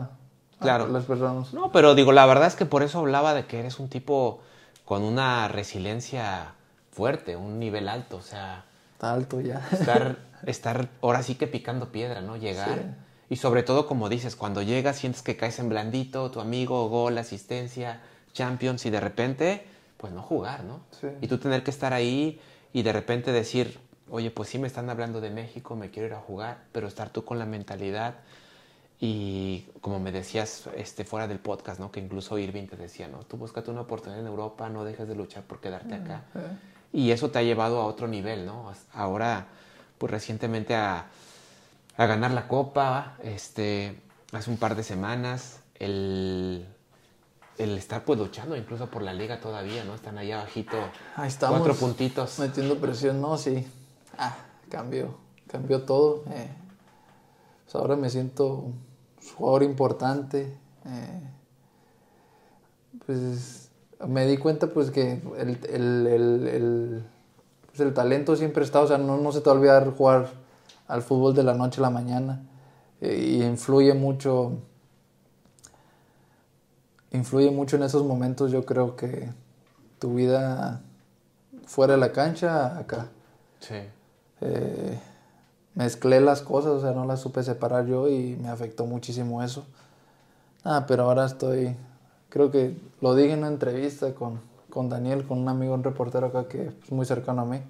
a 0.58 0.62
Claro. 0.62 0.86
las 0.88 1.04
personas. 1.04 1.52
No, 1.54 1.70
pero 1.72 1.94
digo, 1.94 2.12
la 2.12 2.24
verdad 2.26 2.46
es 2.46 2.56
que 2.56 2.66
por 2.66 2.82
eso 2.82 2.98
hablaba 3.00 3.32
de 3.34 3.46
que 3.46 3.58
eres 3.60 3.78
un 3.78 3.88
tipo 3.88 4.40
con 4.84 5.02
una 5.02 5.48
resiliencia 5.48 6.52
fuerte, 6.92 7.36
un 7.36 7.58
nivel 7.58 7.88
alto, 7.88 8.16
o 8.16 8.22
sea, 8.22 8.64
Está 8.98 9.12
alto 9.12 9.40
ya. 9.40 9.64
estar, 9.70 10.16
estar 10.46 10.88
ahora 11.02 11.22
sí 11.22 11.37
que 11.37 11.46
picando 11.46 11.92
piedra, 11.92 12.20
¿no? 12.20 12.37
Llegar. 12.37 12.96
Y 13.30 13.37
sobre 13.37 13.62
todo, 13.62 13.87
como 13.87 14.08
dices, 14.08 14.34
cuando 14.34 14.61
llegas 14.61 14.96
sientes 14.96 15.22
que 15.22 15.37
caes 15.37 15.61
en 15.61 15.68
blandito, 15.68 16.32
tu 16.32 16.40
amigo, 16.40 16.88
gol, 16.88 17.16
asistencia, 17.16 18.00
champions, 18.32 18.87
y 18.87 18.90
de 18.90 18.98
repente, 18.98 19.64
pues 19.98 20.12
no 20.12 20.20
jugar, 20.20 20.64
¿no? 20.64 20.80
Sí. 21.00 21.06
Y 21.20 21.28
tú 21.28 21.38
tener 21.38 21.62
que 21.62 21.70
estar 21.70 21.92
ahí 21.92 22.40
y 22.72 22.82
de 22.82 22.92
repente 22.92 23.30
decir, 23.30 23.78
oye, 24.11 24.32
pues 24.32 24.48
sí 24.48 24.58
me 24.58 24.66
están 24.66 24.90
hablando 24.90 25.20
de 25.20 25.30
México, 25.30 25.76
me 25.76 25.90
quiero 25.90 26.08
ir 26.08 26.14
a 26.14 26.20
jugar, 26.20 26.64
pero 26.72 26.88
estar 26.88 27.11
tú 27.11 27.24
con 27.24 27.38
la 27.38 27.46
mentalidad 27.46 28.16
y 28.98 29.68
como 29.80 30.00
me 30.00 30.11
decías 30.11 30.68
este, 30.76 31.04
fuera 31.04 31.28
del 31.28 31.38
podcast, 31.38 31.78
¿no? 31.78 31.92
Que 31.92 32.00
incluso 32.00 32.37
Irving 32.37 32.66
te 32.66 32.76
decía, 32.76 33.06
¿no? 33.06 33.18
Tú 33.18 33.37
búscate 33.37 33.70
una 33.70 33.82
oportunidad 33.82 34.20
en 34.20 34.26
Europa, 34.26 34.68
no 34.68 34.82
dejes 34.82 35.06
de 35.06 35.14
luchar 35.14 35.44
por 35.44 35.61
quedarte 35.61 35.94
acá. 35.94 36.24
Y 36.92 37.11
eso 37.11 37.31
te 37.31 37.38
ha 37.38 37.42
llevado 37.42 37.81
a 37.81 37.87
otro 37.87 38.09
nivel, 38.09 38.46
¿no? 38.46 38.72
Ahora, 38.92 39.46
pues 39.98 40.11
recientemente 40.11 40.74
a, 40.74 41.07
a 41.96 42.07
ganar 42.07 42.31
la 42.31 42.48
copa, 42.48 43.16
este, 43.22 44.01
hace 44.33 44.51
un 44.51 44.57
par 44.57 44.74
de 44.74 44.83
semanas, 44.83 45.61
el, 45.74 46.66
el 47.59 47.77
estar 47.79 48.05
pues 48.05 48.18
luchando 48.18 48.57
incluso 48.57 48.87
por 48.90 49.03
la 49.03 49.12
liga 49.12 49.38
todavía, 49.40 49.85
¿no? 49.85 49.94
Están 49.94 50.16
allá 50.18 50.40
abajito, 50.40 50.77
Ahí 51.16 51.29
estamos. 51.29 51.59
cuatro 51.59 51.74
puntitos. 51.74 52.38
Metiendo 52.38 52.79
presión, 52.79 53.20
no, 53.20 53.37
sí. 53.37 53.66
Ah, 54.16 54.37
cambió, 54.70 55.14
cambió 55.46 55.83
todo. 55.83 56.24
eh. 56.31 56.48
Pues 57.64 57.74
ahora 57.74 57.96
me 57.96 58.09
siento 58.09 58.46
un 58.55 58.81
jugador 59.37 59.62
importante. 59.62 60.57
eh. 60.87 61.20
Pues 63.07 63.67
me 64.06 64.26
di 64.26 64.37
cuenta 64.37 64.68
pues 64.68 64.90
que 64.90 65.20
el, 65.38 65.58
el, 65.70 66.06
el, 66.06 66.48
el- 66.48 67.04
pues, 67.66 67.80
el 67.80 67.94
talento 67.94 68.37
siempre 68.37 68.64
está, 68.64 68.80
o 68.80 68.87
sea, 68.87 68.98
no, 68.98 69.16
no 69.18 69.32
se 69.32 69.40
te 69.40 69.46
va 69.50 69.56
a 69.56 69.58
olvidar 69.58 69.90
jugar 69.96 70.28
al 70.88 71.02
fútbol 71.02 71.34
de 71.34 71.42
la 71.44 71.54
noche 71.54 71.80
a 71.80 71.82
la 71.82 71.90
mañana. 71.90 72.42
eh, 73.00 73.16
y 73.40 73.42
influye 73.44 73.94
mucho, 73.94 74.52
influye 77.12 77.50
mucho 77.50 77.76
en 77.76 77.82
esos 77.84 78.04
momentos, 78.04 78.50
yo 78.50 78.64
creo 78.64 78.96
que 78.96 79.30
tu 79.98 80.14
vida 80.14 80.80
fuera 81.66 81.94
de 81.94 82.00
la 82.00 82.12
cancha, 82.12 82.78
acá. 82.78 83.08
Sí. 83.61 83.76
Eh, 84.40 84.98
mezclé 85.74 86.20
las 86.20 86.42
cosas, 86.42 86.72
o 86.72 86.80
sea, 86.80 86.92
no 86.92 87.05
las 87.05 87.20
supe 87.20 87.42
separar 87.42 87.86
yo 87.86 88.09
y 88.09 88.36
me 88.36 88.49
afectó 88.49 88.86
muchísimo 88.86 89.42
eso. 89.42 89.66
Ah, 90.64 90.84
pero 90.86 91.05
ahora 91.05 91.26
estoy, 91.26 91.76
creo 92.29 92.51
que 92.51 92.76
lo 93.01 93.14
dije 93.14 93.33
en 93.33 93.41
una 93.41 93.49
entrevista 93.49 94.14
con, 94.14 94.41
con 94.70 94.89
Daniel, 94.89 95.26
con 95.26 95.39
un 95.39 95.49
amigo, 95.49 95.74
un 95.74 95.85
reportero 95.85 96.26
acá 96.26 96.49
que 96.49 96.72
es 96.85 96.93
muy 96.93 97.07
cercano 97.07 97.43
a 97.43 97.45
mí, 97.45 97.61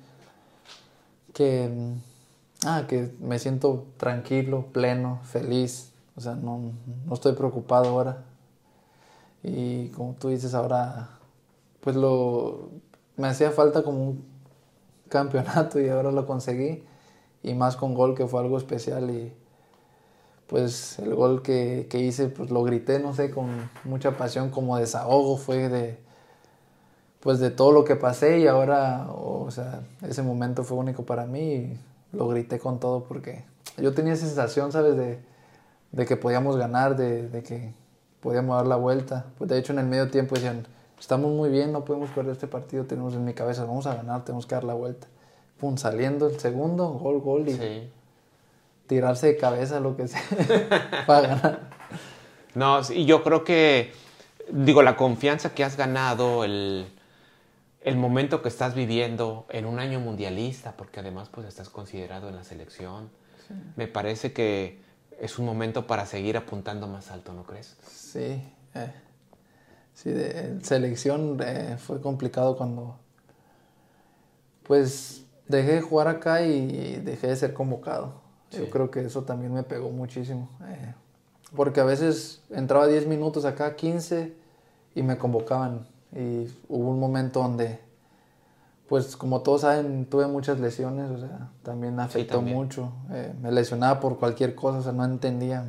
que, 1.33 1.71
ah, 2.67 2.85
que 2.89 3.15
me 3.21 3.39
siento 3.39 3.87
tranquilo, 3.97 4.67
pleno, 4.73 5.21
feliz, 5.25 5.93
o 6.17 6.21
sea, 6.21 6.35
no, 6.35 6.73
no 7.07 7.15
estoy 7.15 7.35
preocupado 7.35 7.91
ahora. 7.91 8.25
Y 9.43 9.89
como 9.91 10.15
tú 10.15 10.29
dices 10.29 10.55
ahora, 10.55 11.11
pues 11.81 11.97
lo, 11.97 12.71
me 13.17 13.29
hacía 13.29 13.51
falta 13.51 13.83
como 13.83 14.03
un 14.03 14.25
campeonato 15.09 15.81
y 15.81 15.89
ahora 15.89 16.11
lo 16.13 16.27
conseguí 16.27 16.83
y 17.43 17.55
más 17.55 17.77
con 17.77 17.95
gol 17.95 18.15
que 18.15 18.27
fue 18.27 18.41
algo 18.41 18.59
especial 18.59 19.11
y 19.11 19.33
pues 20.49 20.99
el 20.99 21.15
gol 21.15 21.43
que, 21.43 21.87
que 21.89 22.01
hice 22.01 22.29
pues 22.29 22.51
lo 22.51 22.65
grité 22.65 22.99
no 22.99 23.15
sé 23.15 23.31
con 23.31 23.71
mucha 23.85 24.17
pasión 24.17 24.51
como 24.51 24.77
desahogo 24.77 25.37
fue 25.37 25.69
de 25.69 25.99
pues 27.21 27.41
de 27.41 27.51
todo 27.51 27.73
lo 27.73 27.85
que 27.85 27.97
pasé 27.97 28.39
y 28.39 28.47
ahora, 28.47 29.09
o 29.11 29.51
sea, 29.51 29.81
ese 30.09 30.23
momento 30.23 30.65
fue 30.65 30.79
único 30.79 31.05
para 31.05 31.27
mí 31.27 31.41
y 31.41 31.79
lo 32.13 32.29
grité 32.29 32.59
con 32.59 32.79
todo 32.79 33.05
porque 33.05 33.45
yo 33.77 33.93
tenía 33.93 34.17
sensación, 34.17 34.73
¿sabes? 34.73 34.97
De, 34.97 35.19
de 35.93 36.07
que 36.07 36.17
podíamos 36.17 36.57
ganar, 36.57 36.97
de, 36.97 37.29
de, 37.29 37.43
que 37.43 37.73
podíamos 38.21 38.57
dar 38.57 38.67
la 38.67 38.77
vuelta. 38.77 39.27
Pues 39.37 39.51
de 39.51 39.59
hecho 39.59 39.73
en 39.73 39.81
el 39.81 39.87
medio 39.87 40.11
tiempo 40.11 40.37
decían, 40.37 40.67
estamos 40.99 41.33
muy 41.33 41.51
bien, 41.51 41.73
no 41.73 41.85
podemos 41.85 42.11
perder 42.11 42.33
este 42.33 42.47
partido, 42.47 42.85
tenemos 42.85 43.15
en 43.15 43.25
mi 43.25 43.35
cabeza, 43.35 43.65
vamos 43.65 43.87
a 43.87 43.95
ganar, 43.95 44.25
tenemos 44.25 44.47
que 44.47 44.55
dar 44.55 44.65
la 44.65 44.75
vuelta. 44.75 45.07
Pum, 45.59 45.77
saliendo 45.77 46.29
el 46.29 46.39
segundo, 46.39 46.89
gol, 46.91 47.21
gol 47.21 47.49
y 47.49 47.55
Sí. 47.55 47.91
Tirarse 48.89 49.29
de 49.29 49.37
cabeza, 49.37 49.79
lo 49.79 49.97
que 49.97 50.09
sea, 50.09 50.23
para 51.07 51.29
ganar. 51.29 51.61
No, 52.55 52.81
y 52.91 53.05
yo 53.05 53.23
creo 53.23 53.45
que, 53.45 53.93
digo, 54.51 54.83
la 54.83 54.97
confianza 54.97 55.55
que 55.55 55.63
has 55.63 55.77
ganado, 55.77 56.43
el, 56.43 56.89
el 57.83 57.97
momento 57.97 58.43
que 58.43 58.49
estás 58.49 58.75
viviendo 58.75 59.47
en 59.51 59.67
un 59.67 59.79
año 59.79 60.01
mundialista, 60.01 60.73
porque 60.73 61.01
además 61.01 61.29
pues 61.29 61.47
estás 61.47 61.69
considerado 61.69 62.29
en 62.29 62.37
la 62.37 62.45
selección, 62.45 63.11
me 63.77 63.87
parece 63.87 64.33
que 64.33 64.81
es 65.21 65.39
un 65.39 65.47
momento 65.47 65.87
para 65.87 66.05
seguir 66.05 66.37
apuntando 66.37 66.87
más 66.87 67.11
alto, 67.11 67.33
¿no 67.33 67.45
crees? 67.45 67.77
Sí, 67.87 68.43
eh, 68.75 68.93
sí, 69.95 70.11
de 70.11 70.59
selección 70.63 71.39
eh, 71.43 71.77
fue 71.79 72.01
complicado 72.01 72.57
cuando, 72.57 72.99
pues, 74.65 75.25
dejé 75.47 75.77
de 75.77 75.81
jugar 75.81 76.09
acá 76.09 76.43
y 76.43 77.01
dejé 77.03 77.29
de 77.29 77.37
ser 77.37 77.55
convocado. 77.55 78.28
Sí. 78.51 78.59
Yo 78.59 78.71
creo 78.71 78.91
que 78.91 79.01
eso 79.01 79.23
también 79.23 79.53
me 79.53 79.63
pegó 79.63 79.91
muchísimo, 79.91 80.49
eh, 80.67 80.95
porque 81.55 81.81
a 81.81 81.85
veces 81.85 82.43
entraba 82.51 82.87
10 82.87 83.07
minutos 83.07 83.45
acá, 83.45 83.77
15, 83.77 84.35
y 84.95 85.03
me 85.03 85.19
convocaban. 85.19 85.87
Y 86.13 86.49
hubo 86.69 86.91
un 86.91 86.99
momento 86.99 87.41
donde, 87.41 87.79
pues, 88.89 89.17
como 89.17 89.43
todos 89.43 89.63
saben, 89.63 90.07
tuve 90.07 90.27
muchas 90.27 90.61
lesiones, 90.61 91.11
o 91.11 91.19
sea, 91.19 91.51
también 91.63 92.01
afectó 92.01 92.37
también. 92.37 92.57
mucho. 92.57 92.93
Eh, 93.11 93.35
me 93.41 93.53
lesionaba 93.53 94.01
por 94.01 94.19
cualquier 94.19 94.55
cosa, 94.55 94.79
o 94.79 94.83
sea, 94.83 94.93
no 94.93 95.05
entendía. 95.05 95.65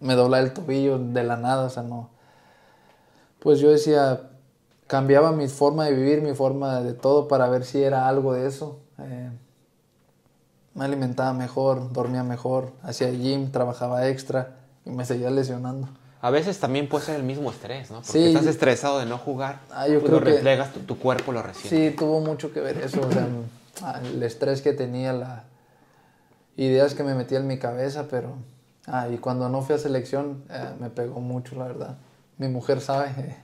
Me 0.00 0.14
doblaba 0.14 0.42
el 0.42 0.52
tobillo 0.52 0.98
de 0.98 1.24
la 1.24 1.36
nada, 1.36 1.64
o 1.64 1.70
sea, 1.70 1.82
no. 1.82 2.10
Pues 3.38 3.58
yo 3.58 3.70
decía, 3.70 4.30
cambiaba 4.86 5.32
mi 5.32 5.48
forma 5.48 5.86
de 5.86 5.94
vivir, 5.94 6.22
mi 6.22 6.34
forma 6.34 6.80
de 6.82 6.92
todo 6.92 7.26
para 7.26 7.48
ver 7.48 7.64
si 7.64 7.82
era 7.82 8.06
algo 8.06 8.34
de 8.34 8.46
eso. 8.46 8.80
Eh, 8.98 9.30
me 10.74 10.84
alimentaba 10.84 11.32
mejor, 11.32 11.92
dormía 11.92 12.22
mejor, 12.24 12.72
hacía 12.82 13.10
gym, 13.10 13.50
trabajaba 13.50 14.08
extra 14.08 14.56
y 14.84 14.90
me 14.90 15.04
seguía 15.04 15.30
lesionando. 15.30 15.88
A 16.20 16.30
veces 16.30 16.58
también 16.60 16.88
puede 16.88 17.04
ser 17.04 17.16
el 17.16 17.24
mismo 17.24 17.50
estrés, 17.50 17.90
¿no? 17.90 17.96
Porque 17.96 18.12
Sí. 18.12 18.26
estás 18.28 18.46
estresado 18.46 18.98
de 19.00 19.06
no 19.06 19.18
jugar, 19.18 19.58
Ah, 19.72 19.86
yo 19.88 19.94
pues 19.94 20.04
creo 20.06 20.20
lo 20.20 20.24
que- 20.26 20.32
replegas, 20.34 20.72
tu, 20.72 20.80
tu 20.80 20.98
cuerpo 20.98 21.32
lo 21.32 21.42
resiente. 21.42 21.90
Sí, 21.90 21.96
tuvo 21.96 22.20
mucho 22.20 22.52
que 22.52 22.60
ver 22.60 22.78
eso, 22.78 23.00
o 23.00 23.10
sea, 23.12 23.26
ah, 23.82 24.00
el 24.04 24.22
estrés 24.22 24.62
que 24.62 24.72
tenía, 24.72 25.12
las 25.12 25.42
ideas 26.56 26.94
que 26.94 27.02
me 27.02 27.14
metía 27.14 27.38
en 27.38 27.46
mi 27.46 27.58
cabeza, 27.58 28.06
pero... 28.10 28.34
Ah, 28.86 29.08
y 29.08 29.18
cuando 29.18 29.48
no 29.48 29.62
fui 29.62 29.74
a 29.76 29.78
selección 29.78 30.42
eh, 30.50 30.70
me 30.80 30.90
pegó 30.90 31.20
mucho, 31.20 31.54
la 31.56 31.64
verdad. 31.66 31.96
Mi 32.38 32.48
mujer 32.48 32.80
sabe, 32.80 33.10
eh, 33.16 33.36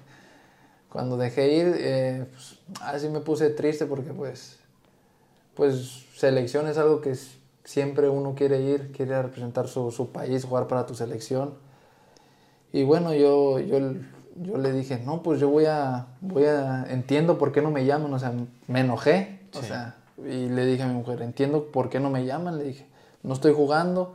cuando 0.88 1.16
dejé 1.16 1.52
ir, 1.54 1.74
eh, 1.78 2.26
pues, 2.32 2.58
así 2.80 3.08
me 3.08 3.20
puse 3.20 3.50
triste 3.50 3.86
porque 3.86 4.12
pues, 4.12 4.58
pues 5.58 6.06
selección 6.14 6.68
es 6.68 6.78
algo 6.78 7.00
que 7.00 7.18
siempre 7.64 8.08
uno 8.08 8.36
quiere 8.36 8.62
ir, 8.62 8.92
quiere 8.92 9.20
representar 9.20 9.66
su, 9.66 9.90
su 9.90 10.12
país, 10.12 10.44
jugar 10.44 10.68
para 10.68 10.86
tu 10.86 10.94
selección. 10.94 11.54
Y 12.72 12.84
bueno, 12.84 13.12
yo, 13.12 13.58
yo, 13.58 13.80
yo 14.36 14.56
le 14.56 14.70
dije, 14.70 15.02
no, 15.04 15.20
pues 15.20 15.40
yo 15.40 15.48
voy 15.48 15.64
a, 15.64 16.06
voy 16.20 16.44
a, 16.44 16.86
entiendo 16.88 17.38
por 17.38 17.50
qué 17.50 17.60
no 17.60 17.72
me 17.72 17.84
llaman, 17.84 18.14
o 18.14 18.20
sea, 18.20 18.32
me 18.68 18.80
enojé, 18.82 19.40
o 19.52 19.60
sea, 19.60 19.96
y 20.18 20.48
le 20.48 20.64
dije 20.64 20.84
a 20.84 20.86
mi 20.86 20.94
mujer, 20.94 21.22
entiendo 21.22 21.72
por 21.72 21.90
qué 21.90 21.98
no 21.98 22.08
me 22.08 22.24
llaman, 22.24 22.56
le 22.56 22.62
dije, 22.62 22.86
no 23.24 23.34
estoy 23.34 23.52
jugando, 23.52 24.14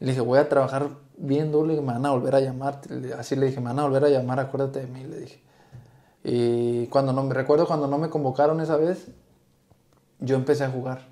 le 0.00 0.12
dije, 0.12 0.22
voy 0.22 0.38
a 0.38 0.48
trabajar 0.48 0.88
bien 1.18 1.52
duro, 1.52 1.70
y 1.70 1.76
me 1.76 1.92
van 1.92 2.06
a 2.06 2.12
volver 2.12 2.34
a 2.34 2.40
llamar, 2.40 2.80
así 3.18 3.36
le 3.36 3.44
dije, 3.44 3.60
me 3.60 3.66
van 3.66 3.80
a 3.80 3.82
volver 3.82 4.06
a 4.06 4.08
llamar, 4.08 4.40
acuérdate 4.40 4.80
de 4.80 4.86
mí, 4.86 5.04
le 5.04 5.20
dije. 5.20 5.42
Y 6.24 6.86
cuando 6.86 7.12
no 7.12 7.24
me 7.24 7.34
recuerdo 7.34 7.66
cuando 7.66 7.88
no 7.88 7.98
me 7.98 8.08
convocaron 8.08 8.62
esa 8.62 8.78
vez, 8.78 9.08
yo 10.20 10.36
empecé 10.36 10.64
a 10.64 10.70
jugar. 10.70 11.06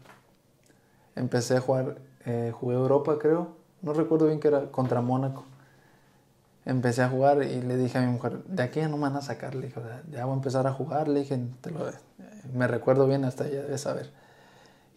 Empecé 1.15 1.57
a 1.57 1.61
jugar, 1.61 1.97
eh, 2.27 2.53
jugué 2.55 2.77
Europa 2.77 3.19
creo, 3.19 3.49
no 3.83 3.93
recuerdo 3.93 4.27
bien 4.27 4.41
que 4.41 4.49
era 4.49 4.71
contra 4.71 5.01
Mónaco. 5.01 5.45
Empecé 6.65 7.03
a 7.03 7.09
jugar 7.09 7.43
y 7.45 7.63
le 7.63 7.77
dije 7.77 7.97
a 7.99 8.01
mi 8.01 8.09
mujer, 8.09 8.43
de 8.45 8.63
aquí 8.65 8.81
ya 8.81 8.89
no 8.89 8.97
me 8.97 9.05
van 9.05 9.17
a 9.17 9.23
sacar, 9.23 9.55
le 9.55 9.69
dije, 9.69 9.81
ya 10.11 10.25
voy 10.25 10.33
a 10.33 10.37
empezar 10.37 10.67
a 10.67 10.73
jugar, 10.73 11.07
le 11.07 11.21
dije, 11.21 11.39
"Te 11.61 11.71
lo- 11.71 11.87
me 12.53 12.67
recuerdo 12.67 13.07
bien 13.07 13.25
hasta 13.25 13.47
ella 13.47 13.63
debe 13.63 13.79
saber. 13.79 14.11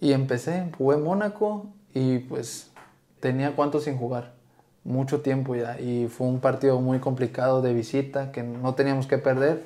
Y 0.01 0.13
empecé, 0.13 0.71
jugué 0.77 0.97
Mónaco 0.97 1.67
y 1.93 2.19
pues 2.19 2.71
tenía 3.19 3.55
cuánto 3.55 3.79
sin 3.79 3.97
jugar, 3.97 4.33
mucho 4.83 5.21
tiempo 5.21 5.55
ya, 5.55 5.79
y 5.79 6.07
fue 6.07 6.25
un 6.27 6.39
partido 6.39 6.81
muy 6.81 6.99
complicado 6.99 7.61
de 7.61 7.73
visita 7.73 8.31
que 8.31 8.41
no 8.43 8.73
teníamos 8.73 9.05
que 9.07 9.17
perder. 9.19 9.63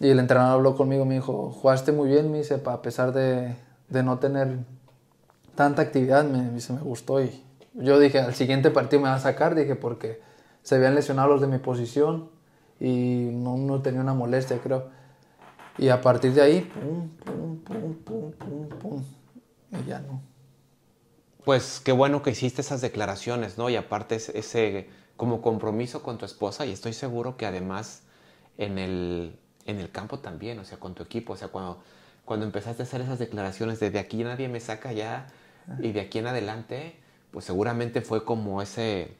Y 0.00 0.08
el 0.08 0.18
entrenador 0.18 0.54
habló 0.54 0.76
conmigo, 0.76 1.04
me 1.04 1.14
dijo, 1.14 1.50
jugaste 1.50 1.92
muy 1.92 2.08
bien, 2.08 2.30
me 2.30 2.38
dice, 2.38 2.60
a 2.64 2.82
pesar 2.82 3.12
de, 3.12 3.54
de 3.88 4.02
no 4.02 4.18
tener 4.18 4.58
tanta 5.54 5.82
actividad, 5.82 6.24
me, 6.24 6.50
dice, 6.50 6.72
me 6.72 6.80
gustó. 6.80 7.22
Y 7.22 7.42
yo 7.74 7.98
dije, 7.98 8.20
al 8.20 8.34
siguiente 8.34 8.70
partido 8.70 9.02
me 9.02 9.08
va 9.08 9.14
a 9.14 9.20
sacar, 9.20 9.54
dije, 9.54 9.76
porque 9.76 10.20
se 10.62 10.74
habían 10.76 10.94
lesionado 10.94 11.28
los 11.28 11.40
de 11.40 11.46
mi 11.46 11.58
posición 11.58 12.30
y 12.80 13.30
no, 13.32 13.56
no 13.56 13.82
tenía 13.82 14.00
una 14.00 14.14
molestia, 14.14 14.58
creo. 14.58 14.88
Y 15.78 15.88
a 15.88 16.00
partir 16.00 16.32
de 16.34 16.42
ahí, 16.42 16.60
pum, 16.60 17.08
pum, 17.24 17.58
pum, 17.58 17.94
pum, 17.94 18.32
pum, 18.32 18.68
pum, 18.78 19.04
y 19.72 19.88
ya 19.88 20.00
no. 20.00 20.22
Pues 21.44 21.80
qué 21.84 21.92
bueno 21.92 22.22
que 22.22 22.30
hiciste 22.30 22.62
esas 22.62 22.80
declaraciones, 22.80 23.58
¿no? 23.58 23.68
Y 23.68 23.76
aparte 23.76 24.16
ese, 24.16 24.88
como 25.16 25.42
compromiso 25.42 26.02
con 26.02 26.16
tu 26.16 26.24
esposa 26.24 26.64
y 26.64 26.72
estoy 26.72 26.94
seguro 26.94 27.36
que 27.36 27.44
además 27.44 28.02
en 28.56 28.78
el, 28.78 29.38
en 29.66 29.78
el 29.78 29.90
campo 29.90 30.18
también, 30.18 30.58
o 30.58 30.64
sea, 30.64 30.78
con 30.78 30.94
tu 30.94 31.02
equipo, 31.02 31.34
o 31.34 31.36
sea, 31.36 31.48
cuando, 31.48 31.82
cuando 32.24 32.46
empezaste 32.46 32.82
a 32.82 32.86
hacer 32.86 33.00
esas 33.00 33.18
declaraciones 33.18 33.80
de 33.80 33.90
de 33.90 33.98
aquí 33.98 34.22
nadie 34.24 34.48
me 34.48 34.60
saca 34.60 34.92
ya 34.92 35.26
y 35.80 35.92
de 35.92 36.00
aquí 36.02 36.18
en 36.18 36.26
adelante, 36.26 36.96
pues 37.30 37.44
seguramente 37.44 38.02
fue 38.02 38.24
como 38.24 38.60
ese, 38.60 39.16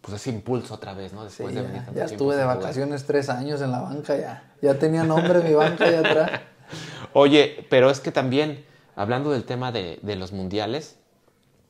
pues 0.00 0.16
ese 0.16 0.30
impulso 0.30 0.74
otra 0.74 0.94
vez, 0.94 1.12
¿no? 1.12 1.20
Sí, 1.28 1.44
Después 1.44 1.54
de 1.54 1.62
venir 1.62 1.76
ya, 1.76 1.84
tanto 1.84 2.00
ya 2.00 2.06
tiempo 2.06 2.24
estuve 2.24 2.36
de 2.36 2.44
vacaciones 2.44 3.04
tres 3.04 3.28
años 3.28 3.60
en 3.60 3.70
la 3.70 3.80
banca, 3.80 4.16
ya, 4.16 4.50
ya 4.62 4.78
tenía 4.78 5.04
nombre 5.04 5.40
mi 5.42 5.52
banca 5.54 5.84
allá 5.84 6.00
atrás. 6.00 6.40
Oye, 7.12 7.66
pero 7.68 7.90
es 7.90 8.00
que 8.00 8.10
también, 8.10 8.64
hablando 8.96 9.30
del 9.30 9.44
tema 9.44 9.70
de, 9.70 9.98
de 10.02 10.16
los 10.16 10.32
mundiales, 10.32 10.96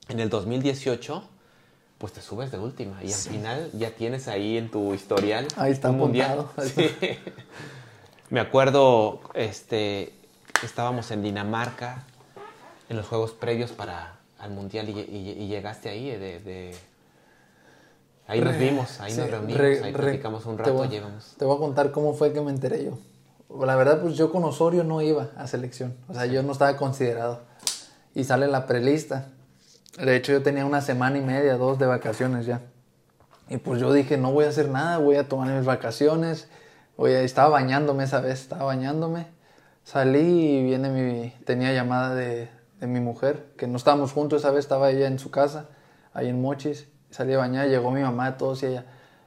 en 0.08 0.20
el 0.20 0.30
2018, 0.30 1.28
pues 1.98 2.12
te 2.12 2.20
subes 2.20 2.50
de 2.50 2.58
última 2.58 3.02
y 3.02 3.12
al 3.12 3.18
final 3.18 3.70
ya 3.74 3.90
tienes 3.90 4.26
ahí 4.26 4.58
en 4.58 4.72
tu 4.72 4.92
historial 4.92 5.46
Ahí 5.56 5.70
está 5.70 5.90
un 5.90 5.98
mundial. 5.98 6.46
Sí. 6.74 6.90
Me 8.33 8.41
acuerdo, 8.41 9.20
este, 9.35 10.11
estábamos 10.64 11.11
en 11.11 11.22
Dinamarca 11.22 12.05
en 12.89 12.97
los 12.97 13.07
juegos 13.07 13.33
previos 13.33 13.72
para 13.72 14.14
al 14.39 14.53
mundial 14.53 14.89
y, 14.89 14.93
y- 15.01 15.37
y 15.39 15.49
llegaste 15.49 15.91
ahí 15.91 16.09
de, 16.09 16.41
de- 16.41 16.74
ahí 18.26 18.41
nos 18.41 18.55
Re- 18.55 18.59
vimos, 18.59 19.01
ahí 19.01 19.12
nos 19.14 19.26
sí, 19.26 19.30
reunimos, 19.30 19.61
re- 19.61 19.85
ahí 19.85 19.93
re- 19.93 19.99
platicamos 19.99 20.47
un 20.47 20.57
te 20.57 20.62
rato, 20.62 20.72
voy- 20.72 20.89
llegamos. 20.89 21.35
Te 21.37 21.45
voy 21.45 21.57
a 21.57 21.59
contar 21.59 21.91
cómo 21.93 22.14
fue 22.14 22.33
que 22.33 22.41
me 22.41 22.51
enteré 22.51 22.87
yo. 22.87 22.99
La 23.66 23.76
verdad, 23.76 24.01
pues 24.01 24.16
yo 24.16 24.33
con 24.33 24.43
Osorio 24.45 24.83
no 24.83 25.03
iba 25.03 25.28
a 25.37 25.47
selección. 25.47 25.95
O 26.09 26.14
sea, 26.14 26.24
yo 26.24 26.43
no 26.43 26.53
estaba 26.53 26.74
considerado. 26.78 27.41
Y 28.14 28.24
sale 28.24 28.47
la 28.47 28.66
prelista. 28.66 29.26
De 29.99 30.16
hecho, 30.16 30.33
yo 30.33 30.43
tenía 30.43 30.64
una 30.64 30.80
semana 30.80 31.18
y 31.18 31.20
media, 31.20 31.59
dos 31.59 31.78
de 31.78 31.85
vacaciones 31.85 32.47
ya. 32.47 32.62
Y 33.51 33.59
pues 33.59 33.78
yo 33.78 33.93
dije, 33.93 34.16
no 34.16 34.33
voy 34.33 34.47
a 34.47 34.49
hacer 34.49 34.70
nada, 34.70 34.97
voy 34.97 35.16
a 35.16 35.28
tomar 35.28 35.49
mis 35.55 35.66
vacaciones. 35.66 36.49
Voy 36.97 37.12
a- 37.12 37.22
estaba 37.22 37.49
bañándome 37.49 38.05
esa 38.05 38.20
vez, 38.20 38.40
estaba 38.43 38.64
bañándome. 38.64 39.26
Salí 39.84 40.18
y 40.59 40.62
viene 40.64 40.88
mi... 40.90 41.30
Tenía 41.45 41.72
llamada 41.72 42.14
de, 42.14 42.49
de 42.80 42.86
mi 42.86 43.01
mujer, 43.01 43.47
que 43.57 43.66
no 43.66 43.76
estábamos 43.76 44.12
juntos 44.12 44.43
esa 44.43 44.51
vez, 44.51 44.61
estaba 44.61 44.90
ella 44.90 45.07
en 45.07 45.18
su 45.18 45.30
casa, 45.30 45.68
ahí 46.14 46.28
en 46.28 46.40
Mochis. 46.40 46.88
Salí 47.11 47.32
a 47.34 47.38
bañar, 47.38 47.68
llegó 47.68 47.90
mi 47.90 48.01
mamá, 48.03 48.36
todos 48.36 48.62
y 48.62 48.66
ella. 48.66 48.84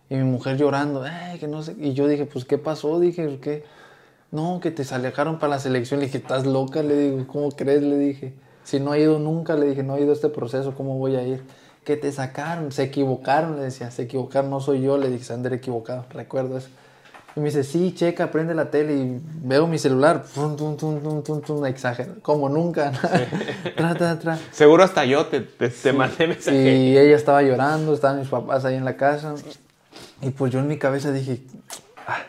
Y 0.09 0.16
mi 0.16 0.24
mujer 0.24 0.57
llorando, 0.57 1.03
"Ay, 1.03 1.39
que 1.39 1.47
no 1.47 1.61
sé. 1.63 1.76
Y 1.80 1.93
yo 1.93 2.07
dije, 2.07 2.26
pues, 2.26 2.45
¿qué 2.45 2.57
pasó? 2.57 2.99
Dije, 2.99 3.39
¿qué? 3.41 3.63
No, 4.32 4.59
que 4.61 4.72
te 4.72 4.84
alejaron 4.93 5.39
para 5.39 5.51
la 5.51 5.59
selección. 5.59 5.99
Le 5.99 6.07
dije, 6.07 6.20
¿estás 6.20 6.45
loca? 6.45 6.84
Le 6.84 6.95
digo, 6.95 7.28
¿cómo 7.28 7.49
crees? 7.51 7.82
Le 7.84 7.97
dije, 7.97 8.34
si 8.63 8.80
no 8.80 8.93
he 8.93 9.01
ido 9.01 9.20
nunca, 9.20 9.55
le 9.55 9.68
dije, 9.68 9.84
no 9.84 9.95
he 9.97 10.01
ido 10.01 10.13
este 10.13 10.30
proceso, 10.30 10.74
¿cómo 10.76 10.97
voy 10.97 11.16
a 11.16 11.24
ir? 11.24 11.43
Que 11.84 11.97
te 11.97 12.11
sacaron, 12.11 12.72
se 12.72 12.84
equivocaron, 12.84 13.55
le 13.57 13.63
decía, 13.63 13.91
se 13.91 14.03
equivocaron, 14.03 14.49
no 14.49 14.59
soy 14.59 14.82
yo, 14.82 14.97
le 14.97 15.09
dije, 15.09 15.24
se 15.24 15.36
equivocado, 15.53 16.05
recuerdo 16.09 16.57
eso. 16.57 16.70
Y 17.36 17.41
me 17.41 17.47
dice, 17.47 17.65
sí, 17.65 17.93
checa, 17.93 18.31
prende 18.31 18.53
la 18.55 18.71
tele 18.71 18.93
y 18.93 19.21
veo 19.43 19.67
mi 19.67 19.77
celular, 19.77 20.23
tum, 20.33 21.65
exagero, 21.65 22.13
como 22.21 22.47
nunca. 22.47 22.91
tra, 23.75 23.93
tra, 23.95 24.17
tra. 24.17 24.39
Seguro 24.51 24.83
hasta 24.86 25.03
yo 25.03 25.25
te, 25.25 25.41
te, 25.41 25.67
te 25.69 25.91
mandé 25.91 26.27
mensaje. 26.27 26.75
Y 26.77 26.97
ella 26.97 27.15
estaba 27.15 27.41
llorando, 27.41 27.93
estaban 27.93 28.19
mis 28.19 28.29
papás 28.29 28.63
ahí 28.63 28.75
en 28.75 28.86
la 28.86 28.95
casa. 28.95 29.36
Y 30.21 30.29
pues 30.29 30.53
yo 30.53 30.59
en 30.59 30.67
mi 30.67 30.77
cabeza 30.77 31.11
dije, 31.11 31.43
"Ah, 32.07 32.19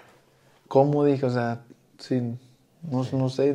¿cómo? 0.67 1.05
Dije, 1.05 1.25
o 1.25 1.31
sea, 1.31 1.61
sí, 1.99 2.21
no, 2.91 3.07
no 3.13 3.29
sé. 3.29 3.55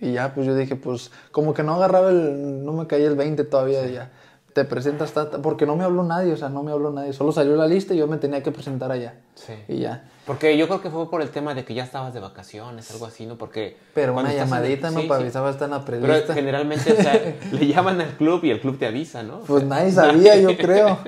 Y 0.00 0.12
ya, 0.12 0.34
pues 0.34 0.44
yo 0.44 0.56
dije, 0.56 0.74
pues 0.74 1.12
como 1.30 1.54
que 1.54 1.62
no 1.62 1.74
agarraba 1.74 2.10
el, 2.10 2.64
no 2.64 2.72
me 2.72 2.88
caía 2.88 3.06
el 3.06 3.14
20 3.14 3.44
todavía, 3.44 3.86
ya. 3.86 4.10
Te 4.58 4.64
presentas, 4.64 5.12
porque 5.40 5.66
no 5.66 5.76
me 5.76 5.84
habló 5.84 6.02
nadie, 6.02 6.32
o 6.32 6.36
sea, 6.36 6.48
no 6.48 6.64
me 6.64 6.72
habló 6.72 6.90
nadie. 6.90 7.12
Solo 7.12 7.30
salió 7.30 7.54
la 7.54 7.68
lista 7.68 7.94
y 7.94 7.98
yo 7.98 8.08
me 8.08 8.16
tenía 8.16 8.42
que 8.42 8.50
presentar 8.50 8.90
allá. 8.90 9.14
Sí. 9.36 9.52
Y 9.68 9.78
ya. 9.78 10.10
Porque 10.26 10.58
yo 10.58 10.66
creo 10.66 10.82
que 10.82 10.90
fue 10.90 11.08
por 11.08 11.22
el 11.22 11.30
tema 11.30 11.54
de 11.54 11.64
que 11.64 11.74
ya 11.74 11.84
estabas 11.84 12.12
de 12.12 12.18
vacaciones, 12.18 12.90
algo 12.90 13.06
así, 13.06 13.24
¿no? 13.24 13.38
Porque... 13.38 13.76
Pero 13.94 14.18
una 14.18 14.34
llamadita, 14.34 14.90
¿no? 14.90 15.06
para 15.06 15.20
avisar 15.20 15.48
estar 15.48 15.66
en 15.66 15.70
la 15.70 15.84
prelista. 15.84 16.22
Pero 16.22 16.34
generalmente, 16.34 16.92
o 16.92 16.96
sea, 16.96 17.36
le 17.52 17.66
llaman 17.68 18.00
al 18.00 18.16
club 18.16 18.42
y 18.42 18.50
el 18.50 18.60
club 18.60 18.80
te 18.80 18.86
avisa, 18.86 19.22
¿no? 19.22 19.42
Pues 19.42 19.62
nadie 19.62 19.92
sabía, 19.92 20.36
yo 20.36 20.56
creo. 20.58 20.98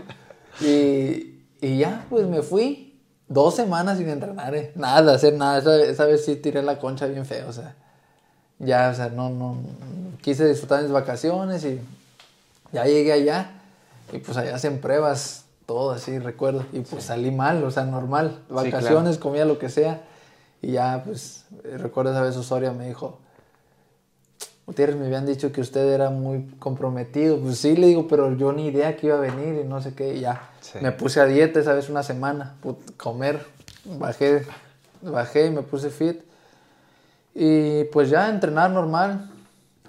Y, 0.61 1.42
y 1.61 1.78
ya, 1.78 2.07
pues 2.09 2.28
me 2.28 2.42
fui 2.42 3.03
dos 3.26 3.57
semanas 3.57 3.98
sin 3.98 4.09
entrenar, 4.09 4.55
¿eh? 4.55 4.70
Nada, 4.76 5.12
hacer 5.12 5.34
nada. 5.34 5.59
Esa, 5.59 5.82
esa 5.82 6.05
vez 6.05 6.24
sí 6.24 6.36
tiré 6.36 6.62
la 6.62 6.78
concha 6.78 7.07
bien 7.07 7.26
feo, 7.26 7.48
o 7.48 7.53
sea 7.53 7.74
ya, 8.61 8.90
o 8.90 8.94
sea, 8.94 9.09
no, 9.09 9.30
no, 9.30 9.57
quise 10.20 10.46
disfrutar 10.46 10.82
mis 10.82 10.92
vacaciones 10.92 11.64
y 11.64 11.80
ya 12.73 12.85
llegué 12.85 13.12
allá 13.12 13.51
y 14.12 14.18
pues 14.18 14.37
allá 14.37 14.55
hacen 14.55 14.81
pruebas, 14.81 15.45
todo 15.66 15.93
así, 15.93 16.18
recuerdo, 16.18 16.64
y 16.73 16.81
pues 16.81 17.05
salí 17.05 17.31
mal, 17.31 17.62
o 17.62 17.71
sea, 17.71 17.85
normal, 17.85 18.41
vacaciones, 18.49 19.18
comía 19.18 19.45
lo 19.45 19.59
que 19.59 19.68
sea. 19.68 20.03
Y 20.62 20.73
ya, 20.73 21.03
pues, 21.05 21.45
recuerdo 21.62 22.11
esa 22.11 22.23
vez 22.23 22.37
Osoria 22.37 22.73
me 22.73 22.89
dijo, 22.89 23.18
Gutiérrez, 24.66 24.97
me 24.97 25.07
habían 25.07 25.27
dicho 25.27 25.53
que 25.53 25.61
usted 25.61 25.89
era 25.89 26.11
muy 26.11 26.47
comprometido, 26.59 27.39
pues 27.39 27.59
sí, 27.59 27.77
le 27.77 27.87
digo, 27.87 28.07
pero 28.09 28.37
yo 28.37 28.53
ni 28.53 28.66
idea 28.66 28.97
que 28.97 29.07
iba 29.07 29.16
a 29.16 29.21
venir 29.21 29.62
y 29.64 29.66
no 29.66 29.81
sé 29.81 29.95
qué, 29.95 30.14
y 30.14 30.21
ya, 30.21 30.51
me 30.81 30.93
puse 30.93 31.21
a 31.21 31.25
dieta 31.25 31.61
esa 31.61 31.73
vez 31.73 31.89
una 31.89 32.03
semana, 32.03 32.57
comer, 32.97 33.47
bajé, 33.85 34.45
bajé 35.03 35.47
y 35.47 35.51
me 35.51 35.62
puse 35.62 35.91
fit. 35.91 36.21
Y 37.35 37.85
pues 37.85 38.11
ya 38.11 38.29
entrenar 38.29 38.71
normal. 38.71 39.31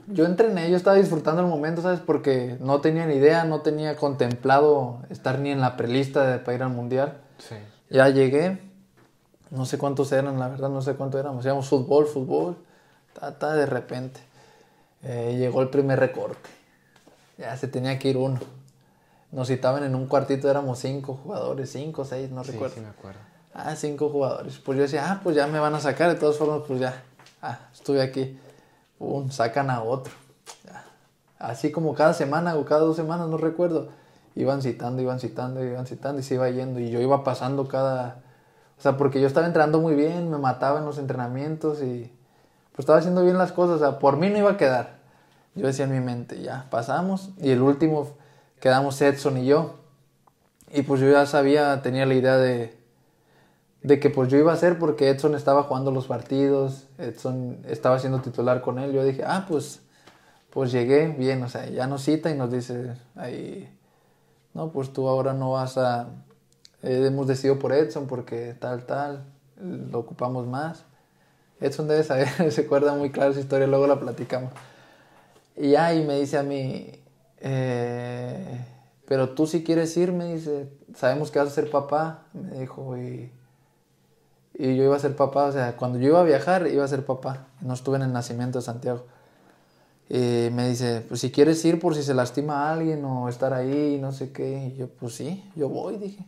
Yo 0.07 0.25
entrené, 0.25 0.69
yo 0.69 0.77
estaba 0.77 0.97
disfrutando 0.97 1.41
el 1.41 1.47
momento, 1.47 1.81
¿sabes? 1.81 1.99
Porque 1.99 2.57
no 2.59 2.81
tenía 2.81 3.05
ni 3.05 3.15
idea, 3.15 3.43
no 3.45 3.61
tenía 3.61 3.95
contemplado 3.95 4.99
estar 5.09 5.39
ni 5.39 5.51
en 5.51 5.61
la 5.61 5.77
prelista 5.77 6.25
de, 6.29 6.39
para 6.39 6.55
ir 6.55 6.63
al 6.63 6.69
mundial. 6.69 7.17
Sí. 7.37 7.55
Ya 7.89 8.09
llegué, 8.09 8.61
no 9.51 9.65
sé 9.65 9.77
cuántos 9.77 10.11
eran, 10.11 10.39
la 10.39 10.47
verdad, 10.47 10.69
no 10.69 10.81
sé 10.81 10.95
cuántos 10.95 11.19
éramos. 11.19 11.39
Hacíamos 11.39 11.67
fútbol, 11.67 12.07
fútbol, 12.07 12.57
ta, 13.13 13.53
de 13.53 13.65
repente. 13.65 14.19
Eh, 15.03 15.35
llegó 15.37 15.61
el 15.61 15.69
primer 15.69 15.99
recorte. 15.99 16.49
Ya 17.37 17.55
se 17.57 17.67
tenía 17.67 17.97
que 17.99 18.09
ir 18.09 18.17
uno. 18.17 18.39
Nos 19.31 19.47
citaban 19.47 19.83
en 19.83 19.95
un 19.95 20.07
cuartito, 20.07 20.49
éramos 20.49 20.79
cinco 20.79 21.19
jugadores, 21.23 21.71
cinco, 21.71 22.05
seis, 22.05 22.29
no 22.31 22.43
recuerdo. 22.43 22.75
Sí, 22.75 22.81
me 22.81 22.89
acuerdo. 22.89 23.19
Ah, 23.53 23.75
cinco 23.75 24.09
jugadores. 24.09 24.57
Pues 24.59 24.77
yo 24.77 24.83
decía, 24.83 25.11
ah, 25.11 25.19
pues 25.23 25.35
ya 25.35 25.47
me 25.47 25.59
van 25.59 25.73
a 25.73 25.79
sacar, 25.79 26.09
de 26.09 26.19
todas 26.19 26.37
formas, 26.37 26.61
pues 26.67 26.79
ya 26.79 27.03
ah, 27.41 27.59
estuve 27.73 28.01
aquí, 28.01 28.37
pum, 29.01 29.31
sacan 29.31 29.71
a 29.71 29.81
otro. 29.81 30.13
Así 31.39 31.71
como 31.71 31.95
cada 31.95 32.13
semana 32.13 32.55
o 32.55 32.65
cada 32.65 32.81
dos 32.81 32.95
semanas, 32.95 33.27
no 33.27 33.37
recuerdo, 33.37 33.89
iban 34.35 34.61
citando, 34.61 35.01
iban 35.01 35.19
citando, 35.19 35.65
iban 35.65 35.87
citando 35.87 36.19
y 36.19 36.23
se 36.23 36.35
iba 36.35 36.47
yendo. 36.51 36.79
Y 36.79 36.91
yo 36.91 37.01
iba 37.01 37.23
pasando 37.23 37.67
cada... 37.67 38.19
O 38.77 38.81
sea, 38.81 38.97
porque 38.97 39.19
yo 39.19 39.25
estaba 39.25 39.47
entrenando 39.47 39.81
muy 39.81 39.95
bien, 39.95 40.29
me 40.29 40.37
mataba 40.37 40.79
en 40.79 40.85
los 40.85 40.99
entrenamientos 40.99 41.81
y 41.81 42.11
pues 42.73 42.79
estaba 42.79 42.99
haciendo 42.99 43.23
bien 43.23 43.39
las 43.39 43.51
cosas. 43.51 43.77
O 43.77 43.79
sea, 43.79 43.97
por 43.97 44.17
mí 44.17 44.29
no 44.29 44.37
iba 44.37 44.51
a 44.51 44.57
quedar. 44.57 44.97
Yo 45.55 45.65
decía 45.65 45.85
en 45.85 45.93
mi 45.93 45.99
mente, 45.99 46.39
ya, 46.43 46.67
pasamos. 46.69 47.31
Y 47.39 47.49
el 47.49 47.63
último 47.63 48.07
quedamos 48.59 49.01
Edson 49.01 49.37
y 49.37 49.47
yo. 49.47 49.77
Y 50.71 50.83
pues 50.83 51.01
yo 51.01 51.09
ya 51.09 51.25
sabía, 51.25 51.81
tenía 51.81 52.05
la 52.05 52.13
idea 52.13 52.37
de, 52.37 52.77
de 53.83 53.99
que 53.99 54.09
pues 54.09 54.29
yo 54.29 54.37
iba 54.37 54.53
a 54.53 54.57
ser 54.57 54.77
porque 54.77 55.09
Edson 55.09 55.35
estaba 55.35 55.63
jugando 55.63 55.91
los 55.91 56.07
partidos, 56.07 56.87
Edson 56.97 57.59
estaba 57.67 57.99
siendo 57.99 58.21
titular 58.21 58.61
con 58.61 58.79
él, 58.79 58.93
yo 58.93 59.03
dije, 59.03 59.23
ah, 59.25 59.45
pues, 59.47 59.81
pues 60.51 60.71
llegué 60.71 61.07
bien, 61.07 61.41
o 61.43 61.49
sea, 61.49 61.67
ya 61.67 61.87
nos 61.87 62.03
cita 62.03 62.29
y 62.29 62.35
nos 62.35 62.51
dice 62.51 62.93
ahí, 63.15 63.75
no, 64.53 64.71
pues 64.71 64.93
tú 64.93 65.07
ahora 65.07 65.33
no 65.33 65.51
vas 65.51 65.77
a, 65.77 66.09
eh, 66.83 67.05
hemos 67.07 67.27
decidido 67.27 67.57
por 67.57 67.73
Edson 67.73 68.07
porque 68.07 68.55
tal, 68.59 68.85
tal, 68.85 69.25
lo 69.59 69.99
ocupamos 69.99 70.47
más. 70.47 70.83
Edson 71.59 71.87
debe 71.87 72.03
saber, 72.03 72.27
se 72.51 72.61
acuerda 72.61 72.93
muy 72.95 73.11
claro 73.11 73.31
esa 73.31 73.39
historia, 73.39 73.67
luego 73.67 73.87
la 73.87 73.99
platicamos. 73.99 74.51
Y 75.55 75.75
ahí 75.75 76.03
me 76.05 76.19
dice 76.19 76.37
a 76.37 76.43
mí, 76.43 76.91
eh, 77.39 78.65
pero 79.07 79.29
tú 79.29 79.47
si 79.47 79.63
quieres 79.63 79.95
ir, 79.97 80.11
me 80.11 80.33
dice, 80.33 80.69
sabemos 80.95 81.31
que 81.31 81.39
vas 81.39 81.49
a 81.49 81.51
ser 81.51 81.69
papá, 81.69 82.25
me 82.33 82.59
dijo, 82.59 82.97
y 82.97 83.31
y 84.61 84.75
yo 84.75 84.83
iba 84.83 84.95
a 84.95 84.99
ser 84.99 85.15
papá, 85.15 85.45
o 85.45 85.51
sea, 85.51 85.75
cuando 85.75 85.97
yo 85.97 86.09
iba 86.09 86.19
a 86.19 86.23
viajar, 86.23 86.67
iba 86.67 86.85
a 86.85 86.87
ser 86.87 87.03
papá. 87.03 87.47
No 87.61 87.73
estuve 87.73 87.95
en 87.95 88.03
el 88.03 88.13
nacimiento 88.13 88.59
de 88.59 88.63
Santiago. 88.63 89.05
Y 90.07 90.49
me 90.51 90.69
dice, 90.69 91.03
pues 91.07 91.19
si 91.19 91.31
quieres 91.31 91.65
ir 91.65 91.79
por 91.79 91.95
si 91.95 92.03
se 92.03 92.13
lastima 92.13 92.67
a 92.67 92.73
alguien 92.73 93.03
o 93.03 93.27
estar 93.27 93.55
ahí, 93.55 93.97
no 93.99 94.11
sé 94.11 94.31
qué. 94.31 94.67
Y 94.67 94.77
yo, 94.77 94.87
pues 94.87 95.15
sí, 95.15 95.43
yo 95.55 95.67
voy, 95.67 95.97
dije. 95.97 96.23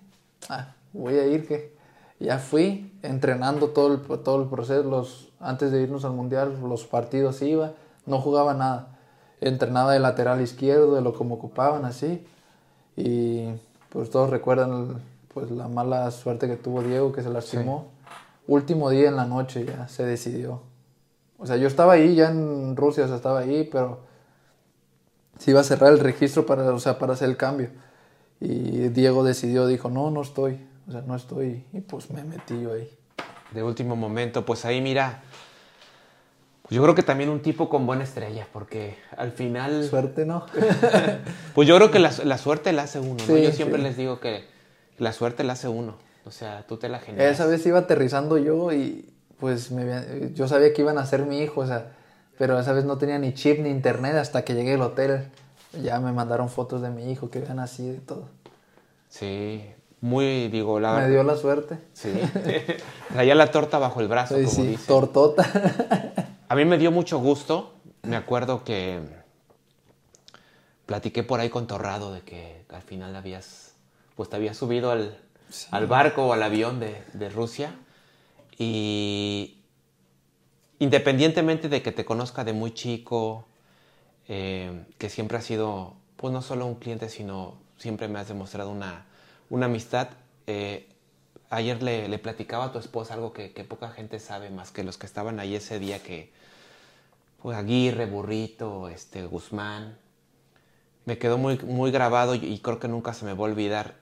Ah, 0.49 0.73
voy 0.93 1.19
a 1.19 1.27
ir, 1.27 1.47
que 1.47 1.75
ya 2.19 2.39
fui 2.39 2.97
entrenando 3.03 3.69
todo 3.69 3.93
el, 3.93 4.23
todo 4.23 4.41
el 4.41 4.49
proceso. 4.49 4.81
Los, 4.81 5.31
antes 5.39 5.71
de 5.71 5.83
irnos 5.83 6.03
al 6.03 6.13
mundial, 6.13 6.59
los 6.59 6.85
partidos 6.85 7.39
iba, 7.43 7.73
no 8.07 8.19
jugaba 8.19 8.55
nada. 8.55 8.97
Entrenaba 9.41 9.93
de 9.93 9.99
lateral 9.99 10.41
izquierdo, 10.41 10.95
de 10.95 11.01
lo 11.01 11.13
como 11.13 11.35
ocupaban, 11.35 11.85
así. 11.85 12.25
Y 12.95 13.49
pues 13.89 14.09
todos 14.09 14.31
recuerdan 14.31 15.03
pues 15.31 15.51
la 15.51 15.67
mala 15.67 16.09
suerte 16.09 16.47
que 16.47 16.55
tuvo 16.55 16.81
Diego, 16.81 17.11
que 17.11 17.21
se 17.21 17.29
lastimó 17.29 17.93
último 18.47 18.89
día 18.89 19.09
en 19.09 19.15
la 19.15 19.25
noche 19.25 19.65
ya 19.65 19.87
se 19.87 20.05
decidió. 20.05 20.61
O 21.37 21.45
sea, 21.45 21.57
yo 21.57 21.67
estaba 21.67 21.93
ahí 21.93 22.15
ya 22.15 22.29
en 22.29 22.75
Rusia, 22.75 23.05
o 23.05 23.07
sea, 23.07 23.17
estaba 23.17 23.39
ahí, 23.39 23.67
pero 23.71 24.01
se 25.37 25.51
iba 25.51 25.59
a 25.59 25.63
cerrar 25.63 25.91
el 25.91 25.99
registro 25.99 26.45
para, 26.45 26.73
o 26.73 26.79
sea, 26.79 26.99
para 26.99 27.13
hacer 27.13 27.29
el 27.29 27.37
cambio. 27.37 27.69
Y 28.39 28.89
Diego 28.89 29.23
decidió, 29.23 29.67
dijo, 29.67 29.89
no, 29.89 30.11
no 30.11 30.21
estoy, 30.21 30.59
o 30.87 30.91
sea, 30.91 31.01
no 31.01 31.15
estoy. 31.15 31.65
Y 31.73 31.81
pues 31.81 32.11
me 32.11 32.23
metí 32.23 32.61
yo 32.61 32.73
ahí. 32.73 32.89
De 33.51 33.63
último 33.63 33.95
momento, 33.95 34.45
pues 34.45 34.65
ahí 34.65 34.81
mira, 34.81 35.21
pues 36.63 36.75
yo 36.75 36.81
creo 36.81 36.95
que 36.95 37.03
también 37.03 37.29
un 37.29 37.41
tipo 37.41 37.69
con 37.69 37.85
buena 37.85 38.03
estrella, 38.03 38.47
porque 38.53 38.97
al 39.17 39.31
final... 39.31 39.83
Suerte, 39.83 40.25
¿no? 40.25 40.45
pues 41.55 41.67
yo 41.67 41.75
creo 41.75 41.91
que 41.91 41.99
la, 41.99 42.37
suerte 42.37 42.71
la 42.71 42.83
hace 42.83 42.99
uno, 42.99 43.23
¿no? 43.27 43.37
Yo 43.37 43.51
siempre 43.51 43.81
les 43.81 43.97
digo 43.97 44.19
que 44.19 44.45
la 44.97 45.11
suerte 45.11 45.43
la 45.43 45.53
hace 45.53 45.67
uno. 45.67 45.97
O 46.25 46.31
sea, 46.31 46.65
tú 46.67 46.77
te 46.77 46.89
la 46.89 46.99
generas. 46.99 47.33
Esa 47.33 47.45
vez 47.45 47.65
iba 47.65 47.79
aterrizando 47.79 48.37
yo 48.37 48.71
y 48.71 49.13
pues 49.39 49.71
me, 49.71 50.31
yo 50.33 50.47
sabía 50.47 50.73
que 50.73 50.81
iban 50.81 50.97
a 50.97 51.05
ser 51.05 51.25
mi 51.25 51.39
hijo, 51.39 51.61
o 51.61 51.67
sea, 51.67 51.91
pero 52.37 52.59
esa 52.59 52.73
vez 52.73 52.85
no 52.85 52.97
tenía 52.97 53.19
ni 53.19 53.33
chip 53.33 53.59
ni 53.59 53.69
internet 53.69 54.15
hasta 54.15 54.43
que 54.43 54.53
llegué 54.53 54.75
al 54.75 54.81
hotel. 54.81 55.27
Ya 55.81 55.99
me 55.99 56.11
mandaron 56.11 56.49
fotos 56.49 56.81
de 56.81 56.89
mi 56.89 57.11
hijo 57.11 57.29
que 57.29 57.39
vean 57.39 57.59
así 57.59 57.87
de 57.89 57.97
todo. 57.97 58.29
Sí, 59.09 59.65
muy, 60.01 60.47
digo, 60.49 60.79
la... 60.79 60.97
Me 60.97 61.09
dio 61.09 61.23
la 61.23 61.35
suerte. 61.35 61.77
Sí. 61.93 62.13
Traía 63.13 63.35
la 63.35 63.51
torta 63.51 63.79
bajo 63.79 64.01
el 64.01 64.07
brazo, 64.07 64.35
como 64.35 64.49
sí, 64.49 64.77
tortota. 64.87 65.45
a 66.49 66.55
mí 66.55 66.65
me 66.65 66.77
dio 66.77 66.91
mucho 66.91 67.19
gusto. 67.19 67.73
Me 68.03 68.15
acuerdo 68.15 68.63
que 68.63 68.99
platiqué 70.85 71.23
por 71.23 71.39
ahí 71.39 71.49
con 71.49 71.67
Torrado 71.67 72.13
de 72.13 72.21
que 72.21 72.65
al 72.69 72.81
final 72.81 73.15
habías, 73.15 73.75
pues 74.15 74.29
te 74.29 74.35
habías 74.35 74.57
subido 74.57 74.91
al, 74.91 75.17
al 75.71 75.87
barco 75.87 76.27
o 76.27 76.33
al 76.33 76.43
avión 76.43 76.79
de, 76.79 77.29
Rusia. 77.29 77.75
Y 78.57 79.57
independientemente 80.79 81.69
de 81.69 81.81
que 81.81 81.91
te 81.91 82.05
conozca 82.05 82.43
de 82.43 82.53
muy 82.53 82.73
chico, 82.73 83.45
eh, 84.27 84.85
que 84.97 85.09
siempre 85.09 85.37
has 85.37 85.45
sido, 85.45 85.95
pues 86.15 86.33
no 86.33 86.41
solo 86.41 86.65
un 86.65 86.75
cliente, 86.75 87.09
sino 87.09 87.57
siempre 87.77 88.07
me 88.07 88.19
has 88.19 88.27
demostrado 88.27 88.69
una, 88.69 89.05
amistad. 89.49 90.09
Eh, 90.47 90.89
ayer 91.49 91.81
le, 91.83 92.17
platicaba 92.19 92.65
a 92.65 92.71
tu 92.71 92.79
esposa 92.79 93.13
algo 93.13 93.33
que, 93.33 93.49
poca 93.67 93.89
gente 93.89 94.19
sabe, 94.19 94.49
más 94.49 94.71
que 94.71 94.83
los 94.83 94.97
que 94.97 95.05
estaban 95.05 95.39
ahí 95.39 95.55
ese 95.55 95.79
día, 95.79 96.01
que 96.01 96.31
pues 97.41 97.57
Aguirre, 97.57 98.05
Burrito, 98.05 98.87
este, 98.87 99.25
Guzmán. 99.25 99.97
Me 101.05 101.17
quedó 101.17 101.37
muy, 101.37 101.57
muy 101.59 101.91
grabado 101.91 102.35
y, 102.35 102.59
creo 102.59 102.79
que 102.79 102.87
nunca 102.87 103.13
se 103.13 103.25
me 103.25 103.33
va 103.33 103.39
a 103.39 103.51
olvidar. 103.51 103.95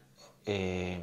Eh, 0.45 1.01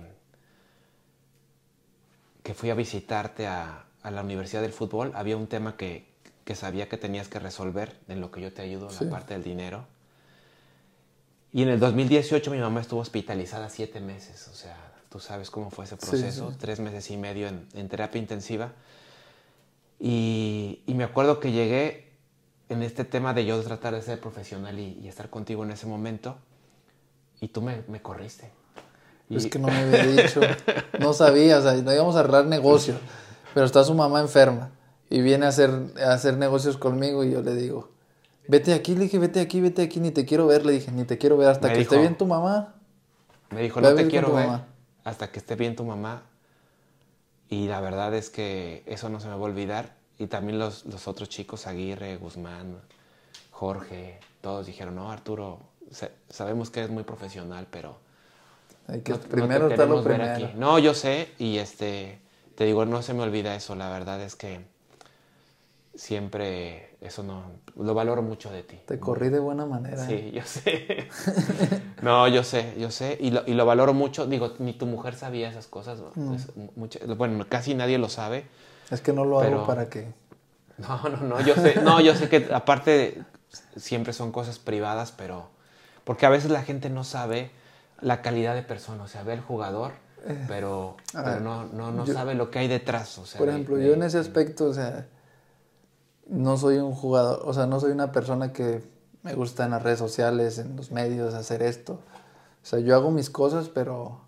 que 2.48 2.54
fui 2.54 2.70
a 2.70 2.74
visitarte 2.74 3.46
a, 3.46 3.84
la 4.04 4.22
Universidad 4.22 4.62
del 4.62 4.72
Fútbol, 4.72 5.12
había 5.14 5.36
un 5.36 5.48
tema 5.48 5.76
que, 5.76 6.06
sabía 6.54 6.88
que 6.88 6.96
tenías 6.96 7.28
que 7.28 7.38
resolver, 7.38 7.94
en 8.08 8.22
lo 8.22 8.30
que 8.30 8.40
yo 8.40 8.50
te 8.54 8.62
ayudo, 8.62 8.88
en 8.88 9.04
la 9.04 9.10
parte 9.12 9.34
del 9.34 9.42
dinero. 9.42 9.84
Y 11.52 11.60
en 11.60 11.68
el 11.68 11.78
2018 11.78 12.50
mi 12.50 12.56
mamá 12.56 12.80
estuvo 12.80 13.00
hospitalizada 13.00 13.68
siete 13.68 14.00
meses, 14.00 14.48
o 14.48 14.54
sea, 14.54 14.78
tú 15.10 15.20
sabes 15.20 15.50
cómo 15.50 15.68
fue 15.68 15.84
ese 15.84 15.98
proceso, 15.98 16.54
tres 16.58 16.80
meses 16.80 17.10
y 17.10 17.18
medio 17.18 17.48
en, 17.48 17.88
terapia 17.90 18.18
intensiva. 18.18 18.72
Y, 20.00 20.80
me 20.86 21.04
acuerdo 21.04 21.40
que 21.40 21.52
llegué 21.52 22.12
en 22.70 22.82
este 22.82 23.04
tema 23.04 23.34
de 23.34 23.44
yo 23.44 23.62
tratar 23.62 23.92
de 23.92 24.00
ser 24.00 24.20
profesional 24.20 24.78
y, 24.78 25.06
estar 25.06 25.28
contigo 25.28 25.64
en 25.64 25.72
ese 25.72 25.86
momento, 25.86 26.38
y 27.42 27.48
tú 27.48 27.60
me, 27.60 27.82
me 27.88 28.00
corriste. 28.00 28.57
Es 29.30 29.46
que 29.46 29.58
no 29.58 29.68
me 29.68 29.76
había 29.76 30.04
dicho. 30.06 30.40
No 30.98 31.12
sabía, 31.12 31.58
o 31.58 31.62
sea, 31.62 31.74
no 31.74 31.92
íbamos 31.92 32.16
a 32.16 32.20
arreglar 32.20 32.46
negocio. 32.46 32.94
Pero 33.54 33.66
está 33.66 33.84
su 33.84 33.94
mamá 33.94 34.20
enferma. 34.20 34.70
y 35.10 35.20
viene 35.22 35.46
a 35.46 35.48
hacer, 35.48 35.70
a 36.04 36.12
hacer 36.12 36.36
negocios 36.36 36.76
conmigo 36.76 37.24
y 37.24 37.30
yo 37.30 37.40
le 37.42 37.54
digo, 37.54 37.88
vete 38.46 38.74
aquí, 38.74 38.94
le 38.94 39.04
dije, 39.04 39.18
vete 39.18 39.40
aquí, 39.40 39.60
vete 39.60 39.80
aquí, 39.82 40.00
ni 40.00 40.10
te 40.10 40.24
quiero 40.26 40.46
ver, 40.46 40.66
le 40.66 40.72
dije, 40.72 40.92
ni 40.92 41.04
te 41.04 41.16
quiero 41.16 41.36
ver 41.38 41.48
hasta 41.48 41.68
Me 41.68 41.72
que 41.72 41.78
dijo- 41.80 41.94
esté 41.94 42.00
bien 42.02 42.16
tu 42.18 42.26
mamá. 42.26 42.74
Me 43.50 43.62
dijo, 43.62 43.80
no 43.80 43.94
te 43.94 44.06
quiero 44.06 44.34
ver 44.34 44.46
mamá". 44.46 44.66
hasta 45.04 45.30
que 45.30 45.38
esté 45.38 45.56
bien 45.56 45.76
tu 45.76 45.84
mamá. 45.84 46.22
Y 47.48 47.68
la 47.68 47.80
verdad 47.80 48.12
es 48.14 48.28
que 48.28 48.82
eso 48.86 49.08
no 49.08 49.20
se 49.20 49.28
me 49.28 49.32
va 49.34 49.40
a 49.40 49.44
olvidar. 49.44 49.96
Y 50.18 50.26
también 50.26 50.58
los, 50.58 50.84
los 50.84 51.08
otros 51.08 51.28
chicos, 51.30 51.66
Aguirre, 51.66 52.16
Guzmán, 52.18 52.76
Jorge, 53.50 54.20
todos 54.42 54.66
dijeron, 54.66 54.94
no, 54.96 55.10
Arturo, 55.10 55.60
sa- 55.90 56.10
sabemos 56.28 56.68
que 56.70 56.80
eres 56.80 56.90
muy 56.90 57.04
profesional, 57.04 57.66
pero 57.70 57.96
Hay 58.88 59.02
que 59.02 59.12
no- 59.12 59.18
no 59.18 59.24
primero 59.24 59.68
está 59.68 59.86
lo 59.86 60.02
primero. 60.02 60.32
aquí". 60.34 60.50
No, 60.56 60.78
yo 60.78 60.94
sé, 60.94 61.28
y 61.38 61.58
este, 61.58 62.18
te 62.56 62.64
digo, 62.64 62.84
no 62.86 63.02
se 63.02 63.14
me 63.14 63.22
olvida 63.22 63.54
eso. 63.54 63.74
La 63.74 63.90
verdad 63.90 64.20
es 64.22 64.34
que 64.34 64.60
siempre 65.94 66.96
eso 67.00 67.22
no, 67.22 67.42
lo 67.76 67.94
valoro 67.94 68.22
mucho 68.22 68.50
de 68.50 68.62
ti. 68.62 68.78
Te 68.86 68.98
corrí 68.98 69.28
de 69.28 69.38
buena 69.40 69.66
manera. 69.66 70.04
¿eh? 70.04 70.06
Sí, 70.30 70.30
yo 70.32 70.42
sé. 70.44 71.08
no, 72.02 72.28
yo 72.28 72.42
sé, 72.44 72.74
yo 72.78 72.90
sé. 72.90 73.16
Y 73.20 73.30
lo, 73.30 73.42
y 73.46 73.54
lo 73.54 73.66
valoro 73.66 73.94
mucho. 73.94 74.26
Digo, 74.26 74.54
ni 74.58 74.72
tu 74.72 74.86
mujer 74.86 75.14
sabía 75.14 75.48
esas 75.48 75.66
cosas. 75.66 75.98
¿no? 76.00 76.12
Mm. 76.14 76.34
Es 76.34 77.16
bueno, 77.16 77.44
casi 77.48 77.74
nadie 77.74 77.98
lo 77.98 78.08
sabe. 78.08 78.44
Es 78.90 79.00
que 79.00 79.12
no 79.12 79.24
lo 79.24 79.40
Pero- 79.40 79.56
hago 79.58 79.66
para 79.66 79.88
que... 79.88 80.06
No, 80.78 81.02
no, 81.08 81.16
no. 81.22 81.40
Yo 81.40 81.54
sé, 81.56 81.80
no, 81.82 82.00
yo 82.00 82.14
sé 82.14 82.28
que 82.28 82.48
aparte 82.54 83.20
siempre 83.76 84.12
son 84.12 84.30
cosas 84.30 84.60
privadas, 84.60 85.12
pero. 85.16 85.48
Porque 86.04 86.24
a 86.24 86.28
veces 86.28 86.52
la 86.52 86.62
gente 86.62 86.88
no 86.88 87.02
sabe 87.02 87.50
la 88.00 88.22
calidad 88.22 88.54
de 88.54 88.62
persona. 88.62 89.02
O 89.04 89.08
sea, 89.08 89.22
ve 89.22 89.32
el 89.34 89.40
jugador, 89.40 89.92
pero, 90.48 90.96
Eh, 91.14 91.20
pero 91.24 91.40
no, 91.40 91.64
no, 91.66 91.90
no 91.92 92.04
yo- 92.04 92.14
sabe 92.14 92.34
lo 92.34 92.50
que 92.50 92.58
hay 92.60 92.68
detrás. 92.68 93.18
O 93.18 93.26
sea, 93.26 93.38
Por 93.38 93.48
ejemplo, 93.48 93.76
de- 93.76 93.86
yo 93.86 93.94
en 93.94 94.02
ese 94.02 94.18
aspecto, 94.18 94.66
o 94.66 94.74
sea, 94.74 95.06
no 96.26 96.56
soy 96.56 96.78
un 96.78 96.92
jugador, 96.94 97.42
o 97.44 97.52
sea, 97.54 97.66
no 97.66 97.80
soy 97.80 97.92
una 97.92 98.12
persona 98.12 98.52
que 98.52 98.82
me 99.22 99.34
gusta 99.34 99.64
en 99.64 99.70
las 99.72 99.82
redes 99.82 99.98
sociales, 99.98 100.58
en 100.58 100.76
los 100.76 100.90
medios, 100.90 101.34
hacer 101.34 101.62
esto. 101.62 101.94
O 102.62 102.66
sea, 102.66 102.78
yo 102.80 102.94
hago 102.94 103.10
mis 103.10 103.30
cosas, 103.30 103.68
pero, 103.68 104.20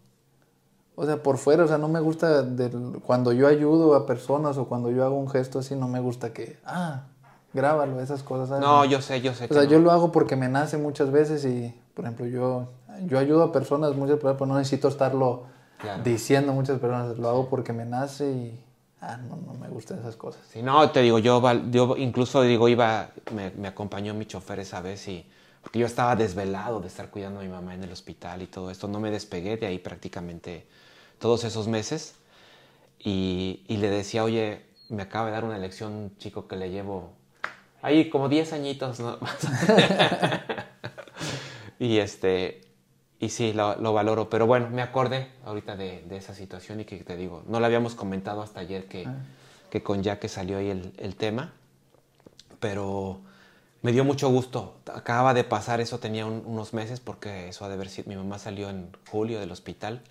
o 0.96 1.04
sea, 1.06 1.22
por 1.22 1.36
fuera, 1.38 1.64
o 1.64 1.68
sea, 1.68 1.78
no 1.78 1.88
me 1.88 2.00
gusta 2.00 2.42
del- 2.42 3.00
cuando 3.04 3.32
yo 3.32 3.46
ayudo 3.48 3.94
a 3.94 4.06
personas 4.06 4.56
o 4.56 4.66
cuando 4.66 4.90
yo 4.90 5.04
hago 5.04 5.16
un 5.18 5.28
gesto 5.30 5.58
así, 5.58 5.74
no 5.76 5.88
me 5.88 6.00
gusta 6.00 6.32
que, 6.32 6.58
ah, 6.64 7.04
grábalo, 7.52 8.00
esas 8.00 8.22
cosas. 8.22 8.48
¿sabes? 8.48 8.62
No, 8.64 8.84
yo 8.84 9.00
sé, 9.02 9.20
yo 9.20 9.34
sé. 9.34 9.44
O 9.50 9.52
sea, 9.54 9.64
no. 9.64 9.68
yo 9.68 9.78
lo 9.78 9.90
hago 9.90 10.10
porque 10.12 10.36
me 10.36 10.48
nace 10.48 10.78
muchas 10.78 11.10
veces 11.10 11.44
y, 11.44 11.74
por 11.94 12.04
ejemplo, 12.04 12.26
yo, 12.26 12.68
yo 13.06 13.18
ayudo 13.18 13.44
a 13.44 13.52
personas 13.52 13.94
muchas 13.94 14.16
veces, 14.16 14.34
pero 14.38 14.46
no 14.46 14.56
necesito 14.58 14.88
estarlo 14.88 15.44
Claro. 15.78 16.02
diciendo 16.02 16.52
a 16.52 16.54
muchas 16.54 16.78
personas, 16.78 17.18
lo 17.18 17.28
hago 17.28 17.48
porque 17.48 17.72
me 17.72 17.86
nace 17.86 18.30
y, 18.30 18.60
ah, 19.00 19.16
no, 19.16 19.36
no 19.36 19.54
me 19.54 19.68
gustan 19.68 19.98
esas 20.00 20.16
cosas. 20.16 20.42
Sí, 20.52 20.62
no, 20.62 20.90
te 20.90 21.00
digo, 21.00 21.18
yo, 21.18 21.40
incluso 21.96 22.42
digo, 22.42 22.68
iba, 22.68 23.10
me, 23.34 23.50
me 23.52 23.68
acompañó 23.68 24.12
mi 24.12 24.26
chofer 24.26 24.60
esa 24.60 24.82
vez 24.82 25.08
y 25.08 25.26
porque 25.62 25.78
yo 25.78 25.86
estaba 25.86 26.16
desvelado 26.16 26.80
de 26.80 26.88
estar 26.88 27.08
cuidando 27.10 27.40
a 27.40 27.42
mi 27.42 27.48
mamá 27.48 27.74
en 27.74 27.82
el 27.84 27.92
hospital 27.92 28.42
y 28.42 28.46
todo 28.46 28.70
esto, 28.70 28.88
no 28.88 29.00
me 29.00 29.10
despegué 29.10 29.56
de 29.56 29.66
ahí 29.66 29.78
prácticamente 29.78 30.66
todos 31.18 31.44
esos 31.44 31.66
meses 31.68 32.14
y, 32.98 33.62
y 33.68 33.76
le 33.78 33.88
decía, 33.90 34.24
oye, 34.24 34.66
me 34.90 35.02
acaba 35.02 35.26
de 35.26 35.32
dar 35.32 35.44
una 35.44 35.58
lección 35.58 35.92
un 35.92 36.18
chico 36.18 36.46
que 36.48 36.56
le 36.56 36.70
llevo 36.70 37.10
ahí 37.82 38.10
como 38.10 38.28
10 38.28 38.52
añitos, 38.52 39.00
¿no? 39.00 39.18
y 41.78 41.98
este, 41.98 42.62
y 43.20 43.28
sí, 43.28 43.52
lo, 43.52 43.76
lo 43.76 43.92
valoro, 43.92 44.28
pero 44.30 44.46
bueno, 44.46 44.68
me 44.70 44.80
acordé 44.82 45.28
ahorita 45.44 45.76
de, 45.76 46.02
de 46.08 46.16
esa 46.16 46.34
situación 46.34 46.80
y 46.80 46.84
que 46.86 46.96
te 47.04 47.16
digo, 47.16 47.42
no 47.46 47.60
lo 47.60 47.66
habíamos 47.66 47.94
comentado 47.94 48.40
hasta 48.42 48.60
ayer 48.60 48.86
que, 48.86 49.06
que 49.70 49.82
con 49.82 50.02
Jack 50.02 50.26
salió 50.26 50.56
ahí 50.58 50.70
el, 50.70 50.92
el 50.98 51.14
tema, 51.16 51.52
pero 52.60 53.20
me 53.82 53.92
dio 53.92 54.04
mucho 54.04 54.28
gusto. 54.30 54.76
Acababa 54.92 55.34
de 55.34 55.44
pasar 55.44 55.80
eso, 55.80 55.98
tenía 55.98 56.26
un- 56.26 56.42
unos 56.46 56.72
meses, 56.74 57.00
porque 57.00 57.48
eso 57.48 57.64
ha 57.64 57.68
de 57.68 57.74
haber 57.74 57.88
sido, 57.88 58.08
mi 58.08 58.16
mamá 58.16 58.38
salió 58.38 58.68
en 58.70 58.88
julio 59.10 59.38
del 59.40 59.50
hospital, 59.52 60.02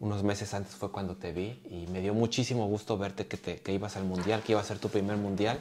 unos 0.00 0.22
meses 0.22 0.54
antes 0.54 0.74
fue 0.76 0.92
cuando 0.92 1.16
te 1.16 1.32
vi 1.32 1.60
y 1.70 1.86
me 1.90 2.00
dio 2.00 2.14
muchísimo 2.14 2.66
gusto 2.68 2.96
verte 2.98 3.26
que, 3.26 3.36
te, 3.36 3.60
que 3.60 3.72
ibas 3.72 3.96
al 3.96 4.04
mundial, 4.04 4.42
que 4.42 4.52
iba 4.52 4.60
a 4.60 4.64
ser 4.64 4.78
tu 4.78 4.88
primer 4.88 5.16
mundial. 5.16 5.58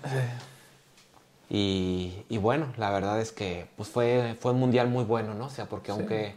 Y, 1.49 2.23
y 2.29 2.37
bueno, 2.37 2.67
la 2.77 2.91
verdad 2.91 3.19
es 3.21 3.31
que 3.31 3.67
pues 3.77 3.89
fue, 3.89 4.35
fue 4.39 4.51
un 4.51 4.59
mundial 4.59 4.89
muy 4.89 5.05
bueno, 5.05 5.33
¿no? 5.33 5.45
O 5.45 5.49
sea, 5.49 5.65
porque 5.67 5.91
aunque 5.91 6.35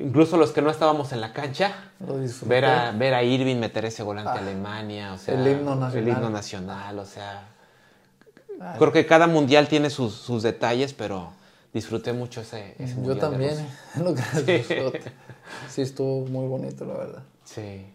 incluso 0.00 0.36
los 0.36 0.50
que 0.50 0.62
no 0.62 0.70
estábamos 0.70 1.12
en 1.12 1.20
la 1.20 1.32
cancha, 1.32 1.72
ver 2.46 2.64
a, 2.64 2.92
ver 2.92 3.14
a 3.14 3.22
Irving 3.22 3.56
meter 3.56 3.84
ese 3.84 4.02
gol 4.02 4.18
ante 4.18 4.30
Ah, 4.30 4.42
Alemania, 4.42 5.12
o 5.12 5.18
sea, 5.18 5.34
el 5.34 5.46
himno 5.46 5.74
nacional. 5.76 6.08
el 6.08 6.08
himno 6.08 6.30
nacional, 6.30 6.98
o 6.98 7.04
sea, 7.04 7.46
Ah, 8.60 8.74
creo 8.78 8.92
que 8.92 9.06
cada 9.06 9.26
mundial 9.26 9.68
tiene 9.68 9.88
sus, 9.88 10.14
sus 10.14 10.42
detalles, 10.42 10.92
pero 10.92 11.32
disfruté 11.72 12.12
mucho 12.12 12.42
ese, 12.42 12.74
ese 12.78 12.94
Yo 12.94 13.00
mundial 13.00 13.18
también, 13.18 13.68
lo 14.02 14.14
que 14.14 14.22
Sí. 14.62 15.08
Sí, 15.68 15.82
estuvo 15.82 16.26
muy 16.26 16.46
bonito, 16.46 16.84
la 16.84 16.94
verdad. 16.94 17.22
Sí. 17.44 17.86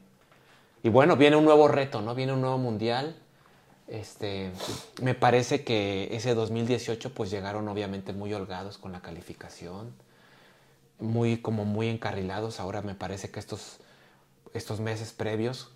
Y 0.82 0.90
bueno, 0.90 1.16
viene 1.18 1.36
un 1.36 1.46
nuevo 1.46 1.68
reto, 1.68 2.02
¿no? 2.02 2.16
Viene 2.16 2.34
un 2.34 2.42
nuevo 2.42 2.58
mundial. 2.58 3.16
Este, 3.88 4.52
me 5.02 5.14
parece 5.14 5.64
que 5.64 6.10
ese 6.12 6.34
2018 6.34 7.14
pues 7.14 7.30
llegaron 7.30 7.68
obviamente 7.68 8.14
muy 8.14 8.34
holgados 8.34 8.80
con 8.80 8.92
la 8.92 9.02
calificación, 9.02 9.94
muy 11.00 11.38
como 11.42 11.66
muy 11.66 11.88
encarrilados. 11.90 12.60
Ahora 12.60 12.82
me 12.82 12.96
parece 12.96 13.30
que 13.32 13.40
estos, 13.40 13.78
estos 14.54 14.80
meses 14.80 15.12
previos 15.14 15.72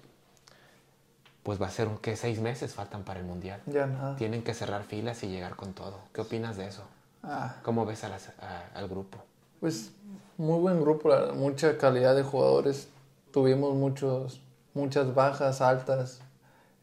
pues 1.43 1.59
va 1.61 1.67
a 1.67 1.71
ser 1.71 1.87
que 2.01 2.15
seis 2.15 2.39
meses 2.39 2.73
faltan 2.73 3.03
para 3.03 3.19
el 3.19 3.25
mundial. 3.25 3.61
Ya 3.65 3.87
nada. 3.87 4.15
Tienen 4.17 4.43
que 4.43 4.53
cerrar 4.53 4.83
filas 4.83 5.23
y 5.23 5.27
llegar 5.29 5.55
con 5.55 5.73
todo. 5.73 5.97
¿Qué 6.13 6.21
opinas 6.21 6.57
de 6.57 6.67
eso? 6.67 6.83
Ah, 7.23 7.55
¿Cómo 7.63 7.85
ves 7.85 8.03
a 8.03 8.09
las- 8.09 8.29
a- 8.39 8.69
al 8.75 8.87
grupo? 8.87 9.17
pues 9.59 9.91
muy 10.37 10.57
buen 10.59 10.79
grupo, 10.79 11.09
mucha 11.35 11.77
calidad 11.77 12.15
de 12.15 12.23
jugadores. 12.23 12.87
Tuvimos 13.33 13.75
muchos, 13.75 14.41
muchas 14.73 15.13
bajas, 15.13 15.59
altas. 15.61 16.21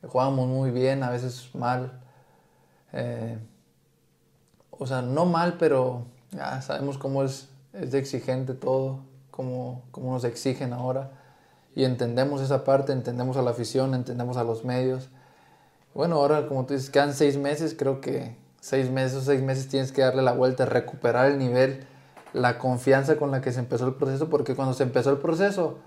Jugábamos 0.06 0.46
muy 0.48 0.70
bien, 0.70 1.02
a 1.02 1.08
veces 1.10 1.54
mal. 1.54 1.98
Eh, 2.92 3.38
o 4.70 4.86
sea, 4.86 5.00
no 5.00 5.24
mal, 5.24 5.56
pero 5.58 6.04
ya 6.32 6.60
sabemos 6.60 6.98
cómo 6.98 7.22
es, 7.22 7.48
es 7.80 7.94
exigente 7.94 8.54
todo, 8.54 9.00
cómo, 9.30 9.84
cómo 9.90 10.12
nos 10.12 10.24
exigen 10.24 10.72
ahora. 10.72 11.12
Y 11.74 11.84
entendemos 11.84 12.40
esa 12.40 12.64
parte, 12.64 12.92
entendemos 12.92 13.36
a 13.36 13.42
la 13.42 13.50
afición, 13.50 13.94
entendemos 13.94 14.36
a 14.36 14.44
los 14.44 14.64
medios. 14.64 15.10
Bueno, 15.94 16.16
ahora 16.16 16.46
como 16.46 16.64
tú 16.66 16.74
dices, 16.74 16.90
quedan 16.90 17.12
seis 17.14 17.36
meses, 17.36 17.74
creo 17.78 18.00
que 18.00 18.36
seis 18.60 18.90
meses, 18.90 19.12
esos 19.12 19.24
seis 19.24 19.42
meses 19.42 19.68
tienes 19.68 19.92
que 19.92 20.02
darle 20.02 20.22
la 20.22 20.32
vuelta, 20.32 20.66
recuperar 20.66 21.30
el 21.30 21.38
nivel, 21.38 21.86
la 22.32 22.58
confianza 22.58 23.16
con 23.16 23.30
la 23.30 23.40
que 23.40 23.52
se 23.52 23.60
empezó 23.60 23.86
el 23.86 23.94
proceso, 23.94 24.28
porque 24.28 24.54
cuando 24.54 24.74
se 24.74 24.82
empezó 24.82 25.10
el 25.10 25.18
proceso, 25.18 25.78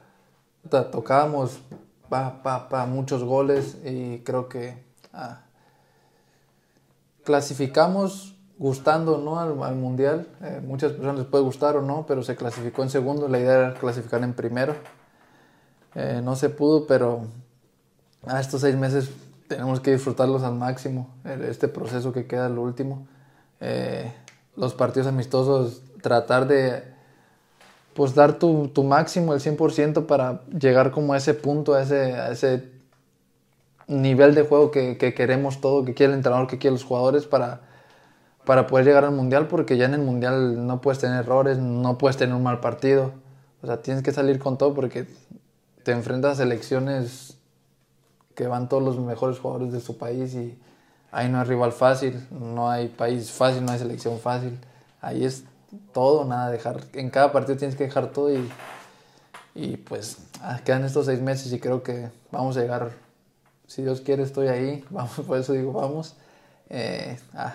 tocábamos 0.70 1.60
pa, 2.10 2.42
pa, 2.42 2.70
pa, 2.70 2.86
muchos 2.86 3.24
goles 3.24 3.78
y 3.86 4.20
creo 4.20 4.50
que 4.50 4.84
ah, 5.14 5.42
clasificamos 7.24 8.39
gustando 8.60 9.20
¿no? 9.20 9.40
al, 9.42 9.62
al 9.64 9.76
mundial. 9.78 10.28
Eh, 10.44 10.62
muchas 10.66 10.94
personas 10.94 11.18
les 11.20 11.28
puede 11.28 11.46
gustar 11.46 11.78
o 11.78 11.84
no, 11.84 12.06
pero 12.08 12.24
se 12.24 12.36
clasificó 12.38 12.84
en 12.84 12.92
segundo, 12.92 13.30
la 13.30 13.40
idea 13.40 13.54
era 13.60 13.76
clasificar 13.76 14.24
en 14.24 14.34
primero. 14.36 14.76
Eh, 15.96 16.22
no 16.24 16.36
se 16.36 16.50
pudo, 16.50 16.86
pero 16.88 17.28
a 18.28 18.40
estos 18.40 18.62
seis 18.62 18.76
meses 18.76 19.10
tenemos 19.48 19.80
que 19.80 19.92
disfrutarlos 19.92 20.44
al 20.44 20.56
máximo, 20.56 21.10
el- 21.26 21.44
este 21.44 21.68
proceso 21.68 22.14
que 22.14 22.28
queda, 22.28 22.50
lo 22.50 22.62
último. 22.62 23.08
Eh, 23.62 24.14
los 24.56 24.74
partidos 24.74 25.08
amistosos, 25.08 25.82
tratar 26.02 26.48
de 26.48 26.84
pues 27.94 28.16
dar 28.16 28.40
tu, 28.40 28.70
tu 28.70 28.84
máximo, 28.84 29.34
el 29.34 29.42
100% 29.42 30.08
para 30.08 30.42
llegar 30.48 30.92
como 30.92 31.14
a 31.14 31.18
ese 31.18 31.34
punto, 31.34 31.74
a 31.74 31.82
ese, 31.82 32.14
a 32.14 32.32
ese 32.32 32.70
nivel 33.88 34.36
de 34.36 34.44
juego 34.44 34.72
que, 34.72 34.98
que 34.98 35.14
queremos 35.14 35.62
todo, 35.62 35.84
que 35.86 35.94
quiere 35.94 36.14
el 36.14 36.20
entrenador, 36.20 36.48
que 36.48 36.58
quieren 36.58 36.76
los 36.76 36.84
jugadores 36.84 37.26
para, 37.26 37.62
para 38.50 38.66
poder 38.66 38.84
llegar 38.84 39.06
al 39.06 39.12
mundial, 39.12 39.48
porque 39.48 39.78
ya 39.78 39.86
en 39.86 39.94
el 39.94 40.02
mundial 40.02 40.66
no 40.66 40.82
puedes 40.82 40.98
tener 40.98 41.20
errores, 41.20 41.60
no 41.60 42.00
puedes 42.00 42.18
tener 42.18 42.34
un 42.34 42.42
mal 42.42 42.60
partido. 42.60 43.12
O 43.62 43.68
sea, 43.68 43.84
tienes 43.84 44.02
que 44.02 44.12
salir 44.12 44.40
con 44.40 44.58
todo 44.58 44.74
porque 44.74 45.06
te 45.84 45.92
enfrentas 45.92 46.32
a 46.32 46.36
selecciones 46.42 47.38
que 48.34 48.48
van 48.48 48.68
todos 48.68 48.82
los 48.82 48.98
mejores 48.98 49.38
jugadores 49.38 49.72
de 49.72 49.80
su 49.80 50.00
país 50.00 50.34
y 50.34 50.58
ahí 51.12 51.30
no 51.30 51.40
hay 51.40 51.46
rival 51.46 51.72
fácil, 51.74 52.26
no 52.32 52.72
hay 52.72 52.88
país 52.88 53.30
fácil, 53.30 53.64
no 53.64 53.72
hay 53.72 53.78
selección 53.78 54.18
fácil. 54.18 54.58
Ahí 55.00 55.26
es 55.26 55.44
todo, 55.94 56.26
nada, 56.26 56.50
dejar, 56.50 56.82
en 56.94 57.12
cada 57.12 57.32
partido 57.32 57.56
tienes 57.56 57.76
que 57.76 57.84
dejar 57.84 58.08
todo 58.08 58.34
y, 58.34 58.50
y 59.54 59.78
pues 59.78 60.18
ah, 60.42 60.60
quedan 60.66 60.86
estos 60.86 61.06
seis 61.06 61.22
meses 61.22 61.54
y 61.54 61.60
creo 61.60 61.84
que 61.84 62.10
vamos 62.32 62.58
a 62.58 62.62
llegar, 62.62 62.94
si 63.68 63.84
Dios 63.84 64.02
quiere 64.02 64.24
estoy 64.24 64.48
ahí, 64.48 64.84
vamos, 64.90 65.20
por 65.28 65.38
eso 65.38 65.54
digo 65.54 65.72
vamos. 65.72 66.16
Eh, 66.72 67.20
ah, 67.36 67.54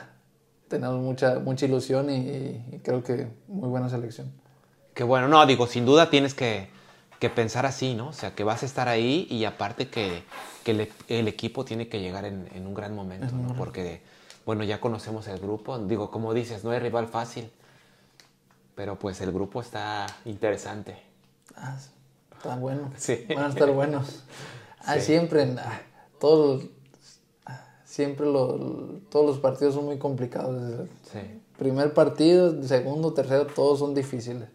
tenemos 0.79 1.01
mucha, 1.01 1.39
mucha 1.39 1.67
ilusión 1.67 2.11
y, 2.11 2.17
y 2.73 2.81
creo 2.83 3.03
que 3.03 3.29
muy 3.49 3.69
buena 3.69 3.89
selección. 3.89 4.33
Que 4.95 5.03
bueno, 5.05 5.29
no, 5.29 5.45
digo, 5.47 5.67
sin 5.67 5.85
duda 5.87 6.11
tienes 6.11 6.35
que, 6.35 6.69
que 7.19 7.31
pensar 7.31 7.67
así, 7.67 7.95
¿no? 7.95 8.09
O 8.09 8.13
sea, 8.13 8.35
que 8.35 8.45
vas 8.45 8.63
a 8.63 8.67
estar 8.67 8.89
ahí 8.89 9.27
y 9.31 9.45
aparte 9.45 9.89
que 9.89 10.23
que 10.65 10.71
el, 10.71 10.93
el 11.09 11.29
equipo 11.29 11.65
tiene 11.67 11.89
que 11.89 12.01
llegar 12.01 12.25
en, 12.25 12.49
en 12.55 12.67
un 12.67 12.73
gran 12.73 12.95
momento, 12.95 13.37
¿no? 13.37 13.55
Porque, 13.55 14.01
bueno, 14.47 14.65
ya 14.65 14.81
conocemos 14.81 15.29
el 15.29 15.39
grupo. 15.39 15.79
Digo, 15.79 16.11
como 16.11 16.33
dices, 16.33 16.65
no 16.65 16.71
hay 16.71 16.79
rival 16.79 17.07
fácil. 17.07 17.51
Pero 18.75 18.99
pues 18.99 19.21
el 19.21 19.31
grupo 19.31 19.61
está 19.61 20.07
interesante. 20.25 20.97
Ah, 21.55 21.77
está 22.35 22.57
bueno. 22.57 22.91
Sí. 22.97 23.27
Van 23.29 23.45
a 23.45 23.49
estar 23.49 23.71
buenos. 23.71 24.25
Ah, 24.87 24.97
Sí. 24.97 25.01
siempre, 25.07 25.55
ah, 25.59 25.81
todos, 26.21 26.65
siempre 27.95 28.27
lo- 28.27 28.99
todos 29.09 29.25
los 29.25 29.39
partidos 29.39 29.75
son 29.75 29.85
muy 29.85 29.99
complicados. 29.99 30.89
Sí. 31.13 31.21
primer 31.59 31.95
partido, 31.95 32.61
segundo, 32.65 33.13
tercero, 33.13 33.47
todos 33.47 33.79
son 33.79 33.95
difíciles. 33.95 34.49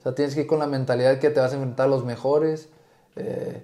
O 0.00 0.02
sea, 0.02 0.14
tienes 0.16 0.34
que 0.34 0.40
ir 0.40 0.46
con 0.48 0.58
la 0.58 0.66
mentalidad 0.66 1.20
que 1.20 1.30
te 1.30 1.38
vas 1.38 1.52
a 1.52 1.54
enfrentar 1.54 1.86
a 1.86 1.90
los 1.90 2.04
mejores. 2.04 2.68
eh, 3.16 3.62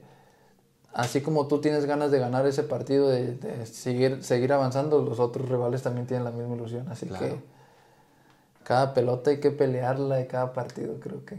así 0.92 1.20
como 1.20 1.48
tú 1.48 1.61
tienes 1.61 1.84
ganas 1.86 2.11
de 2.12 2.18
ganar 2.20 2.46
ese 2.46 2.62
partido, 2.62 3.08
de, 3.08 3.34
de 3.34 3.66
seguir, 3.66 4.22
seguir 4.22 4.52
avanzando, 4.52 5.02
los 5.02 5.18
otros 5.18 5.48
rivales 5.48 5.82
también 5.82 6.06
tienen 6.06 6.22
la 6.24 6.30
misma 6.30 6.54
ilusión. 6.54 6.86
Así 6.88 7.06
Claro. 7.06 7.26
que 7.26 7.36
cada 8.64 8.94
pelota 8.94 9.30
hay 9.30 9.40
que 9.40 9.50
pelearla 9.50 10.16
de 10.16 10.26
cada 10.28 10.52
partido, 10.52 10.94
creo 11.00 11.24
que. 11.24 11.36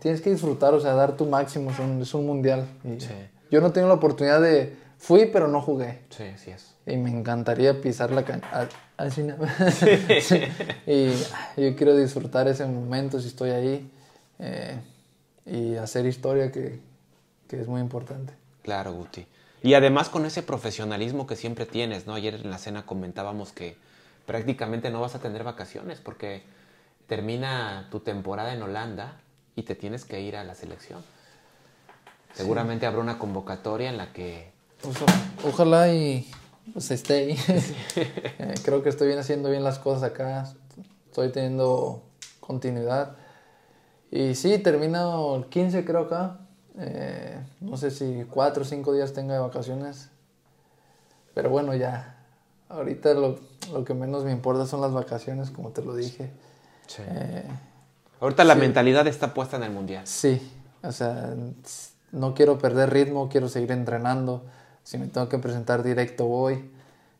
Tienes 0.00 0.20
que 0.20 0.30
disfrutar, 0.30 0.74
o 0.74 0.80
sea, 0.80 0.92
dar 0.94 1.16
tu 1.16 1.24
máximo, 1.26 1.70
es 1.70 1.78
un, 1.78 2.02
es 2.02 2.12
un 2.14 2.26
mundial. 2.26 2.66
Y 2.84 3.00
Sí. 3.00 3.14
Yo 3.50 3.60
no 3.60 3.72
tengo 3.72 3.88
la 3.88 3.94
oportunidad 3.94 4.40
de... 4.42 4.76
Fui, 5.04 5.26
pero 5.26 5.48
no 5.48 5.60
jugué. 5.60 6.00
Sí, 6.08 6.24
sí 6.38 6.50
es. 6.50 6.74
Y 6.86 6.96
me 6.96 7.10
encantaría 7.10 7.78
pisar 7.82 8.10
la 8.10 8.24
cancha. 8.24 8.68
Así 8.96 9.22
no. 9.22 9.36
Sí. 10.20 10.40
Y 10.86 11.10
yo 11.62 11.76
quiero 11.76 11.94
disfrutar 11.94 12.48
ese 12.48 12.64
momento 12.64 13.20
si 13.20 13.28
estoy 13.28 13.50
ahí. 13.50 13.90
eh, 14.38 14.80
y 15.46 15.76
hacer 15.76 16.06
historia 16.06 16.50
que, 16.50 16.80
que 17.48 17.60
es 17.60 17.68
muy 17.68 17.82
importante. 17.82 18.32
Claro, 18.62 18.94
Guti. 18.94 19.26
Y 19.62 19.74
además 19.74 20.08
con 20.08 20.24
ese 20.24 20.42
profesionalismo 20.42 21.26
que 21.26 21.36
siempre 21.36 21.66
tienes, 21.66 22.06
¿no? 22.06 22.14
Ayer 22.14 22.36
en 22.36 22.50
la 22.50 22.56
cena 22.56 22.86
comentábamos 22.86 23.52
que 23.52 23.76
prácticamente 24.24 24.90
no 24.90 25.02
vas 25.02 25.14
a 25.14 25.18
tener 25.18 25.44
vacaciones 25.44 26.00
porque 26.00 26.42
termina 27.08 27.88
tu 27.90 28.00
temporada 28.00 28.54
en 28.54 28.62
Holanda 28.62 29.20
y 29.54 29.64
te 29.64 29.74
tienes 29.74 30.06
que 30.06 30.22
ir 30.22 30.34
a 30.36 30.44
la 30.44 30.54
selección. 30.54 31.02
Seguramente 32.32 32.86
habrá 32.86 33.00
una 33.00 33.18
convocatoria 33.18 33.90
en 33.90 33.98
la 33.98 34.14
que... 34.14 34.53
Pues, 34.84 34.96
ojalá 35.46 35.92
y 35.92 36.30
pues, 36.72 36.90
esté 36.90 37.14
ahí. 37.14 37.38
Eh, 37.96 38.54
creo 38.64 38.82
que 38.82 38.88
estoy 38.88 39.06
bien 39.06 39.18
haciendo 39.18 39.48
bien 39.50 39.64
las 39.64 39.78
cosas 39.78 40.02
acá. 40.02 40.52
Estoy 41.06 41.30
teniendo 41.30 42.02
continuidad. 42.40 43.16
Y 44.10 44.34
sí, 44.34 44.58
termino 44.58 45.36
el 45.36 45.46
15 45.46 45.84
creo 45.84 46.00
acá. 46.00 46.40
Eh, 46.78 47.38
no 47.60 47.76
sé 47.76 47.90
si 47.90 48.26
cuatro 48.28 48.62
o 48.62 48.66
cinco 48.66 48.92
días 48.92 49.12
tenga 49.12 49.34
de 49.34 49.40
vacaciones. 49.40 50.10
Pero 51.34 51.50
bueno, 51.50 51.74
ya. 51.74 52.16
Ahorita 52.68 53.14
lo, 53.14 53.38
lo 53.72 53.84
que 53.84 53.94
menos 53.94 54.24
me 54.24 54.32
importa 54.32 54.66
son 54.66 54.80
las 54.80 54.92
vacaciones, 54.92 55.50
como 55.50 55.70
te 55.70 55.82
lo 55.82 55.94
dije. 55.94 56.30
Eh, 56.98 57.44
Ahorita 58.20 58.44
la 58.44 58.54
mentalidad 58.54 59.06
está 59.06 59.32
puesta 59.34 59.56
en 59.56 59.62
el 59.62 59.70
Mundial. 59.70 60.06
Sí, 60.06 60.40
o 60.82 60.92
sea, 60.92 61.34
no 62.12 62.34
quiero 62.34 62.58
perder 62.58 62.90
ritmo, 62.90 63.28
quiero 63.28 63.48
seguir 63.48 63.72
entrenando. 63.72 64.44
Si 64.84 64.98
me 64.98 65.08
tengo 65.08 65.28
que 65.28 65.38
presentar 65.38 65.82
directo, 65.82 66.26
voy 66.26 66.70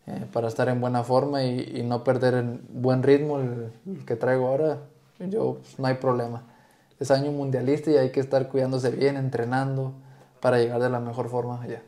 eh, 0.07 0.27
para 0.33 0.49
estar 0.49 0.69
en 0.69 0.81
buena 0.81 1.03
forma 1.03 1.45
y, 1.45 1.79
y 1.79 1.83
no 1.83 2.05
perder 2.05 2.35
el 2.35 2.61
buen 2.69 3.03
ritmo 3.03 3.39
el, 3.39 3.73
el 3.87 4.05
que 4.05 4.17
traigo 4.17 4.49
ahora. 4.49 4.79
Yo, 5.19 5.59
pues, 5.61 5.79
no 5.79 5.87
hay 5.87 5.95
problema. 5.95 6.43
Es 7.01 7.11
año 7.11 7.33
mundialista 7.33 7.91
y 7.91 7.97
hay 7.97 8.11
que 8.11 8.21
estar 8.21 8.49
cuidándose 8.49 8.91
bien, 8.91 9.17
entrenando 9.17 9.95
para 10.41 10.59
llegar 10.59 10.81
de 10.81 10.91
la 10.91 11.01
mejor 11.01 11.31
forma 11.31 11.61
allá. 11.63 11.83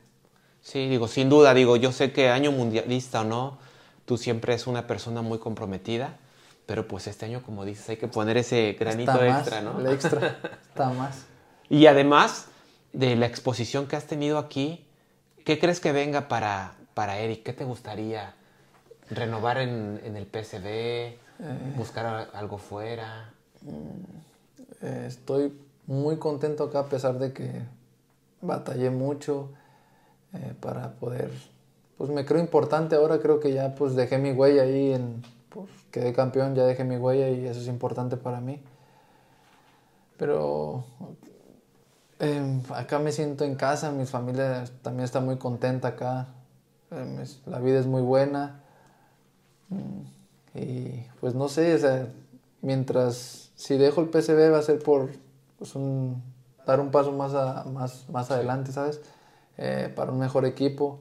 Sí, 0.62 0.89
digo, 0.89 1.09
sin 1.09 1.29
duda, 1.29 1.55
digo, 1.55 1.77
yo 1.77 1.93
sé 1.93 2.12
que 2.12 2.31
año 2.31 2.53
mundialista 2.53 3.20
o 3.20 3.24
no, 3.24 3.59
tú 4.05 4.16
siempre 4.16 4.55
es 4.55 4.66
una 4.66 4.87
persona 4.87 5.22
muy 5.22 5.39
comprometida, 5.39 6.16
pero 6.64 6.89
pues 6.89 7.07
este 7.07 7.27
año, 7.27 7.43
como 7.43 7.64
dices, 7.64 7.89
hay 7.91 7.99
que 7.99 8.09
poner 8.09 8.37
ese 8.39 8.77
granito 8.79 9.12
Está 9.12 9.27
más, 9.27 9.41
extra, 9.41 9.62
¿no? 9.62 9.79
El 9.79 9.87
extra, 9.89 10.39
está 10.68 10.91
más. 10.91 11.27
Y 11.68 11.87
además 11.87 12.47
de 12.93 13.14
la 13.14 13.27
exposición 13.27 13.87
que 13.87 13.97
has 13.97 14.07
tenido 14.07 14.39
aquí, 14.39 14.86
¿qué 15.47 15.59
crees 15.59 15.80
que 15.80 15.92
venga 15.92 16.28
para, 16.28 16.74
para 16.92 17.18
Eric? 17.20 17.42
¿Qué 17.44 17.55
te 17.55 17.64
gustaría? 17.64 18.34
¿Renovar 19.09 19.59
en, 19.59 20.01
en 20.05 20.16
el 20.16 20.26
PSV? 20.26 21.16
¿Buscar 21.76 22.07
a- 22.07 22.22
algo 22.38 22.59
fuera? 22.59 23.32
Eh, 24.82 25.05
estoy 25.07 25.59
muy 25.86 26.18
contento 26.18 26.64
acá 26.64 26.80
a 26.80 26.86
pesar 26.86 27.18
de 27.18 27.32
que 27.32 27.62
batallé 28.42 28.90
mucho 28.90 29.51
eh, 30.34 30.55
para 30.61 30.92
poder 30.94 31.30
pues 31.97 32.11
me 32.11 32.24
creo 32.26 32.40
importante 32.40 32.97
ahora 32.97 33.20
creo 33.20 33.40
que 33.40 33.53
ya 33.53 33.74
pues 33.74 33.94
dejé 33.94 34.18
mi 34.18 34.32
huella 34.32 34.62
ahí 34.62 34.92
en 34.92 35.22
pues 35.49 35.70
quedé 35.90 36.12
campeón 36.12 36.55
ya 36.55 36.64
dejé 36.64 36.84
mi 36.84 36.97
huella 36.97 37.30
y 37.30 37.47
eso 37.47 37.61
es 37.61 37.68
importante 37.68 38.16
para 38.16 38.40
mí 38.40 38.61
pero 40.18 40.84
eh, 42.21 42.61
acá 42.75 42.99
me 42.99 43.12
siento 43.12 43.45
en 43.45 43.57
casa 43.57 43.91
mi 43.93 44.07
familia 44.07 44.64
también 44.83 45.05
está 45.05 45.21
muy 45.21 45.37
contenta 45.39 45.89
acá 45.89 46.29
Eh, 46.93 47.19
es- 47.23 47.43
la 47.47 47.59
vida 47.61 47.81
es 47.81 47.87
muy 47.87 48.03
buena 48.03 48.62
Mm, 49.69 50.03
y 50.55 51.07
pues 51.21 51.35
no 51.35 51.49
sé, 51.49 51.75
o 51.75 51.79
sea, 51.79 52.09
mientras 52.62 53.51
si 53.57 53.77
dejo 53.77 54.01
el 54.01 54.09
PCB 54.09 54.51
va 54.51 54.59
a 54.59 54.62
ser 54.62 54.79
por 54.83 55.11
pues, 55.59 55.75
un, 55.75 56.23
dar 56.67 56.81
un 56.81 56.91
paso 56.91 57.12
más, 57.12 57.35
a- 57.35 57.64
más, 57.64 58.09
más 58.11 58.31
adelante, 58.31 58.73
¿sabes? 58.73 59.01
Eh, 59.59 59.93
para 59.95 60.12
un 60.12 60.19
mejor 60.19 60.45
equipo. 60.47 61.01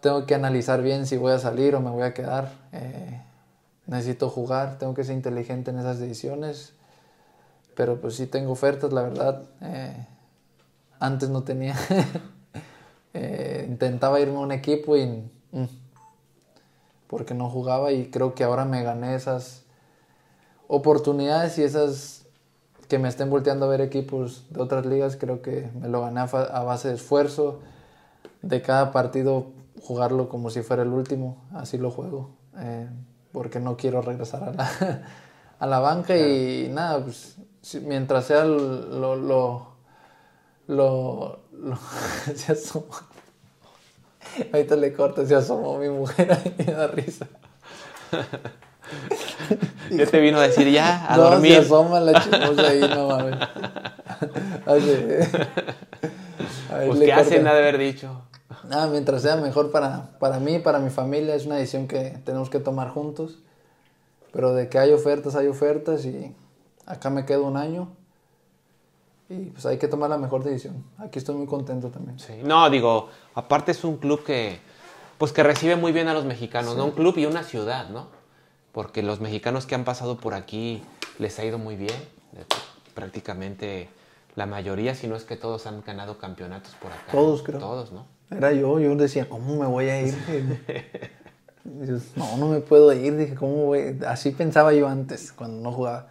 Tengo 0.00 0.26
que 0.26 0.34
analizar 0.34 0.82
bien 0.82 1.06
si 1.06 1.16
voy 1.16 1.32
a 1.32 1.38
salir 1.38 1.74
o 1.74 1.80
me 1.80 1.90
voy 1.90 2.02
a 2.02 2.14
quedar. 2.14 2.52
Eh, 2.72 3.20
necesito 3.86 4.30
jugar, 4.30 4.78
tengo 4.78 4.94
que 4.94 5.04
ser 5.04 5.16
inteligente 5.16 5.70
en 5.70 5.78
esas 5.78 5.98
decisiones. 5.98 6.74
Pero 7.78 8.00
pues 8.00 8.16
sí 8.16 8.26
tengo 8.26 8.50
ofertas, 8.50 8.92
la 8.92 9.02
verdad. 9.02 9.44
Eh, 9.62 10.06
antes 10.98 11.30
no 11.30 11.44
tenía. 11.44 11.76
Eh, 13.14 13.64
intentaba 13.66 14.20
irme 14.20 14.36
a 14.36 14.40
un 14.40 14.52
equipo 14.52 14.94
y... 14.94 15.06
mm, 15.06 15.64
porque 17.06 17.32
no 17.32 17.48
jugaba 17.48 17.90
y 17.90 18.10
creo 18.10 18.34
que 18.34 18.44
ahora 18.44 18.66
me 18.66 18.82
gané 18.82 19.14
esas 19.14 19.64
oportunidades 20.68 21.58
y 21.58 21.62
esas 21.64 22.26
que 22.86 22.98
me 22.98 23.08
estén 23.08 23.30
volteando 23.30 23.64
a 23.64 23.70
ver 23.70 23.80
equipos 23.80 24.44
de 24.50 24.60
otras 24.60 24.84
ligas, 24.84 25.16
creo 25.16 25.40
que 25.40 25.70
me 25.80 25.88
lo 25.88 26.02
gané 26.02 26.20
a, 26.20 26.62
base 26.62 26.88
de 26.88 26.94
esfuerzo, 26.94 27.60
de 28.42 28.60
cada 28.60 28.92
partido 28.92 29.52
jugarlo 29.82 30.28
como 30.28 30.50
si 30.50 30.60
fuera 30.60 30.82
el 30.82 30.90
último, 30.90 31.48
así 31.54 31.78
lo 31.78 31.90
juego, 31.90 32.36
eh, 32.58 32.88
porque 33.32 33.58
no 33.58 33.78
quiero 33.78 34.02
regresar 34.02 34.44
a 34.44 34.52
la, 34.52 34.70
a 35.58 35.66
la 35.66 35.78
banca 35.80 36.16
y 36.16 36.68
nada, 36.70 37.02
pues 37.02 37.38
mientras 37.82 38.26
sea 38.26 38.44
lo... 38.44 39.16
lo, 39.16 39.76
lo, 40.66 41.40
lo- 41.52 41.78
se. 42.34 42.54
Ahorita 44.52 44.76
le 44.76 44.92
corto, 44.92 45.24
se 45.26 45.34
asomó 45.34 45.78
mi 45.78 45.88
mujer 45.88 46.32
ahí 46.44 46.54
me 46.58 46.72
da 46.72 46.86
risa. 46.88 47.26
Ya 49.90 50.04
te 50.06 50.20
vino 50.20 50.38
a 50.38 50.42
decir 50.42 50.70
ya, 50.70 51.06
a 51.06 51.16
no, 51.16 51.24
dormir. 51.24 51.52
se 51.52 51.58
asoma 51.58 51.98
la 52.00 52.22
chismosa 52.22 52.68
ahí, 52.68 52.80
no 52.80 53.08
mames. 53.08 53.36
Pues 56.86 56.98
qué 57.00 57.12
hacen, 57.12 57.46
ha 57.46 57.54
de 57.54 57.58
haber 57.60 57.78
dicho. 57.78 58.22
Ah, 58.70 58.86
mientras 58.90 59.22
sea 59.22 59.36
mejor 59.36 59.70
para, 59.70 60.18
para 60.18 60.40
mí, 60.40 60.58
para 60.58 60.78
mi 60.78 60.90
familia, 60.90 61.34
es 61.34 61.46
una 61.46 61.56
decisión 61.56 61.88
que 61.88 62.18
tenemos 62.24 62.50
que 62.50 62.60
tomar 62.60 62.90
juntos. 62.90 63.38
Pero 64.32 64.52
de 64.52 64.68
que 64.68 64.78
hay 64.78 64.92
ofertas, 64.92 65.36
hay 65.36 65.46
ofertas 65.46 66.04
y 66.04 66.34
acá 66.88 67.10
me 67.10 67.24
quedo 67.24 67.44
un 67.44 67.56
año. 67.56 67.88
Y 69.28 69.50
pues 69.50 69.66
hay 69.66 69.78
que 69.78 69.88
tomar 69.88 70.08
la 70.08 70.16
mejor 70.16 70.42
decisión. 70.42 70.84
Aquí 70.96 71.18
estoy 71.18 71.36
muy 71.36 71.46
contento 71.46 71.90
también. 71.90 72.18
Sí. 72.18 72.40
No, 72.42 72.68
digo, 72.70 73.10
aparte 73.34 73.72
es 73.72 73.84
un 73.84 73.98
club 73.98 74.24
que, 74.24 74.58
pues 75.18 75.32
que 75.32 75.42
recibe 75.42 75.76
muy 75.76 75.92
bien 75.92 76.08
a 76.08 76.14
los 76.14 76.24
mexicanos, 76.24 76.76
¿no? 76.76 76.86
Un 76.86 76.92
club 76.92 77.18
y 77.18 77.26
una 77.26 77.42
ciudad, 77.44 77.90
¿no? 77.90 78.08
Porque 78.72 79.02
los 79.02 79.20
mexicanos 79.20 79.66
que 79.66 79.74
han 79.74 79.84
pasado 79.84 80.16
por 80.16 80.32
aquí 80.32 80.82
les 81.18 81.38
ha 81.38 81.44
ido 81.44 81.58
muy 81.58 81.76
bien. 81.76 81.94
Eh, 82.36 82.44
Prácticamente 82.94 83.90
la 84.34 84.46
mayoría, 84.46 84.94
si 84.94 85.08
no 85.08 85.14
es 85.14 85.24
que 85.24 85.36
todos 85.36 85.66
han 85.66 85.82
ganado 85.82 86.18
campeonatos 86.18 86.74
por 86.76 86.90
acá. 86.90 87.12
Todos, 87.12 87.42
creo. 87.42 87.60
Todos, 87.60 87.92
¿no? 87.92 88.06
Era 88.30 88.52
yo, 88.52 88.80
yo 88.80 88.94
decía, 88.96 89.28
¿cómo 89.28 89.56
me 89.56 89.66
voy 89.66 89.88
a 89.88 90.02
ir? 90.02 90.14
No, 92.16 92.38
no 92.38 92.48
me 92.48 92.60
puedo 92.60 92.90
ir. 92.94 93.14
Dije, 93.18 93.34
¿cómo 93.34 93.66
voy? 93.66 93.98
Así 94.06 94.30
pensaba 94.30 94.72
yo 94.72 94.88
antes, 94.88 95.32
cuando 95.32 95.60
no 95.60 95.70
jugaba. 95.70 96.08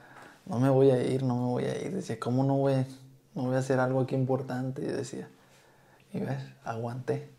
No 0.50 0.60
me 0.60 0.70
voy 0.70 0.92
a 0.92 1.02
ir, 1.02 1.24
no 1.24 1.36
me 1.36 1.46
voy 1.46 1.64
a 1.66 1.82
ir. 1.82 1.94
Decía, 1.94 2.20
¿cómo 2.20 2.44
no 2.44 2.56
voy, 2.56 2.86
no 3.36 3.44
voy 3.44 3.56
a 3.56 3.60
hacer 3.60 3.80
algo 3.80 4.02
aquí 4.02 4.16
importante? 4.16 4.82
Y 4.82 4.86
decía, 4.86 5.28
y 6.14 6.20
ves, 6.20 6.40
aguanté. 6.64 7.30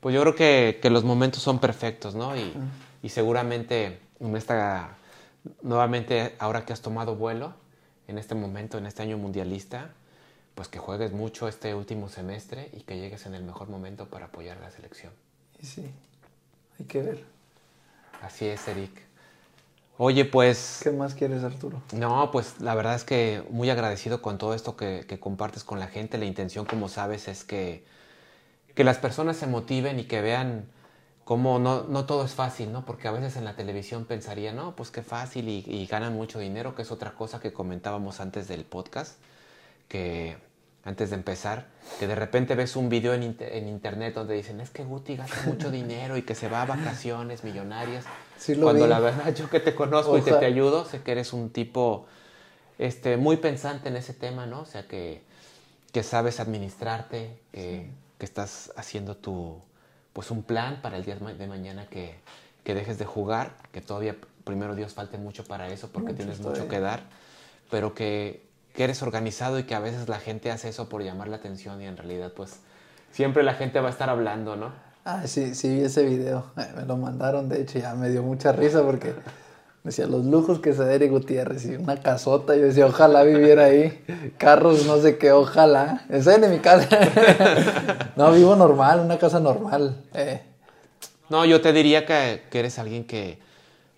Pues 0.00 0.14
yo 0.14 0.20
creo 0.22 0.34
que, 0.34 0.78
que 0.82 0.90
los 0.90 1.04
momentos 1.04 1.42
son 1.42 1.58
perfectos, 1.58 2.14
¿no? 2.14 2.36
Y, 2.36 2.52
y 3.02 3.08
seguramente 3.08 4.00
en 4.20 4.36
esta, 4.36 4.96
nuevamente 5.62 6.34
ahora 6.38 6.64
que 6.64 6.72
has 6.72 6.80
tomado 6.80 7.16
vuelo, 7.16 7.54
en 8.08 8.18
este 8.18 8.34
momento, 8.34 8.78
en 8.78 8.86
este 8.86 9.02
año 9.02 9.16
mundialista, 9.16 9.90
pues 10.54 10.68
que 10.68 10.78
juegues 10.78 11.12
mucho 11.12 11.48
este 11.48 11.74
último 11.74 12.08
semestre 12.08 12.68
y 12.72 12.80
que 12.80 12.98
llegues 12.98 13.26
en 13.26 13.34
el 13.34 13.42
mejor 13.42 13.68
momento 13.68 14.06
para 14.06 14.26
apoyar 14.26 14.58
a 14.58 14.60
la 14.62 14.70
selección. 14.70 15.12
Y 15.60 15.66
sí, 15.66 15.90
hay 16.78 16.86
que 16.86 17.00
ver. 17.00 17.24
Así 18.20 18.46
es, 18.46 18.66
Eric. 18.68 19.11
Oye, 19.98 20.24
pues... 20.24 20.80
¿Qué 20.82 20.90
más 20.90 21.14
quieres, 21.14 21.44
Arturo? 21.44 21.80
No, 21.92 22.30
pues 22.32 22.60
la 22.60 22.74
verdad 22.74 22.94
es 22.94 23.04
que 23.04 23.44
muy 23.50 23.70
agradecido 23.70 24.22
con 24.22 24.38
todo 24.38 24.54
esto 24.54 24.76
que, 24.76 25.04
que 25.06 25.20
compartes 25.20 25.64
con 25.64 25.78
la 25.78 25.86
gente. 25.86 26.18
La 26.18 26.24
intención, 26.24 26.64
como 26.64 26.88
sabes, 26.88 27.28
es 27.28 27.44
que, 27.44 27.84
que 28.74 28.84
las 28.84 28.98
personas 28.98 29.36
se 29.36 29.46
motiven 29.46 30.00
y 30.00 30.04
que 30.04 30.20
vean 30.20 30.66
cómo 31.24 31.58
no, 31.58 31.84
no 31.84 32.04
todo 32.06 32.24
es 32.24 32.32
fácil, 32.32 32.72
¿no? 32.72 32.84
Porque 32.84 33.06
a 33.06 33.12
veces 33.12 33.36
en 33.36 33.44
la 33.44 33.54
televisión 33.54 34.04
pensaría, 34.06 34.52
no, 34.52 34.74
pues 34.74 34.90
qué 34.90 35.02
fácil 35.02 35.48
y, 35.48 35.64
y 35.68 35.86
ganan 35.86 36.14
mucho 36.14 36.38
dinero, 36.40 36.74
que 36.74 36.82
es 36.82 36.90
otra 36.90 37.12
cosa 37.12 37.38
que 37.38 37.52
comentábamos 37.52 38.18
antes 38.20 38.48
del 38.48 38.64
podcast, 38.64 39.18
que 39.88 40.36
antes 40.84 41.10
de 41.10 41.16
empezar, 41.16 41.68
que 42.00 42.08
de 42.08 42.16
repente 42.16 42.56
ves 42.56 42.74
un 42.74 42.88
video 42.88 43.14
en, 43.14 43.22
inter- 43.22 43.52
en 43.54 43.68
internet 43.68 44.14
donde 44.14 44.34
dicen, 44.34 44.60
es 44.60 44.70
que 44.70 44.82
Guti 44.84 45.16
gasta 45.16 45.42
mucho 45.46 45.70
dinero 45.70 46.16
y 46.16 46.22
que 46.22 46.34
se 46.34 46.48
va 46.48 46.62
a 46.62 46.66
vacaciones 46.66 47.44
millonarias. 47.44 48.04
Sí 48.44 48.54
lo 48.54 48.64
Cuando 48.64 48.86
vi. 48.86 48.88
la 48.88 49.00
verdad 49.00 49.34
yo 49.34 49.48
que 49.50 49.60
te 49.60 49.74
conozco 49.74 50.18
y 50.18 50.22
que 50.22 50.32
Oja- 50.32 50.40
te 50.40 50.46
ayudo, 50.46 50.84
sé 50.84 51.02
que 51.02 51.12
eres 51.12 51.32
un 51.32 51.50
tipo 51.50 52.06
este, 52.78 53.16
muy 53.16 53.36
pensante 53.38 53.88
en 53.88 53.96
ese 53.96 54.14
tema, 54.14 54.46
¿no? 54.46 54.60
O 54.62 54.66
sea, 54.66 54.88
que, 54.88 55.22
que 55.92 56.02
sabes 56.02 56.40
administrarte, 56.40 57.38
que, 57.52 57.90
que 58.18 58.24
estás 58.26 58.72
haciendo 58.76 59.16
tu, 59.16 59.60
pues 60.12 60.30
un 60.30 60.42
plan 60.42 60.80
para 60.82 60.96
el 60.96 61.04
día 61.04 61.16
de 61.16 61.20
ma- 61.22 61.34
de 61.34 61.46
mañana 61.48 61.86
que, 61.88 62.16
que 62.64 62.74
dejes 62.74 62.98
de 62.98 63.06
jugar, 63.06 63.56
que 63.72 63.80
todavía, 63.80 64.16
primero 64.44 64.74
Dios, 64.74 64.94
falte 64.94 65.18
mucho 65.18 65.44
para 65.44 65.68
eso 65.68 65.90
porque 65.92 66.12
Mucho 66.12 66.16
tienes 66.18 66.40
mucho 66.40 66.68
que 66.68 66.80
dar, 66.80 67.04
pero 67.70 67.94
que, 67.94 68.42
que 68.74 68.84
eres 68.84 69.02
organizado 69.02 69.58
y 69.58 69.64
que 69.64 69.74
a 69.74 69.80
veces 69.80 70.08
la 70.08 70.20
gente 70.20 70.50
hace 70.50 70.68
eso 70.70 70.88
por 70.88 71.02
llamar 71.02 71.28
la 71.28 71.36
atención 71.36 71.82
y 71.82 71.86
en 71.86 71.96
realidad, 71.96 72.32
pues, 72.34 72.60
siempre 73.12 73.42
la 73.42 73.54
gente 73.54 73.80
va 73.80 73.88
a 73.88 73.90
estar 73.92 74.10
hablando, 74.10 74.56
¿no? 74.56 74.72
Ah, 75.04 75.22
sí, 75.26 75.54
sí 75.54 75.68
vi 75.68 75.80
ese 75.84 76.04
video. 76.04 76.46
Eh, 76.56 76.66
Me 76.76 76.84
lo 76.84 76.96
mandaron, 76.96 77.48
de 77.48 77.62
hecho, 77.62 77.78
ya 77.78 77.94
me 77.94 78.08
dio 78.08 78.22
mucha 78.22 78.52
risa 78.52 78.82
porque 78.82 79.14
decía 79.82 80.06
los 80.06 80.24
lujos 80.24 80.60
que 80.60 80.72
se 80.74 80.84
da 80.84 80.92
Eric 80.94 81.10
Gutiérrez 81.10 81.64
y 81.66 81.74
una 81.74 81.96
casota. 82.00 82.54
Yo 82.54 82.62
decía, 82.64 82.86
ojalá 82.86 83.22
viviera 83.24 83.64
ahí. 83.64 84.04
Carros, 84.38 84.86
no 84.86 84.98
sé 84.98 85.18
qué, 85.18 85.32
ojalá. 85.32 86.04
Esa 86.08 86.34
es 86.36 86.40
de 86.40 86.48
mi 86.48 86.58
casa. 86.60 86.88
no, 88.16 88.30
vivo 88.32 88.54
normal, 88.56 89.00
una 89.00 89.18
casa 89.18 89.40
normal. 89.40 89.96
Eh, 90.14 90.40
No, 91.30 91.44
yo 91.44 91.60
te 91.60 91.72
diría 91.72 92.06
que, 92.06 92.42
que 92.50 92.60
eres 92.60 92.78
alguien 92.78 93.04
que, 93.04 93.40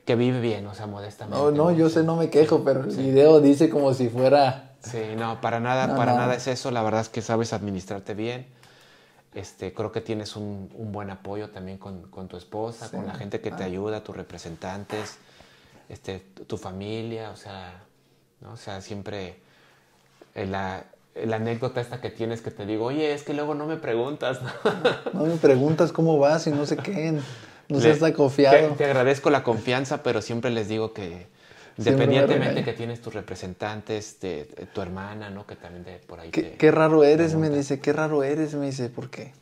que 0.06 0.14
vive 0.16 0.40
bien, 0.40 0.66
o 0.66 0.74
sea, 0.74 0.86
modestamente. 0.86 1.36
no, 1.38 1.50
no, 1.50 1.70
yo 1.72 1.90
sé, 1.90 2.02
no 2.02 2.16
me 2.16 2.30
quejo, 2.30 2.64
pero 2.64 2.80
el 2.84 2.96
video 2.96 3.40
dice 3.40 3.68
como 3.68 3.92
si 3.92 4.08
fuera. 4.08 4.70
Sí, 4.80 5.00
no, 5.18 5.40
para 5.42 5.60
nada, 5.60 5.86
No, 5.88 5.96
para 5.96 6.12
no. 6.12 6.18
nada 6.18 6.34
es 6.34 6.46
eso. 6.46 6.70
La 6.70 6.82
verdad 6.82 7.00
es 7.02 7.08
que 7.10 7.20
sabes 7.22 7.52
administrarte 7.52 8.14
bien. 8.14 8.46
Este, 9.34 9.72
creo 9.74 9.90
que 9.90 10.00
tienes 10.00 10.36
un, 10.36 10.70
un 10.74 10.92
buen 10.92 11.10
apoyo 11.10 11.50
también 11.50 11.76
con, 11.78 12.02
con 12.10 12.28
tu 12.28 12.36
esposa, 12.36 12.88
Sí. 12.88 12.96
con 12.96 13.06
la 13.06 13.14
gente 13.14 13.40
que 13.40 13.50
te 13.50 13.64
Ah. 13.64 13.66
ayuda, 13.66 14.02
tus 14.04 14.16
representantes, 14.16 15.18
este, 15.88 16.20
tu, 16.46 16.56
familia, 16.56 17.30
o 17.30 17.36
sea, 17.36 17.82
¿no? 18.40 18.52
O 18.52 18.56
sea, 18.56 18.80
siempre 18.80 19.36
la, 20.34 20.84
la 21.24 21.36
anécdota 21.36 21.80
esta 21.80 22.00
que 22.00 22.10
tienes 22.10 22.42
que 22.42 22.50
te 22.50 22.64
digo, 22.66 22.86
oye, 22.86 23.12
es 23.12 23.22
que 23.24 23.34
luego 23.34 23.54
no 23.54 23.66
me 23.66 23.76
preguntas, 23.76 24.40
¿no? 25.12 25.20
No 25.20 25.26
me 25.26 25.36
preguntas 25.36 25.92
cómo 25.92 26.18
vas 26.18 26.46
y 26.46 26.50
no 26.50 26.64
sé 26.66 26.76
qué. 26.76 27.18
No 27.68 27.80
seas 27.80 27.98
tan 27.98 28.12
confiado. 28.12 28.68
Te, 28.70 28.74
te 28.76 28.84
agradezco 28.84 29.30
la 29.30 29.42
confianza, 29.42 30.02
pero 30.02 30.20
siempre 30.22 30.50
les 30.50 30.68
digo 30.68 30.92
que 30.92 31.26
independientemente 31.78 32.64
que 32.64 32.72
tienes 32.72 33.00
tus 33.00 33.14
representantes, 33.14 34.20
de, 34.20 34.44
de 34.44 34.66
tu 34.66 34.80
hermana, 34.80 35.30
¿no? 35.30 35.46
Que 35.46 35.56
también 35.56 35.84
de 35.84 35.98
por 35.98 36.20
ahí 36.20 36.30
¿Qué, 36.30 36.42
te- 36.42 36.56
qué 36.56 36.70
raro 36.70 37.04
eres, 37.04 37.34
me 37.34 37.50
dice, 37.50 37.80
qué 37.80 37.92
raro 37.92 38.22
eres, 38.22 38.54
me 38.54 38.66
dice, 38.66 38.88
porque 38.90 39.32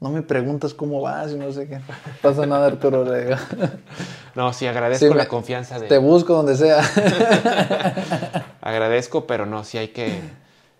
no 0.00 0.10
me 0.10 0.22
preguntas 0.22 0.74
cómo 0.74 1.00
vas 1.00 1.32
y 1.32 1.36
no 1.36 1.50
sé 1.52 1.68
qué. 1.68 1.80
Pasa 2.22 2.46
nada, 2.46 2.66
Arturo, 2.66 3.04
le. 3.04 3.36
No, 4.34 4.52
sí, 4.52 4.66
agradezco 4.66 5.06
Sí, 5.08 5.14
la 5.14 5.28
confianza 5.28 5.78
de... 5.78 5.86
Te 5.86 5.96
busco 5.98 6.34
donde 6.34 6.56
sea. 6.56 6.82
Agradezco, 8.60 9.26
pero 9.26 9.46
no, 9.46 9.62
sí 9.64 9.78
hay 9.78 9.88
que, 9.88 10.20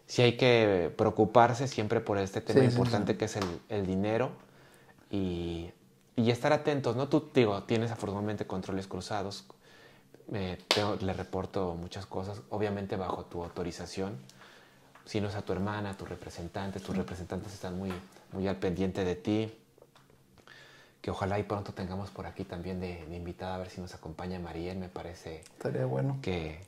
sí 0.07 0.22
hay 0.22 0.36
que 0.36 0.92
preocuparse 0.96 1.68
siempre 1.68 2.00
por 2.00 2.18
este 2.18 2.40
tema 2.40 2.61
sí, 2.61 2.66
importante 2.66 3.12
sí. 3.12 3.18
que 3.18 3.24
es 3.26 3.36
el, 3.36 3.44
el 3.68 3.86
dinero 3.86 4.30
y, 5.11 5.70
y 6.16 6.30
estar 6.30 6.52
atentos, 6.52 6.96
¿no? 6.96 7.09
Tú, 7.09 7.30
digo, 7.32 7.62
tienes 7.62 7.90
afortunadamente 7.92 8.46
controles 8.46 8.86
cruzados, 8.88 9.44
eh, 10.33 10.59
tengo- 10.68 10.97
le 10.97 11.12
reporto 11.12 11.75
muchas 11.75 12.07
cosas, 12.07 12.41
obviamente 12.51 12.97
bajo 12.97 13.25
tu 13.25 13.43
autorización, 13.43 14.16
si 15.05 15.20
no 15.20 15.29
es 15.29 15.35
a 15.35 15.43
tu 15.43 15.53
hermana, 15.53 15.91
a 15.91 15.97
tus 15.97 16.09
representantes, 16.09 16.83
tus 16.83 16.97
representantes 16.97 17.53
están 17.53 17.77
muy, 17.79 17.93
muy 18.33 18.49
al 18.49 18.57
pendiente 18.57 19.05
de 19.05 19.14
ti, 19.16 19.53
que 21.03 21.11
ojalá 21.11 21.39
y 21.39 21.43
pronto 21.43 21.72
tengamos 21.75 22.11
por 22.11 22.27
aquí 22.27 22.45
también 22.45 22.81
de, 22.81 23.05
de 23.07 23.16
invitada 23.16 23.57
a 23.57 23.59
ver 23.59 23.68
si 23.68 23.81
nos 23.83 23.95
acompaña 23.95 24.39
Mariel, 24.39 24.79
me 24.79 24.89
parece 24.89 25.41
Estaría 25.59 25.85
bueno. 25.85 26.16
que, 26.22 26.59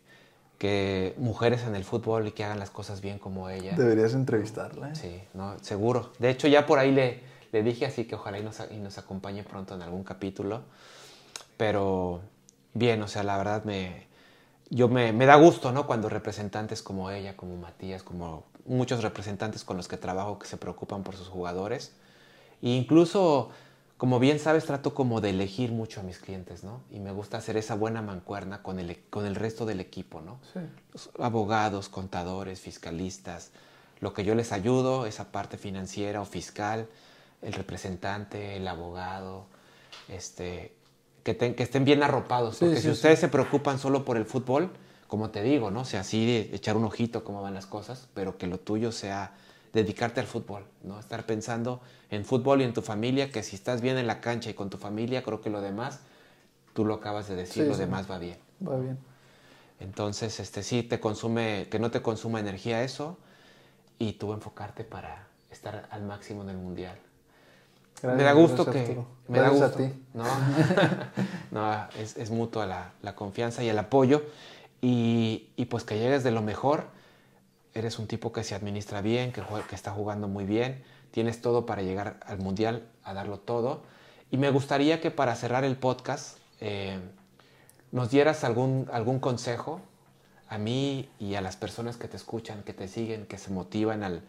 que 0.59 1.15
mujeres 1.17 1.63
en 1.63 1.75
el 1.75 1.85
fútbol 1.85 2.27
y 2.29 2.33
que 2.33 2.45
hagan 2.45 2.59
las 2.59 2.69
cosas 2.71 3.01
bien 3.01 3.19
como 3.19 3.49
ella. 3.49 3.75
Deberías 3.75 4.13
entrevistarla. 4.13 4.91
¿eh? 4.91 4.95
Sí, 4.95 5.23
no, 5.33 5.59
seguro. 5.61 6.13
De 6.19 6.29
hecho, 6.29 6.49
ya 6.49 6.67
por 6.67 6.79
ahí 6.79 6.93
le, 6.93 7.21
le 7.53 7.63
dije 7.63 7.87
así 7.87 8.05
que 8.05 8.15
ojalá 8.17 8.39
y 8.39 8.43
nos, 8.43 8.61
y 8.71 8.77
nos 8.77 8.99
acompañe 8.99 9.43
pronto 9.43 9.75
en 9.75 9.81
algún 9.81 10.05
capítulo. 10.05 10.61
Pero 11.57 12.21
bien, 12.79 13.03
o 13.03 13.09
sea, 13.09 13.23
la 13.23 13.37
verdad 13.37 13.65
me, 13.65 14.07
yo 14.71 14.89
me, 14.89 15.13
me 15.13 15.27
da 15.27 15.37
gusto, 15.37 15.73
¿no? 15.73 15.87
Cuando 15.87 16.09
representantes 16.09 16.83
como 16.83 17.11
ella, 17.11 17.37
como 17.37 17.57
Matías, 17.57 18.03
como 18.03 18.45
muchos 18.67 19.03
representantes 19.03 19.65
con 19.65 19.77
los 19.77 19.89
que 19.89 19.97
trabajo 19.97 20.39
que 20.39 20.47
se 20.47 20.57
preocupan 20.57 21.03
por 21.03 21.17
sus 21.17 21.29
jugadores. 21.29 21.93
E 22.63 22.71
incluso, 22.71 23.51
como 23.97 24.19
bien 24.19 24.39
sabes, 24.39 24.67
trato 24.67 24.95
como 24.95 25.21
de 25.21 25.31
elegir 25.31 25.73
mucho 25.73 26.01
a 26.01 26.03
mis 26.03 26.19
clientes, 26.19 26.65
¿no? 26.65 26.81
Y 26.91 26.99
me 27.01 27.13
gusta 27.13 27.39
hacer 27.39 27.57
esa 27.57 27.75
buena 27.75 28.03
mancuerna 28.03 28.63
con 28.63 28.79
el, 28.79 28.99
con 29.11 29.27
el 29.27 29.35
resto 29.35 29.67
del 29.67 29.81
equipo, 29.81 30.21
¿no? 30.21 30.39
Sí. 30.53 30.61
los 30.93 31.11
abogados, 31.19 31.89
contadores, 31.89 32.61
fiscalistas, 32.61 33.51
lo 34.01 34.13
que 34.13 34.25
yo 34.25 34.35
les 34.35 34.53
ayudo, 34.53 35.07
esa 35.07 35.33
parte 35.33 35.57
financiera 35.57 36.21
o 36.21 36.25
fiscal, 36.25 36.89
el 37.43 37.53
representante, 37.53 38.57
el 38.57 38.67
abogado, 38.69 39.47
este, 40.09 40.75
que, 41.35 41.63
estén 41.63 41.85
bien 41.85 42.03
arropados, 42.03 42.59
porque 42.59 42.77
sí, 42.77 42.83
si 42.83 42.89
sí. 42.89 42.93
ustedes 42.93 43.19
se 43.19 43.29
preocupan 43.29 43.79
solo 43.79 44.05
por 44.05 44.17
el 44.17 44.27
fútbol, 44.27 44.71
como 45.09 45.31
te 45.31 45.43
digo, 45.43 45.71
¿no? 45.71 45.81
O 45.81 45.85
sea, 45.85 46.01
así 46.01 46.25
de 46.25 46.55
echar 46.55 46.77
un 46.77 46.85
ojito 46.85 47.25
cómo 47.25 47.43
van 47.43 47.55
las 47.55 47.67
cosas, 47.67 48.09
pero 48.15 48.39
que 48.39 48.47
lo 48.47 48.59
tuyo 48.59 48.93
sea 48.93 49.33
dedicarte 49.73 50.21
al 50.21 50.27
fútbol, 50.27 50.65
¿no? 50.85 51.01
Estar 51.01 51.27
pensando 51.27 51.81
en 52.11 52.25
fútbol 52.25 52.61
y 52.61 52.65
en 52.65 52.73
tu 52.73 52.83
familia, 52.83 53.31
que 53.31 53.43
si 53.43 53.57
estás 53.57 53.81
bien 53.81 53.99
en 53.99 54.07
la 54.07 54.21
cancha 54.21 54.51
y 54.51 54.55
con 54.55 54.71
tu 54.71 54.79
familia, 54.79 55.23
creo 55.23 55.41
que 55.41 55.51
lo 55.51 55.61
demás, 55.61 56.01
tú 56.73 56.85
lo 56.85 56.95
acabas 56.95 57.29
de 57.29 57.37
decir, 57.37 57.67
lo 57.67 57.77
demás 57.77 58.11
va 58.11 58.19
bien. 58.19 58.39
Va 58.67 58.77
bien. 58.77 58.99
Entonces, 59.81 60.41
este 60.41 60.63
sí 60.63 60.83
te 60.83 61.01
consume, 61.01 61.69
que 61.71 61.79
no 61.79 61.91
te 61.91 62.01
consuma 62.03 62.41
energía 62.41 62.83
eso 62.83 63.19
y 63.99 64.15
tú 64.15 64.33
enfocarte 64.33 64.85
para 64.85 65.27
estar 65.51 65.89
al 65.91 66.03
máximo 66.03 66.43
en 66.43 66.51
el 66.51 66.57
mundial. 66.57 66.99
Me 68.03 68.23
da 68.23 68.33
gusto 68.33 68.65
gracias, 68.65 68.89
que 68.89 68.99
me 69.29 69.41
da 69.41 69.49
gusto. 69.49 69.67
a 69.67 69.73
ti. 69.73 69.93
No, 70.15 70.25
no 71.51 71.89
es, 71.99 72.17
es 72.17 72.31
mutua 72.31 72.67
la, 72.67 72.93
la 73.03 73.15
confianza 73.15 73.63
y 73.65 73.69
el 73.69 73.79
apoyo 73.79 74.23
y, 74.81 75.49
y 75.57 75.65
pues 75.67 75.85
que 75.85 75.99
llegues 75.99 76.25
de 76.25 76.31
lo 76.31 76.43
mejor. 76.43 76.85
Eres 77.75 77.99
un 77.99 78.07
tipo 78.07 78.33
que 78.33 78.43
se 78.43 78.55
administra 78.55 79.03
bien, 79.03 79.33
que, 79.33 79.43
que 79.69 79.75
está 79.75 79.91
jugando 79.91 80.29
muy 80.29 80.45
bien, 80.45 80.83
tienes 81.11 81.43
todo 81.43 81.67
para 81.67 81.83
llegar 81.83 82.21
al 82.27 82.39
mundial, 82.39 82.87
a 83.05 83.13
darlo 83.13 83.39
todo. 83.39 83.83
Y 84.31 84.39
me 84.39 84.51
gustaría 84.51 85.01
que 85.01 85.11
para 85.11 85.35
cerrar 85.35 85.65
el 85.65 85.77
podcast 85.77 86.39
eh, 86.61 86.99
nos 87.93 88.11
dieras 88.11 88.45
algún, 88.45 88.89
algún 88.93 89.21
consejo 89.21 89.81
a 90.49 90.59
mí 90.59 91.09
y 91.19 91.35
a 91.35 91.41
las 91.41 91.57
personas 91.57 91.97
que 91.97 92.09
te 92.09 92.17
escuchan, 92.17 92.63
que 92.63 92.73
te 92.73 92.89
siguen, 92.89 93.27
que 93.27 93.37
se 93.39 93.51
motivan 93.51 94.03
al, 94.03 94.23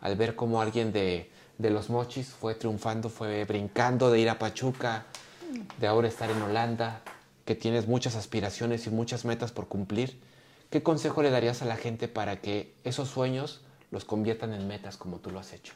al 0.00 0.16
ver 0.16 0.36
cómo 0.36 0.60
alguien 0.60 0.92
de, 0.92 1.30
de 1.62 1.70
los 1.70 1.88
mochis 1.88 2.28
fue 2.28 2.54
triunfando, 2.54 3.08
fue 3.08 3.44
brincando 3.44 4.10
de 4.10 4.20
ir 4.20 4.28
a 4.28 4.38
Pachuca, 4.38 5.04
de 5.78 5.86
ahora 5.86 6.08
estar 6.08 6.30
en 6.30 6.42
Holanda, 6.42 7.00
que 7.44 7.54
tienes 7.54 7.86
muchas 7.86 8.16
aspiraciones 8.16 8.86
y 8.86 8.90
muchas 8.90 9.24
metas 9.24 9.52
por 9.52 9.68
cumplir. 9.68 10.20
¿Qué 10.70 10.82
consejo 10.82 11.22
le 11.22 11.30
darías 11.30 11.62
a 11.62 11.64
la 11.64 11.76
gente 11.76 12.08
para 12.08 12.40
que 12.40 12.74
esos 12.84 13.08
sueños 13.08 13.60
los 13.90 14.04
conviertan 14.04 14.52
en 14.52 14.66
metas 14.66 14.96
como 14.96 15.18
tú 15.18 15.30
lo 15.30 15.38
has 15.38 15.52
hecho? 15.52 15.74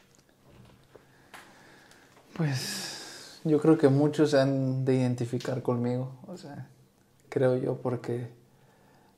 Pues 2.35 3.39
yo 3.43 3.59
creo 3.59 3.77
que 3.77 3.87
muchos 3.87 4.33
han 4.33 4.85
de 4.85 4.95
identificar 4.95 5.61
conmigo, 5.61 6.11
o 6.27 6.37
sea, 6.37 6.67
creo 7.29 7.57
yo, 7.57 7.77
porque 7.77 8.27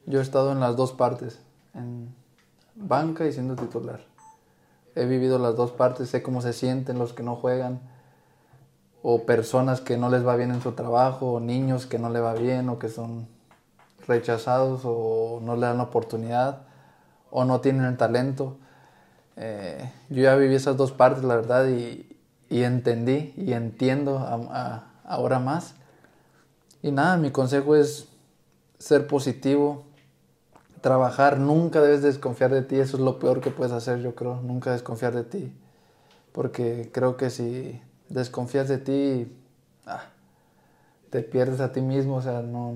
yo 0.05 0.19
he 0.19 0.21
estado 0.21 0.51
en 0.51 0.59
las 0.59 0.75
dos 0.75 0.91
partes, 0.91 1.39
en 1.73 2.13
banca 2.75 3.25
y 3.25 3.33
siendo 3.33 3.55
titular. 3.55 4.08
He 4.95 5.05
vivido 5.05 5.39
las 5.39 5.55
dos 5.55 5.71
partes, 5.71 6.09
sé 6.09 6.21
cómo 6.21 6.41
se 6.41 6.53
sienten 6.53 6.99
los 6.99 7.13
que 7.13 7.23
no 7.23 7.35
juegan, 7.35 7.79
o 9.01 9.23
personas 9.25 9.81
que 9.81 9.97
no 9.97 10.09
les 10.09 10.25
va 10.25 10.35
bien 10.35 10.51
en 10.51 10.61
su 10.61 10.73
trabajo, 10.73 11.33
o 11.33 11.39
niños 11.39 11.85
que 11.85 11.99
no 11.99 12.09
le 12.09 12.19
va 12.19 12.33
bien, 12.33 12.69
o 12.69 12.79
que 12.79 12.89
son 12.89 13.27
rechazados, 14.07 14.81
o 14.83 15.39
no 15.43 15.55
le 15.55 15.61
dan 15.61 15.79
oportunidad, 15.79 16.63
o 17.31 17.45
no 17.45 17.61
tienen 17.61 17.85
el 17.85 17.97
talento. 17.97 18.57
Eh, 19.37 19.89
yo 20.09 20.23
ya 20.23 20.35
viví 20.35 20.55
esas 20.55 20.75
dos 20.75 20.91
partes, 20.91 21.23
la 21.23 21.35
verdad, 21.35 21.67
y, 21.67 22.05
entendí 22.49 23.33
y 23.37 23.53
entiendo 23.53 24.19
ahora 25.05 25.39
más. 25.39 25.75
Y 26.81 26.91
nada, 26.91 27.17
mi 27.17 27.31
consejo 27.31 27.75
es 27.75 28.07
ser 28.79 29.07
positivo, 29.07 29.85
trabajar, 30.81 31.39
nunca 31.39 31.81
debes 31.81 32.01
desconfiar 32.01 32.51
de 32.51 32.61
ti, 32.61 32.77
eso 32.79 32.97
es 32.97 33.03
lo 33.03 33.19
peor 33.19 33.41
que 33.41 33.51
puedes 33.51 33.73
hacer, 33.73 33.99
yo 34.01 34.15
creo, 34.15 34.41
nunca 34.41 34.71
desconfiar 34.71 35.13
de 35.13 35.23
ti, 35.23 35.53
porque 36.31 36.89
creo 36.93 37.17
que 37.17 37.29
si 37.29 37.81
desconfías 38.09 38.67
de 38.67 38.77
ti, 38.77 39.37
ah, 39.85 40.03
te 41.09 41.21
pierdes 41.21 41.59
a 41.59 41.71
ti 41.71 41.81
mismo, 41.81 42.17
o 42.17 42.21
sea, 42.21 42.41
no 42.41 42.75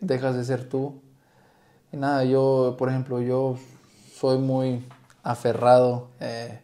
dejas 0.00 0.36
de 0.36 0.44
ser 0.44 0.68
tú. 0.68 1.00
Y 1.92 1.96
nada, 1.96 2.24
yo, 2.24 2.76
por 2.78 2.88
ejemplo, 2.88 3.20
yo 3.20 3.56
soy 4.14 4.38
muy 4.38 4.86
aferrado, 5.22 6.08
eh, 6.20 6.60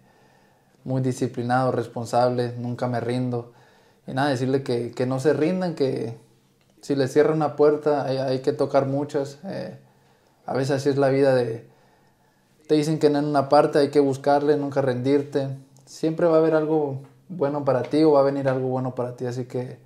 muy 0.84 1.02
disciplinado, 1.02 1.72
responsable, 1.72 2.54
nunca 2.56 2.86
me 2.86 3.00
rindo. 3.00 3.52
Y 4.06 4.12
nada, 4.12 4.28
decirle 4.30 4.62
que, 4.62 4.92
que 4.92 5.04
no 5.04 5.18
se 5.18 5.32
rindan, 5.32 5.74
que 5.74 6.16
si 6.80 6.94
les 6.94 7.12
cierra 7.12 7.34
una 7.34 7.56
puerta 7.56 8.04
hay, 8.04 8.18
hay 8.18 8.38
que 8.40 8.52
tocar 8.52 8.86
muchas. 8.86 9.38
Eh, 9.44 9.76
a 10.46 10.54
veces 10.54 10.76
así 10.76 10.88
es 10.88 10.96
la 10.96 11.08
vida 11.08 11.34
de... 11.34 11.68
Te 12.68 12.76
dicen 12.76 12.98
que 12.98 13.08
en 13.08 13.16
una 13.16 13.48
parte 13.48 13.78
hay 13.78 13.90
que 13.90 14.00
buscarle, 14.00 14.56
nunca 14.56 14.80
rendirte. 14.80 15.48
Siempre 15.84 16.26
va 16.26 16.36
a 16.36 16.38
haber 16.38 16.54
algo 16.54 17.00
bueno 17.28 17.64
para 17.64 17.82
ti 17.82 18.02
o 18.02 18.12
va 18.12 18.20
a 18.20 18.24
venir 18.24 18.48
algo 18.48 18.68
bueno 18.68 18.94
para 18.94 19.16
ti. 19.16 19.26
Así 19.26 19.44
que 19.44 19.78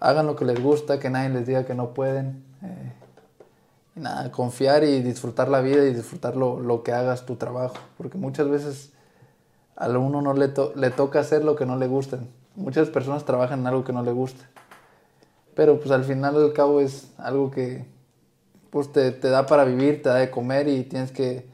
hagan 0.00 0.26
lo 0.26 0.36
que 0.36 0.44
les 0.44 0.62
gusta, 0.62 0.98
que 0.98 1.10
nadie 1.10 1.30
les 1.30 1.46
diga 1.46 1.64
que 1.64 1.74
no 1.74 1.92
pueden. 1.92 2.44
Eh, 2.62 2.92
nada, 3.96 4.30
confiar 4.30 4.84
y 4.84 5.02
disfrutar 5.02 5.48
la 5.48 5.60
vida 5.60 5.84
y 5.84 5.92
disfrutar 5.92 6.36
lo, 6.36 6.60
lo, 6.60 6.82
que 6.82 6.92
hagas 6.92 7.26
tu 7.26 7.36
trabajo. 7.36 7.76
Porque 7.96 8.16
muchas 8.16 8.48
veces 8.48 8.92
a 9.76 9.88
uno 9.88 10.22
no 10.22 10.34
le, 10.34 10.52
le 10.76 10.90
toca 10.90 11.20
hacer 11.20 11.44
lo 11.44 11.56
que 11.56 11.66
no 11.66 11.76
le 11.76 11.86
gusta. 11.86 12.18
Muchas 12.56 12.88
personas 12.88 13.24
trabajan 13.24 13.60
en 13.60 13.66
algo 13.66 13.84
que 13.84 13.92
no 13.92 14.02
le 14.02 14.12
gusta. 14.12 14.44
Pero 15.54 15.78
pues 15.78 15.90
al 15.90 16.04
final 16.04 16.36
al 16.36 16.52
cabo 16.52 16.80
es 16.80 17.10
algo 17.18 17.50
que 17.50 17.84
pues 18.70 18.92
te, 18.92 19.12
da 19.12 19.46
para 19.46 19.64
vivir, 19.64 20.02
te 20.02 20.08
da 20.08 20.16
de 20.16 20.30
comer 20.30 20.68
y 20.68 20.84
tienes 20.84 21.10
que 21.10 21.46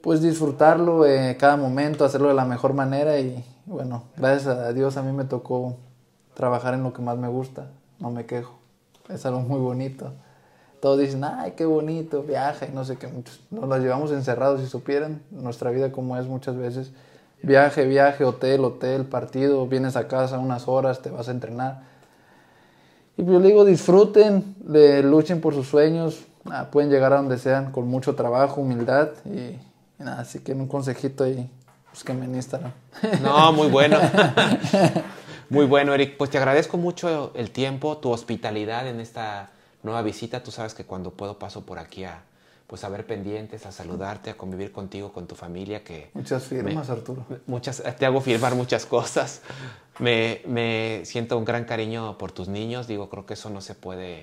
pues 0.00 0.20
disfrutarlo 0.20 1.06
eh, 1.06 1.36
cada 1.38 1.56
momento, 1.56 2.04
hacerlo 2.04 2.28
de 2.28 2.34
la 2.34 2.44
mejor 2.44 2.74
manera 2.74 3.18
y 3.18 3.44
bueno, 3.66 4.04
gracias 4.16 4.46
a 4.48 4.72
Dios 4.72 4.96
a 4.96 5.02
mí 5.02 5.12
me 5.12 5.24
tocó 5.24 5.76
trabajar 6.34 6.74
en 6.74 6.82
lo 6.82 6.92
que 6.92 7.02
más 7.02 7.16
me 7.16 7.28
gusta, 7.28 7.70
no 8.00 8.10
me 8.10 8.26
quejo, 8.26 8.58
es 9.08 9.24
algo 9.26 9.40
muy 9.40 9.60
bonito. 9.60 10.12
Todos 10.80 10.98
dicen, 10.98 11.22
ay, 11.22 11.52
qué 11.52 11.64
bonito, 11.64 12.24
viaja 12.24 12.66
y 12.66 12.72
no 12.72 12.84
sé 12.84 12.96
qué, 12.96 13.06
muchos 13.06 13.40
nos 13.52 13.68
las 13.68 13.80
llevamos 13.80 14.10
encerrados 14.10 14.60
si 14.60 14.66
supieran 14.66 15.22
nuestra 15.30 15.70
vida 15.70 15.92
como 15.92 16.16
es 16.16 16.26
muchas 16.26 16.56
veces. 16.56 16.90
Viaje, 17.40 17.86
viaje, 17.86 18.24
hotel, 18.24 18.64
hotel, 18.64 19.04
partido, 19.04 19.66
vienes 19.68 19.94
a 19.96 20.08
casa 20.08 20.38
unas 20.38 20.66
horas, 20.66 21.00
te 21.00 21.10
vas 21.10 21.28
a 21.28 21.30
entrenar. 21.30 21.91
Y 23.16 23.22
pues 23.22 23.34
yo 23.34 23.40
le 23.40 23.48
digo, 23.48 23.64
disfruten, 23.64 24.56
luchen 25.04 25.40
por 25.40 25.54
sus 25.54 25.68
sueños, 25.68 26.20
pueden 26.70 26.90
llegar 26.90 27.12
a 27.12 27.16
donde 27.16 27.38
sean 27.38 27.72
con 27.72 27.88
mucho 27.88 28.14
trabajo, 28.14 28.60
humildad 28.60 29.10
y, 29.24 29.58
nada, 30.02 30.20
así 30.20 30.40
que 30.40 30.52
un 30.52 30.66
consejito 30.66 31.24
ahí, 31.24 31.50
pues 31.90 32.04
que 32.04 32.14
me 32.14 32.24
Instagram. 32.26 32.72
No, 33.22 33.52
muy 33.52 33.68
bueno. 33.68 33.98
Muy 35.52 35.66
bueno, 35.66 35.92
Eric. 35.92 36.16
Pues 36.16 36.30
te 36.30 36.38
agradezco 36.38 36.78
mucho 36.78 37.30
el 37.34 37.50
tiempo, 37.50 37.98
tu 37.98 38.10
hospitalidad 38.10 38.88
en 38.88 39.00
esta 39.00 39.50
nueva 39.82 40.00
visita. 40.00 40.42
Tú 40.42 40.50
sabes 40.50 40.72
que 40.72 40.86
cuando 40.86 41.10
puedo 41.10 41.38
paso 41.38 41.66
por 41.66 41.78
aquí 41.78 42.04
a, 42.04 42.22
pues 42.72 42.84
a 42.84 42.88
ver 42.88 43.06
pendientes, 43.06 43.66
a 43.66 43.72
saludarte, 43.72 44.30
a 44.30 44.38
convivir 44.38 44.72
contigo, 44.72 45.12
con 45.12 45.26
tu 45.26 45.34
familia. 45.34 45.84
Que 45.84 46.10
muchas 46.14 46.44
firmas, 46.44 46.88
Arturo. 46.88 47.26
Muchas, 47.46 47.82
te 47.98 48.06
hago 48.06 48.22
firmar 48.22 48.54
muchas 48.54 48.86
cosas. 48.86 49.42
Me, 49.98 50.40
me, 50.46 51.02
siento 51.04 51.36
un 51.36 51.44
gran 51.44 51.66
cariño 51.66 52.16
por 52.16 52.32
tus 52.32 52.48
niños. 52.48 52.86
Digo, 52.86 53.10
creo 53.10 53.26
que 53.26 53.34
eso 53.34 53.50
no 53.50 53.60
se 53.60 53.74
puede 53.74 54.22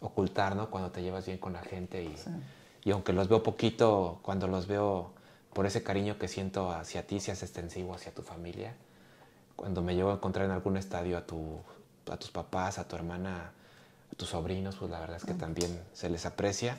ocultar, 0.00 0.54
¿no? 0.54 0.70
Cuando 0.70 0.92
te 0.92 1.02
llevas 1.02 1.26
bien 1.26 1.38
con 1.38 1.54
la 1.54 1.62
gente 1.62 2.04
y, 2.04 2.14
y 2.84 2.92
aunque 2.92 3.12
los 3.12 3.28
veo 3.28 3.42
poquito, 3.42 4.20
cuando 4.22 4.46
los 4.46 4.68
veo 4.68 5.10
por 5.52 5.66
ese 5.66 5.82
cariño 5.82 6.18
que 6.18 6.28
siento 6.28 6.70
hacia 6.70 7.04
ti, 7.04 7.18
seas 7.18 7.42
extensivo 7.42 7.96
hacia 7.96 8.14
tu 8.14 8.22
familia 8.22 8.76
cuando 9.56 9.82
me 9.82 9.94
llevo 9.94 10.10
a 10.10 10.14
encontrar 10.14 10.46
en 10.46 10.52
algún 10.52 10.76
estadio 10.76 11.18
a, 11.18 11.26
tu, 11.26 11.60
a 12.10 12.16
tus 12.16 12.30
papás, 12.30 12.78
a 12.78 12.88
tu 12.88 12.96
hermana, 12.96 13.52
a 14.12 14.14
tus 14.16 14.30
sobrinos, 14.30 14.76
pues 14.76 14.90
la 14.90 15.00
verdad 15.00 15.16
es 15.16 15.24
que 15.24 15.34
también 15.34 15.82
se 15.92 16.08
les 16.10 16.26
aprecia. 16.26 16.78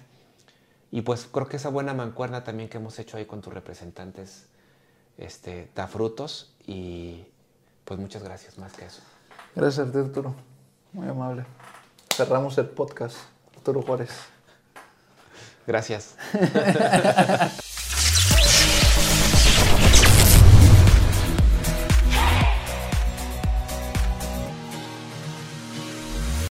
Y 0.94 1.02
pues 1.02 1.26
creo 1.26 1.48
que 1.48 1.58
esa 1.58 1.70
buena 1.70 1.96
mancuerna 1.96 2.44
también 2.44 2.70
que 2.70 2.78
hemos 2.78 3.00
hecho 3.00 3.18
ahí 3.18 3.26
con 3.26 3.41
tus 3.41 3.52
representantes 3.52 4.46
este, 5.18 5.72
da 5.74 5.88
frutos 5.88 6.54
y 6.68 7.26
pues 7.84 8.00
muchas 8.00 8.22
gracias 8.22 8.60
más 8.60 8.74
que 8.74 8.86
eso. 8.86 9.02
Gracias 9.56 9.88
a 9.88 9.91
ti, 9.91 9.98
Arturo. 9.98 10.36
Muy 10.91 11.08
amable. 11.08 11.46
Cerramos 12.14 12.56
el 12.60 12.68
podcast. 12.68 13.18
Arturo 13.58 13.82
Juárez. 13.82 14.12
Gracias. 15.66 16.16